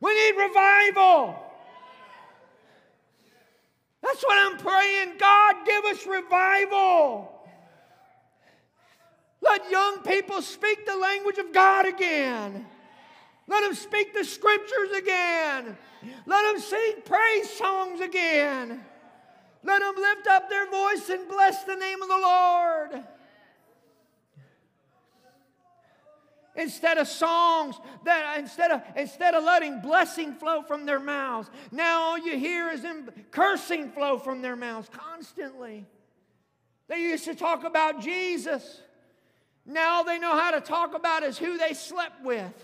We 0.00 0.14
need 0.14 0.36
revival. 0.38 1.42
That's 4.02 4.22
what 4.22 4.38
I'm 4.38 4.58
praying. 4.58 5.18
God, 5.18 5.54
give 5.64 5.84
us 5.86 6.06
revival. 6.06 7.32
Let 9.40 9.70
young 9.70 10.00
people 10.02 10.42
speak 10.42 10.86
the 10.86 10.96
language 10.96 11.38
of 11.38 11.52
God 11.52 11.86
again. 11.86 12.66
Let 13.48 13.62
them 13.62 13.74
speak 13.74 14.12
the 14.12 14.24
scriptures 14.24 14.90
again. 14.96 15.76
Let 16.26 16.52
them 16.52 16.60
sing 16.60 16.94
praise 17.04 17.50
songs 17.50 18.00
again. 18.00 18.84
Let 19.66 19.80
them 19.80 19.96
lift 19.96 20.28
up 20.28 20.48
their 20.48 20.70
voice 20.70 21.08
and 21.10 21.28
bless 21.28 21.64
the 21.64 21.74
name 21.74 22.00
of 22.00 22.08
the 22.08 22.16
Lord. 22.16 23.04
Instead 26.54 26.98
of 26.98 27.08
songs 27.08 27.74
that 28.04 28.38
instead 28.38 28.70
of 28.70 28.82
instead 28.94 29.34
of 29.34 29.42
letting 29.42 29.80
blessing 29.80 30.34
flow 30.34 30.62
from 30.62 30.86
their 30.86 31.00
mouths, 31.00 31.50
now 31.72 32.00
all 32.00 32.18
you 32.18 32.38
hear 32.38 32.70
is 32.70 32.82
them 32.82 33.10
cursing 33.32 33.90
flow 33.90 34.18
from 34.18 34.40
their 34.40 34.56
mouths 34.56 34.88
constantly. 34.90 35.84
They 36.86 37.02
used 37.02 37.24
to 37.24 37.34
talk 37.34 37.64
about 37.64 38.00
Jesus. 38.00 38.82
Now 39.66 39.96
all 39.96 40.04
they 40.04 40.20
know 40.20 40.38
how 40.38 40.52
to 40.52 40.60
talk 40.60 40.94
about 40.94 41.24
is 41.24 41.36
who 41.36 41.58
they 41.58 41.74
slept 41.74 42.24
with 42.24 42.54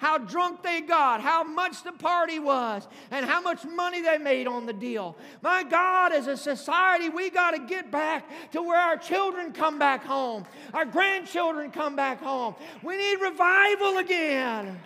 how 0.00 0.16
drunk 0.16 0.62
they 0.62 0.80
got, 0.80 1.20
how 1.20 1.44
much 1.44 1.84
the 1.84 1.92
party 1.92 2.38
was, 2.38 2.88
and 3.10 3.26
how 3.26 3.38
much 3.38 3.66
money 3.66 4.00
they 4.00 4.16
made 4.16 4.46
on 4.46 4.64
the 4.64 4.72
deal. 4.72 5.14
My 5.42 5.62
God, 5.62 6.12
as 6.12 6.26
a 6.26 6.38
society, 6.38 7.10
we 7.10 7.28
got 7.28 7.50
to 7.50 7.58
get 7.58 7.90
back 7.90 8.26
to 8.52 8.62
where 8.62 8.80
our 8.80 8.96
children 8.96 9.52
come 9.52 9.78
back 9.78 10.02
home, 10.02 10.46
our 10.72 10.86
grandchildren 10.86 11.70
come 11.70 11.96
back 11.96 12.22
home. 12.22 12.54
We 12.82 12.96
need 12.96 13.20
revival 13.20 13.98
again. 13.98 14.80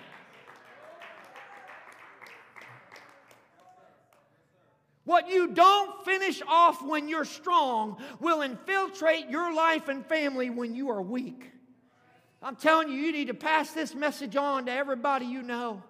What 5.05 5.29
you 5.29 5.49
don't 5.49 6.05
finish 6.05 6.43
off 6.49 6.83
when 6.83 7.09
you're 7.09 7.25
strong 7.25 7.99
will 8.19 8.43
infiltrate 8.43 9.29
your 9.29 9.55
life 9.55 9.89
and 9.89 10.05
family 10.05 10.51
when 10.51 10.75
you 10.75 10.91
are 10.91 11.03
weak. 11.03 11.54
I'm 12.45 12.57
telling 12.57 12.91
you, 12.91 12.97
you 12.97 13.11
need 13.11 13.29
to 13.29 13.35
pass 13.35 13.71
this 13.71 13.95
message 13.95 14.37
on 14.37 14.67
to 14.67 14.73
everybody 14.73 15.25
you 15.25 15.43
know. 15.43 15.83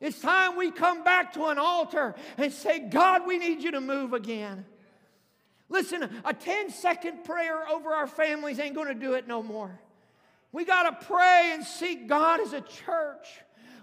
It's 0.00 0.18
time 0.18 0.56
we 0.56 0.70
come 0.70 1.04
back 1.04 1.34
to 1.34 1.44
an 1.46 1.58
altar 1.58 2.14
and 2.38 2.50
say, 2.50 2.78
God, 2.78 3.26
we 3.26 3.36
need 3.36 3.62
you 3.62 3.72
to 3.72 3.80
move 3.82 4.14
again. 4.14 4.64
Listen, 5.68 6.08
a 6.24 6.32
10 6.32 6.70
second 6.70 7.24
prayer 7.24 7.68
over 7.68 7.90
our 7.90 8.06
families 8.06 8.58
ain't 8.58 8.74
going 8.74 8.88
to 8.88 8.94
do 8.94 9.12
it 9.12 9.28
no 9.28 9.42
more. 9.42 9.78
We 10.50 10.64
got 10.64 10.98
to 10.98 11.06
pray 11.06 11.50
and 11.52 11.62
seek 11.62 12.08
God 12.08 12.40
as 12.40 12.54
a 12.54 12.62
church. 12.62 13.28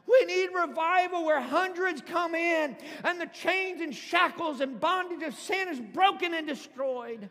We 0.07 0.25
need 0.25 0.49
revival 0.55 1.25
where 1.25 1.39
hundreds 1.39 2.01
come 2.01 2.34
in 2.34 2.75
and 3.03 3.21
the 3.21 3.28
chains 3.28 3.82
and 3.82 3.93
shackles 3.93 4.61
and 4.61 4.80
bondage 4.80 5.21
of 5.21 5.36
sin 5.36 5.67
is 5.67 5.80
broken 5.80 6.34
and 6.34 6.47
destroyed. 6.47 7.30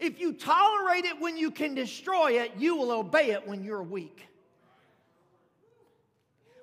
If 0.00 0.20
you 0.20 0.32
tolerate 0.32 1.04
it 1.04 1.20
when 1.20 1.36
you 1.36 1.50
can 1.50 1.74
destroy 1.74 2.42
it, 2.42 2.52
you 2.58 2.76
will 2.76 2.90
obey 2.90 3.30
it 3.30 3.46
when 3.46 3.62
you're 3.62 3.82
weak. 3.82 4.26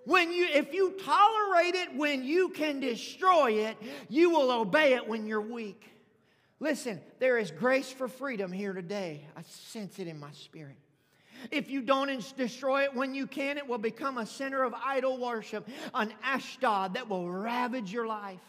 When 0.06 0.34
you, 0.34 0.46
if 0.46 0.74
you 0.74 0.92
tolerate 1.04 1.76
it 1.76 1.96
when 1.96 2.24
you 2.24 2.50
can 2.50 2.80
destroy 2.80 3.52
it, 3.52 3.78
you 4.10 4.30
will 4.30 4.52
obey 4.52 4.94
it 4.94 5.08
when 5.08 5.26
you're 5.26 5.42
weak. 5.42 5.90
Listen, 6.60 7.00
there 7.20 7.38
is 7.38 7.52
grace 7.52 7.92
for 7.92 8.08
freedom 8.08 8.52
here 8.52 8.74
today. 8.74 9.26
I 9.38 9.42
sense 9.44 10.00
it 10.00 10.08
in 10.08 10.20
my 10.20 10.32
spirit. 10.32 10.76
If 11.52 11.70
you 11.70 11.82
don't 11.82 12.36
destroy 12.38 12.84
it 12.84 12.96
when 12.96 13.14
you 13.14 13.28
can, 13.28 13.58
it 13.58 13.68
will 13.68 13.78
become 13.78 14.18
a 14.18 14.26
center 14.26 14.64
of 14.64 14.74
idol 14.74 15.18
worship, 15.18 15.68
an 15.94 16.14
Ashdod 16.24 16.94
that 16.94 17.10
will 17.10 17.30
ravage 17.30 17.92
your 17.92 18.08
life. 18.08 18.40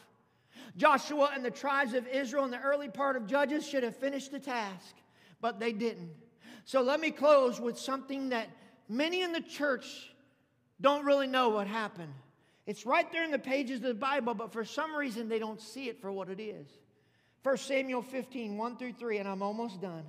Joshua 0.77 1.31
and 1.35 1.45
the 1.45 1.51
tribes 1.51 1.95
of 1.95 2.07
Israel 2.09 2.45
in 2.45 2.51
the 2.51 2.61
early 2.61 2.89
part 2.89 3.17
of 3.17 3.27
Judges 3.27 3.67
should 3.67 3.83
have 3.83 3.97
finished 3.97 4.33
the 4.33 4.41
task, 4.41 4.95
but 5.41 5.61
they 5.61 5.73
didn't. 5.73 6.11
So 6.65 6.83
let 6.83 7.01
me 7.01 7.11
close 7.11 7.61
with 7.61 7.79
something 7.79 8.31
that 8.31 8.49
many 8.89 9.23
in 9.23 9.33
the 9.33 9.41
church 9.41 10.15
don't 10.81 11.05
really 11.05 11.27
know 11.27 11.51
what 11.51 11.67
happened. 11.67 12.13
It's 12.67 12.87
right 12.87 13.11
there 13.13 13.25
in 13.25 13.31
the 13.31 13.39
pages 13.39 13.77
of 13.77 13.83
the 13.83 13.95
Bible, 13.95 14.35
but 14.35 14.53
for 14.53 14.65
some 14.65 14.95
reason 14.95 15.29
they 15.29 15.39
don't 15.39 15.61
see 15.61 15.89
it 15.89 16.01
for 16.01 16.11
what 16.11 16.31
it 16.31 16.41
is. 16.41 16.67
1 17.43 17.57
Samuel 17.59 18.01
15, 18.01 18.57
1 18.57 18.77
through 18.79 18.95
3, 18.95 19.19
and 19.19 19.29
I'm 19.29 19.43
almost 19.43 19.81
done. 19.81 20.05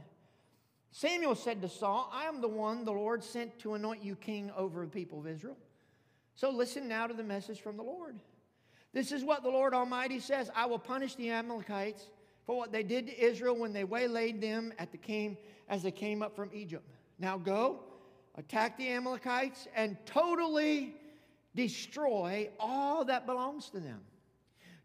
Samuel 0.92 1.36
said 1.36 1.62
to 1.62 1.68
Saul, 1.68 2.10
I 2.14 2.26
am 2.26 2.40
the 2.40 2.48
one 2.48 2.86
the 2.86 2.94
Lord 2.94 3.22
sent 3.22 3.60
to 3.60 3.74
anoint 3.74 4.02
you 4.02 4.16
king 4.16 4.50
over 4.56 4.86
the 4.86 4.92
people 4.92 5.20
of 5.20 5.28
Israel. 5.28 5.58
So 6.36 6.50
listen 6.50 6.88
now 6.88 7.08
to 7.08 7.14
the 7.14 7.24
message 7.24 7.60
from 7.60 7.76
the 7.76 7.84
Lord. 7.84 8.16
This 8.96 9.12
is 9.12 9.26
what 9.26 9.44
the 9.44 9.50
Lord 9.50 9.74
Almighty 9.74 10.22
says 10.22 10.50
I 10.56 10.68
will 10.68 10.80
punish 10.80 11.16
the 11.16 11.30
Amalekites 11.30 12.10
for 12.46 12.56
what 12.56 12.72
they 12.72 12.82
did 12.82 13.08
to 13.08 13.22
Israel 13.22 13.58
when 13.58 13.74
they 13.74 13.84
waylaid 13.84 14.40
them 14.40 14.72
at 14.80 14.94
the 14.94 14.98
came, 14.98 15.38
as 15.68 15.84
they 15.84 15.92
came 15.92 16.22
up 16.22 16.34
from 16.34 16.50
Egypt. 16.54 16.88
Now 17.20 17.38
go, 17.38 17.82
attack 18.36 18.78
the 18.78 18.88
Amalekites, 18.88 19.68
and 19.76 19.98
totally 20.06 20.96
destroy 21.56 22.50
all 22.58 23.04
that 23.04 23.26
belongs 23.26 23.70
to 23.72 23.82
them. 23.82 24.00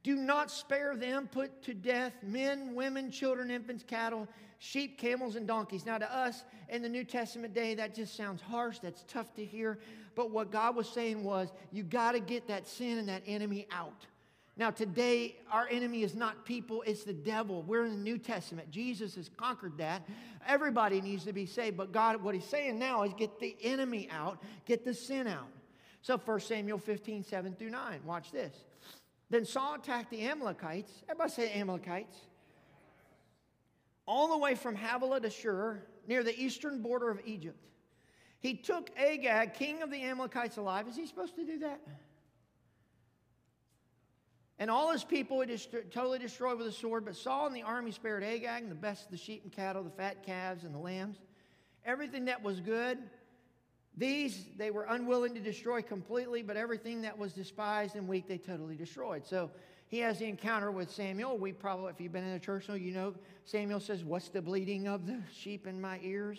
Do 0.03 0.17
not 0.17 0.51
spare 0.51 0.97
them, 0.97 1.29
put 1.31 1.63
to 1.65 1.75
death 1.75 2.15
men, 2.23 2.75
women, 2.75 3.11
children, 3.11 3.51
infants, 3.51 3.85
cattle, 3.87 4.27
sheep, 4.59 4.99
camels, 4.99 5.37
and 5.37 5.47
donkeys. 5.47 5.85
Now, 5.85 5.99
to 5.99 6.15
us 6.15 6.45
in 6.69 6.83
the 6.83 6.89
New 6.89 7.05
Testament 7.05 7.53
day, 7.53 7.75
that 7.75 7.95
just 7.95 8.17
sounds 8.17 8.41
harsh. 8.41 8.79
That's 8.79 9.05
tough 9.09 9.35
to 9.35 9.45
hear. 9.45 9.79
But 10.15 10.31
what 10.31 10.51
God 10.51 10.75
was 10.75 10.89
saying 10.89 11.23
was, 11.23 11.53
you 11.71 11.83
got 11.83 12.13
to 12.13 12.21
get 12.21 12.49
that 12.49 12.67
sin 12.67 12.99
and 12.99 13.09
that 13.09 13.23
enemy 13.27 13.67
out. 13.71 14.07
Now, 14.57 14.71
today, 14.71 15.37
our 15.51 15.69
enemy 15.71 16.03
is 16.03 16.15
not 16.15 16.45
people, 16.45 16.83
it's 16.87 17.05
the 17.05 17.13
devil. 17.13 17.63
We're 17.63 17.87
in 17.87 17.93
the 17.93 18.03
New 18.03 18.19
Testament. 18.19 18.71
Jesus 18.71 19.15
has 19.15 19.31
conquered 19.37 19.79
that. 19.79 20.07
Everybody 20.47 21.01
needs 21.01 21.25
to 21.25 21.33
be 21.33 21.47
saved. 21.47 21.77
But 21.77 21.93
God, 21.93 22.23
what 22.23 22.35
He's 22.35 22.45
saying 22.45 22.79
now 22.79 23.03
is 23.03 23.15
get 23.15 23.39
the 23.39 23.57
enemy 23.63 24.09
out, 24.11 24.43
get 24.67 24.85
the 24.85 24.93
sin 24.93 25.27
out. 25.27 25.49
So, 26.03 26.19
1 26.19 26.41
Samuel 26.41 26.79
15, 26.79 27.25
7 27.25 27.55
through 27.55 27.71
9. 27.71 28.01
Watch 28.05 28.33
this. 28.33 28.55
Then 29.31 29.45
Saul 29.45 29.77
attacked 29.77 30.11
the 30.11 30.27
Amalekites. 30.27 30.91
Everybody 31.09 31.31
say 31.31 31.53
Amalekites. 31.55 32.17
All 34.07 34.29
the 34.29 34.39
way 34.39 34.57
from 34.57 34.75
Havilah 34.75 35.21
to 35.21 35.31
Shur, 35.31 35.81
near 36.09 36.25
the 36.25 36.37
eastern 36.39 36.83
border 36.83 37.11
of 37.11 37.21
Egypt. 37.25 37.65
He 38.41 38.55
took 38.57 38.91
Agag, 38.99 39.55
king 39.55 39.83
of 39.83 39.91
the 39.91 40.03
Amalekites, 40.03 40.57
alive. 40.57 40.89
Is 40.89 40.97
he 40.97 41.07
supposed 41.07 41.37
to 41.37 41.45
do 41.45 41.59
that? 41.61 41.81
And 44.59 44.71
all 44.71 44.91
his 44.91 45.05
people 45.05 45.41
he 45.41 45.47
dest- 45.47 45.75
totally 45.91 46.19
destroyed 46.19 46.59
with 46.59 46.67
a 46.67 46.73
sword. 46.73 47.05
But 47.05 47.17
Saul 47.17 47.47
and 47.47 47.55
the 47.55 47.63
army 47.63 47.93
spared 47.93 48.25
Agag 48.25 48.63
and 48.63 48.71
the 48.71 48.75
best 48.75 49.05
of 49.05 49.11
the 49.11 49.17
sheep 49.17 49.45
and 49.45 49.53
cattle, 49.53 49.83
the 49.83 49.91
fat 49.91 50.25
calves 50.25 50.65
and 50.65 50.75
the 50.75 50.79
lambs. 50.79 51.19
Everything 51.85 52.27
that 52.27 52.43
was 52.43 52.61
good, 52.61 52.99
these 53.97 54.47
they 54.57 54.71
were 54.71 54.87
unwilling 54.89 55.35
to 55.35 55.41
destroy 55.41 55.83
completely, 55.83 56.43
but 56.43 56.57
everything 56.57 57.03
that 57.03 57.19
was 57.19 57.33
despised 57.33 57.97
and 57.97 58.07
weak, 58.07 58.29
they 58.29 58.39
totally 58.39 58.77
destroyed. 58.77 59.27
So 59.27 59.51
he 59.89 59.99
has 59.99 60.19
the 60.19 60.27
encounter 60.27 60.71
with 60.71 60.91
Samuel. 60.91 61.37
We 61.37 61.53
probably, 61.53 61.91
if 61.91 62.01
you've 62.01 62.13
been 62.13 62.25
in 62.25 62.33
the 62.33 62.39
church, 62.39 62.69
you 62.69 62.93
know 62.93 63.15
Samuel 63.45 63.81
says, 63.81 64.05
What's 64.05 64.29
the 64.29 64.41
bleating 64.41 64.87
of 64.87 65.07
the 65.07 65.21
sheep 65.33 65.67
in 65.67 65.81
my 65.81 65.99
ears? 66.03 66.39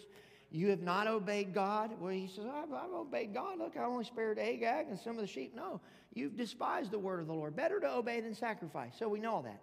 You 0.52 0.70
have 0.70 0.82
not 0.82 1.08
obeyed 1.08 1.54
God. 1.54 1.92
Well, 2.00 2.12
he 2.12 2.28
says, 2.28 2.46
I've, 2.46 2.72
I've, 2.74 2.92
obeyed 2.92 3.34
God. 3.34 3.58
Look, 3.58 3.78
I 3.78 3.84
only 3.84 4.04
spared 4.04 4.38
Agag 4.38 4.88
and 4.90 5.00
some 5.00 5.16
of 5.16 5.22
the 5.22 5.28
sheep. 5.28 5.56
No, 5.56 5.80
you've 6.14 6.36
despised 6.36 6.92
the 6.92 7.00
word 7.00 7.22
of 7.22 7.28
the 7.28 7.34
Lord. 7.34 7.56
Better 7.56 7.80
to 7.80 7.90
obey 7.94 8.20
than 8.20 8.36
sacrifice. 8.36 8.94
So 8.98 9.08
we 9.08 9.20
know 9.20 9.36
all 9.36 9.42
that. 9.44 9.62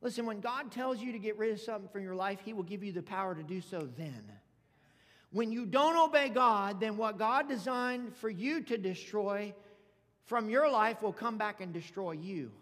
Listen, 0.00 0.26
when 0.26 0.40
God 0.40 0.72
tells 0.72 1.00
you 1.00 1.12
to 1.12 1.18
get 1.18 1.38
rid 1.38 1.52
of 1.52 1.60
something 1.60 1.88
from 1.88 2.02
your 2.02 2.14
life, 2.14 2.40
He 2.44 2.52
will 2.54 2.62
give 2.62 2.82
you 2.82 2.92
the 2.92 3.02
power 3.02 3.34
to 3.34 3.42
do 3.42 3.60
so 3.60 3.88
then. 3.96 4.24
When 5.32 5.50
you 5.50 5.64
don't 5.64 5.96
obey 5.96 6.28
God, 6.28 6.78
then 6.78 6.96
what 6.96 7.18
God 7.18 7.48
designed 7.48 8.14
for 8.16 8.28
you 8.28 8.62
to 8.64 8.76
destroy 8.76 9.54
from 10.26 10.50
your 10.50 10.70
life 10.70 11.02
will 11.02 11.12
come 11.12 11.38
back 11.38 11.60
and 11.60 11.72
destroy 11.72 12.12
you. 12.12 12.52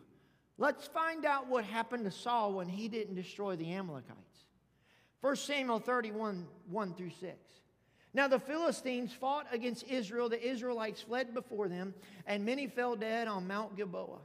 Let's 0.56 0.86
find 0.86 1.24
out 1.24 1.48
what 1.48 1.64
happened 1.64 2.04
to 2.04 2.10
Saul 2.10 2.52
when 2.52 2.68
he 2.68 2.88
didn't 2.88 3.16
destroy 3.16 3.56
the 3.56 3.72
Amalekites. 3.72 4.44
1 5.20 5.36
Samuel 5.36 5.80
31 5.80 6.46
1 6.70 6.94
through 6.94 7.10
6. 7.10 7.36
Now 8.14 8.28
the 8.28 8.38
Philistines 8.38 9.12
fought 9.12 9.46
against 9.52 9.88
Israel. 9.88 10.28
The 10.28 10.42
Israelites 10.42 11.02
fled 11.02 11.34
before 11.34 11.68
them, 11.68 11.94
and 12.26 12.44
many 12.44 12.66
fell 12.66 12.96
dead 12.96 13.28
on 13.28 13.46
Mount 13.46 13.76
Gilboa. 13.76 14.18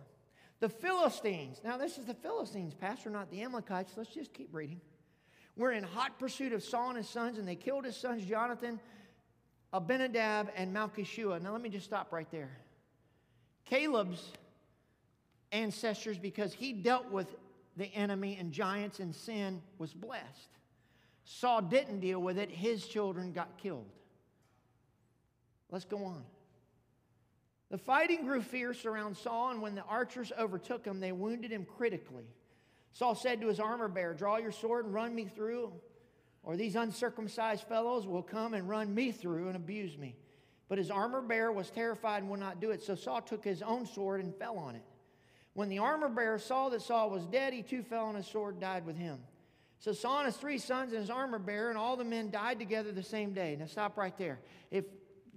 The 0.59 0.69
Philistines, 0.69 1.61
now 1.63 1.77
this 1.77 1.97
is 1.97 2.05
the 2.05 2.13
Philistines, 2.13 2.73
Pastor, 2.73 3.09
not 3.09 3.29
the 3.29 3.41
Amalekites. 3.41 3.93
Let's 3.97 4.13
just 4.13 4.33
keep 4.33 4.53
reading. 4.53 4.81
We're 5.57 5.71
in 5.71 5.83
hot 5.83 6.19
pursuit 6.19 6.51
of 6.53 6.63
Saul 6.63 6.89
and 6.89 6.97
his 6.97 7.09
sons, 7.09 7.37
and 7.37 7.47
they 7.47 7.55
killed 7.55 7.85
his 7.85 7.95
sons 7.95 8.25
Jonathan, 8.25 8.79
Abinadab, 9.71 10.49
and 10.55 10.75
Malchishua. 10.75 11.41
Now 11.41 11.53
let 11.53 11.61
me 11.61 11.69
just 11.69 11.85
stop 11.85 12.11
right 12.11 12.29
there. 12.31 12.57
Caleb's 13.65 14.31
ancestors, 15.51 16.17
because 16.17 16.53
he 16.53 16.73
dealt 16.73 17.09
with 17.09 17.33
the 17.77 17.85
enemy 17.87 18.37
and 18.39 18.51
giants 18.51 18.99
and 18.99 19.15
sin, 19.15 19.61
was 19.77 19.93
blessed. 19.93 20.49
Saul 21.23 21.61
didn't 21.61 22.01
deal 22.01 22.21
with 22.21 22.37
it, 22.37 22.51
his 22.51 22.85
children 22.85 23.31
got 23.31 23.57
killed. 23.57 23.87
Let's 25.71 25.85
go 25.85 26.03
on. 26.05 26.23
The 27.71 27.77
fighting 27.77 28.25
grew 28.25 28.41
fierce 28.41 28.85
around 28.85 29.17
Saul, 29.17 29.51
and 29.51 29.61
when 29.61 29.75
the 29.75 29.83
archers 29.83 30.31
overtook 30.37 30.85
him, 30.85 30.99
they 30.99 31.11
wounded 31.11 31.51
him 31.51 31.65
critically. 31.65 32.27
Saul 32.95 33.13
said 33.13 33.41
to 33.41 33.47
his 33.47 33.59
armor 33.59 33.89
bearer, 33.89 34.13
Draw 34.13 34.37
your 34.37 34.53
sword 34.53 34.85
and 34.85 34.93
run 34.93 35.13
me 35.13 35.25
through, 35.25 35.73
or 36.43 36.55
these 36.55 36.77
uncircumcised 36.77 37.67
fellows 37.67 38.07
will 38.07 38.23
come 38.23 38.53
and 38.53 38.69
run 38.69 38.95
me 38.95 39.11
through 39.11 39.47
and 39.47 39.57
abuse 39.57 39.97
me. 39.97 40.15
But 40.69 40.77
his 40.77 40.89
armor 40.89 41.21
bearer 41.21 41.51
was 41.51 41.69
terrified 41.69 42.21
and 42.21 42.31
would 42.31 42.39
not 42.39 42.61
do 42.61 42.71
it, 42.71 42.81
so 42.81 42.95
Saul 42.95 43.21
took 43.21 43.43
his 43.43 43.61
own 43.61 43.85
sword 43.85 44.21
and 44.21 44.33
fell 44.33 44.57
on 44.57 44.75
it. 44.75 44.81
When 45.55 45.67
the 45.67 45.79
armor 45.79 46.07
bearer 46.07 46.39
saw 46.39 46.69
that 46.69 46.81
Saul 46.81 47.09
was 47.09 47.25
dead, 47.25 47.51
he 47.51 47.63
too 47.63 47.83
fell 47.83 48.05
on 48.05 48.15
his 48.15 48.27
sword 48.27 48.55
and 48.55 48.61
died 48.61 48.85
with 48.85 48.95
him. 48.95 49.19
So 49.79 49.91
Saul 49.91 50.19
and 50.19 50.27
his 50.27 50.37
three 50.37 50.57
sons 50.57 50.93
and 50.93 51.01
his 51.01 51.09
armor 51.09 51.37
bearer 51.37 51.69
and 51.69 51.77
all 51.77 51.97
the 51.97 52.05
men 52.05 52.31
died 52.31 52.59
together 52.59 52.93
the 52.93 53.03
same 53.03 53.33
day. 53.33 53.57
Now 53.59 53.65
stop 53.65 53.97
right 53.97 54.17
there. 54.17 54.39
If 54.71 54.85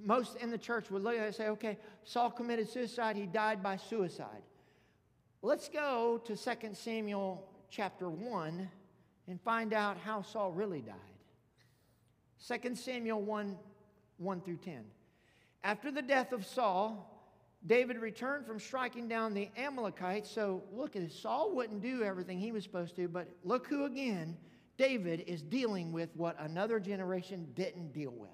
most 0.00 0.36
in 0.36 0.52
the 0.52 0.58
church 0.58 0.92
would 0.92 1.02
look 1.02 1.16
at 1.16 1.22
it 1.22 1.26
and 1.26 1.34
say, 1.34 1.48
okay, 1.48 1.76
Saul 2.04 2.30
committed 2.30 2.68
suicide, 2.68 3.16
he 3.16 3.26
died 3.26 3.64
by 3.64 3.78
suicide. 3.78 4.42
Let's 5.40 5.68
go 5.68 6.20
to 6.24 6.36
2 6.36 6.74
Samuel 6.74 7.48
chapter 7.70 8.10
1 8.10 8.68
and 9.28 9.40
find 9.42 9.72
out 9.72 9.96
how 9.96 10.22
Saul 10.22 10.50
really 10.50 10.80
died. 10.80 12.60
2 12.60 12.74
Samuel 12.74 13.22
1 13.22 13.56
1 14.16 14.40
through 14.40 14.56
10. 14.56 14.84
After 15.62 15.92
the 15.92 16.02
death 16.02 16.32
of 16.32 16.44
Saul, 16.44 17.14
David 17.64 17.98
returned 17.98 18.46
from 18.46 18.58
striking 18.58 19.06
down 19.06 19.32
the 19.32 19.48
Amalekites. 19.56 20.28
So 20.28 20.64
look. 20.72 20.96
Saul 21.08 21.54
wouldn't 21.54 21.82
do 21.82 22.02
everything 22.02 22.40
he 22.40 22.50
was 22.50 22.64
supposed 22.64 22.96
to, 22.96 23.06
but 23.06 23.28
look 23.44 23.68
who 23.68 23.84
again, 23.84 24.36
David 24.76 25.22
is 25.28 25.40
dealing 25.40 25.92
with 25.92 26.10
what 26.16 26.34
another 26.40 26.80
generation 26.80 27.46
didn't 27.54 27.92
deal 27.92 28.12
with. 28.12 28.30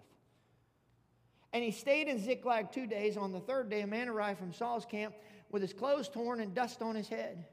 And 1.52 1.62
he 1.62 1.70
stayed 1.70 2.08
in 2.08 2.18
Ziklag 2.18 2.72
two 2.72 2.86
days. 2.86 3.18
On 3.18 3.30
the 3.30 3.40
third 3.40 3.68
day, 3.68 3.82
a 3.82 3.86
man 3.86 4.08
arrived 4.08 4.38
from 4.38 4.52
Saul's 4.52 4.86
camp 4.86 5.14
with 5.54 5.62
his 5.62 5.72
clothes 5.72 6.08
torn 6.08 6.40
and 6.40 6.52
dust 6.52 6.82
on 6.82 6.96
his 6.96 7.08
head. 7.08 7.44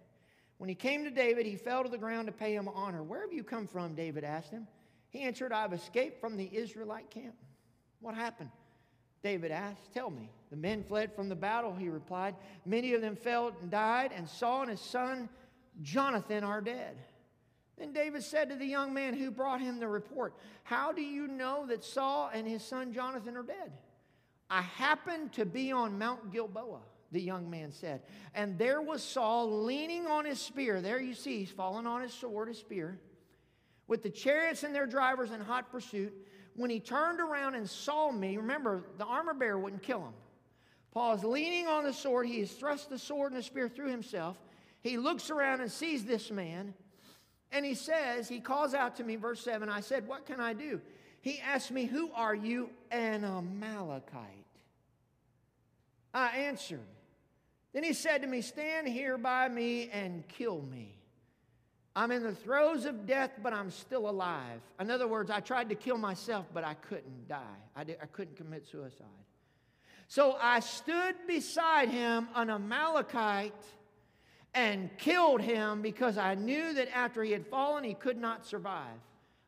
When 0.58 0.68
he 0.68 0.74
came 0.74 1.04
to 1.04 1.12
David, 1.12 1.46
he 1.46 1.56
fell 1.56 1.84
to 1.84 1.90
the 1.90 2.00
ground 2.00 2.26
to 2.26 2.32
pay 2.32 2.56
him 2.56 2.68
honor. 2.68 3.04
Where 3.04 3.22
have 3.22 3.32
you 3.32 3.44
come 3.44 3.68
from? 3.68 3.94
David 3.94 4.24
asked 4.24 4.50
him. 4.50 4.66
He 5.12 5.20
answered, 5.22 5.52
I've 5.52 5.72
escaped 5.72 6.20
from 6.20 6.36
the 6.36 6.50
Israelite 6.52 7.12
camp. 7.12 7.36
What 8.00 8.16
happened? 8.16 8.50
David 9.22 9.52
asked, 9.52 9.94
Tell 9.94 10.10
me. 10.10 10.32
The 10.50 10.56
men 10.56 10.84
fled 10.84 11.14
from 11.14 11.30
the 11.30 11.36
battle, 11.36 11.76
he 11.76 11.90
replied. 11.90 12.34
Many 12.66 12.96
of 12.96 13.02
them 13.02 13.16
fell 13.16 13.54
and 13.62 13.70
died, 13.70 14.12
and 14.16 14.28
Saul 14.28 14.64
and 14.64 14.72
his 14.72 14.82
son 14.82 15.30
Jonathan 15.84 16.44
are 16.44 16.60
dead. 16.60 16.98
Then 17.78 17.94
David 17.94 18.24
said 18.24 18.50
to 18.50 18.56
the 18.56 18.66
young 18.66 18.96
man 18.96 19.14
who 19.14 19.30
brought 19.30 19.62
him 19.62 19.80
the 19.80 19.88
report, 19.88 20.34
How 20.64 20.92
do 20.92 21.04
you 21.04 21.28
know 21.28 21.68
that 21.68 21.84
Saul 21.84 22.32
and 22.34 22.48
his 22.48 22.64
son 22.64 22.94
Jonathan 22.94 23.38
are 23.38 23.44
dead? 23.44 23.72
I 24.50 24.64
happened 24.64 25.34
to 25.34 25.46
be 25.46 25.72
on 25.72 26.00
Mount 26.00 26.32
Gilboa, 26.32 26.82
the 27.12 27.22
young 27.22 27.50
man 27.50 27.72
said. 27.72 28.02
And 28.34 28.58
there 28.58 28.82
was 28.82 29.04
Saul 29.04 29.64
leaning 29.64 30.08
on 30.08 30.26
his 30.26 30.40
spear. 30.40 30.82
There 30.82 31.00
you 31.00 31.14
see, 31.14 31.40
he's 31.40 31.52
fallen 31.52 31.86
on 31.86 32.02
his 32.02 32.14
sword, 32.14 32.48
his 32.48 32.58
spear, 32.58 33.00
with 33.88 34.04
the 34.04 34.10
chariots 34.10 34.64
and 34.64 34.74
their 34.74 34.88
drivers 34.88 35.32
in 35.32 35.42
hot 35.42 35.72
pursuit 35.72 36.14
when 36.56 36.70
he 36.70 36.80
turned 36.80 37.20
around 37.20 37.56
and 37.56 37.70
saw 37.70 38.12
me, 38.12 38.38
remember, 38.38 38.86
the 38.98 39.06
armor 39.06 39.34
bearer 39.34 39.60
wouldn't 39.60 39.84
kill 39.84 40.02
him. 40.02 40.14
Paul 40.92 41.14
is 41.16 41.24
leaning 41.24 41.68
on 41.68 41.84
the 41.84 41.94
sword. 41.94 42.28
He 42.28 42.40
has 42.40 42.52
thrust 42.52 42.90
the 42.90 43.00
sword 43.00 43.32
and 43.32 43.40
the 43.40 43.44
spear 43.44 43.70
through 43.70 43.90
himself. 43.90 44.38
He 44.82 44.98
looks 44.98 45.30
around 45.30 45.62
and 45.62 45.72
sees 45.72 46.04
this 46.04 46.32
man, 46.32 46.74
And 47.52 47.66
he 47.66 47.76
says, 47.76 48.28
he 48.28 48.40
calls 48.40 48.74
out 48.74 48.96
to 48.98 49.04
me, 49.04 49.16
verse 49.16 49.42
7, 49.42 49.70
I 49.70 49.82
said, 49.82 50.08
What 50.08 50.26
can 50.26 50.40
I 50.40 50.54
do? 50.54 50.82
He 51.22 51.40
asked 51.40 51.72
me, 51.72 51.86
Who 51.86 52.12
are 52.14 52.36
you? 52.36 52.70
An 52.90 53.24
Amalekite. 53.24 54.46
I 56.14 56.28
answered. 56.30 56.80
Then 57.74 57.84
he 57.84 57.94
said 57.94 58.22
to 58.22 58.28
me, 58.28 58.42
Stand 58.42 58.88
here 58.88 59.18
by 59.18 59.48
me 59.48 59.90
and 59.92 60.28
kill 60.28 60.62
me. 60.62 60.98
I'm 61.96 62.12
in 62.12 62.24
the 62.24 62.36
throes 62.36 62.86
of 62.86 63.06
death, 63.06 63.32
but 63.44 63.54
I'm 63.54 63.70
still 63.70 64.10
alive. 64.10 64.62
In 64.80 64.90
other 64.90 65.08
words, 65.08 65.30
I 65.30 65.42
tried 65.42 65.70
to 65.70 65.76
kill 65.76 65.98
myself, 65.98 66.46
but 66.54 66.64
I 66.64 66.76
couldn't 66.76 67.28
die. 67.28 67.60
I, 67.76 67.84
did, 67.84 67.98
I 68.02 68.06
couldn't 68.06 68.38
commit 68.38 68.66
suicide. 68.66 69.08
So 70.08 70.38
I 70.42 70.62
stood 70.62 71.16
beside 71.28 71.90
him, 71.90 72.30
an 72.36 72.50
Amalekite, 72.50 73.54
and 74.54 74.90
killed 74.98 75.42
him 75.42 75.82
because 75.82 76.18
I 76.18 76.36
knew 76.36 76.74
that 76.74 76.90
after 76.96 77.24
he 77.24 77.32
had 77.32 77.48
fallen, 77.48 77.84
he 77.84 77.94
could 77.94 78.18
not 78.18 78.46
survive. 78.46 79.00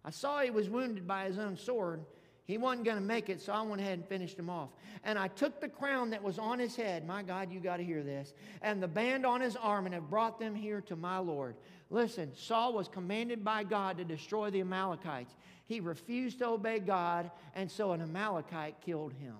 I 0.05 0.09
saw 0.09 0.39
he 0.39 0.51
was 0.51 0.69
wounded 0.69 1.07
by 1.07 1.25
his 1.25 1.37
own 1.37 1.57
sword. 1.57 2.05
He 2.45 2.57
wasn't 2.57 2.83
going 2.83 2.97
to 2.97 3.03
make 3.03 3.29
it, 3.29 3.39
so 3.39 3.53
I 3.53 3.61
went 3.61 3.81
ahead 3.81 3.99
and 3.99 4.07
finished 4.07 4.37
him 4.37 4.49
off. 4.49 4.69
And 5.05 5.17
I 5.17 5.29
took 5.29 5.61
the 5.61 5.69
crown 5.69 6.09
that 6.09 6.21
was 6.21 6.37
on 6.37 6.59
his 6.59 6.75
head. 6.75 7.07
My 7.07 7.23
God, 7.23 7.51
you 7.51 7.61
got 7.61 7.77
to 7.77 7.83
hear 7.83 8.03
this. 8.03 8.33
And 8.61 8.83
the 8.83 8.87
band 8.87 9.25
on 9.25 9.39
his 9.39 9.55
arm 9.55 9.85
and 9.85 9.95
have 9.95 10.09
brought 10.09 10.39
them 10.39 10.53
here 10.53 10.81
to 10.81 10.97
my 10.97 11.19
Lord. 11.19 11.55
Listen, 11.89 12.33
Saul 12.35 12.73
was 12.73 12.89
commanded 12.89 13.45
by 13.45 13.63
God 13.63 13.97
to 13.97 14.03
destroy 14.03 14.49
the 14.49 14.59
Amalekites. 14.59 15.33
He 15.65 15.79
refused 15.79 16.39
to 16.39 16.47
obey 16.47 16.79
God, 16.79 17.31
and 17.55 17.71
so 17.71 17.93
an 17.93 18.01
Amalekite 18.01 18.81
killed 18.81 19.13
him. 19.13 19.35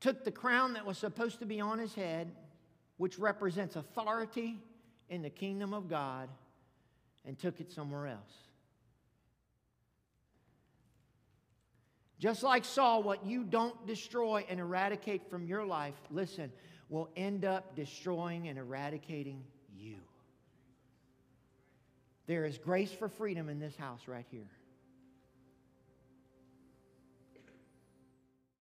Took 0.00 0.24
the 0.24 0.32
crown 0.32 0.72
that 0.72 0.84
was 0.84 0.98
supposed 0.98 1.38
to 1.38 1.46
be 1.46 1.60
on 1.60 1.78
his 1.78 1.94
head, 1.94 2.32
which 2.96 3.20
represents 3.20 3.76
authority 3.76 4.58
in 5.08 5.22
the 5.22 5.30
kingdom 5.30 5.72
of 5.72 5.88
God, 5.88 6.28
and 7.24 7.38
took 7.38 7.60
it 7.60 7.70
somewhere 7.70 8.08
else. 8.08 8.45
Just 12.18 12.42
like 12.42 12.64
Saul, 12.64 13.02
what 13.02 13.26
you 13.26 13.44
don't 13.44 13.86
destroy 13.86 14.44
and 14.48 14.58
eradicate 14.58 15.28
from 15.28 15.46
your 15.46 15.66
life, 15.66 15.94
listen, 16.10 16.50
will 16.88 17.10
end 17.16 17.44
up 17.44 17.76
destroying 17.76 18.48
and 18.48 18.58
eradicating 18.58 19.42
you. 19.76 19.96
There 22.26 22.44
is 22.44 22.58
grace 22.58 22.90
for 22.90 23.08
freedom 23.08 23.48
in 23.48 23.60
this 23.60 23.76
house 23.76 24.08
right 24.08 24.26
here. 24.30 24.50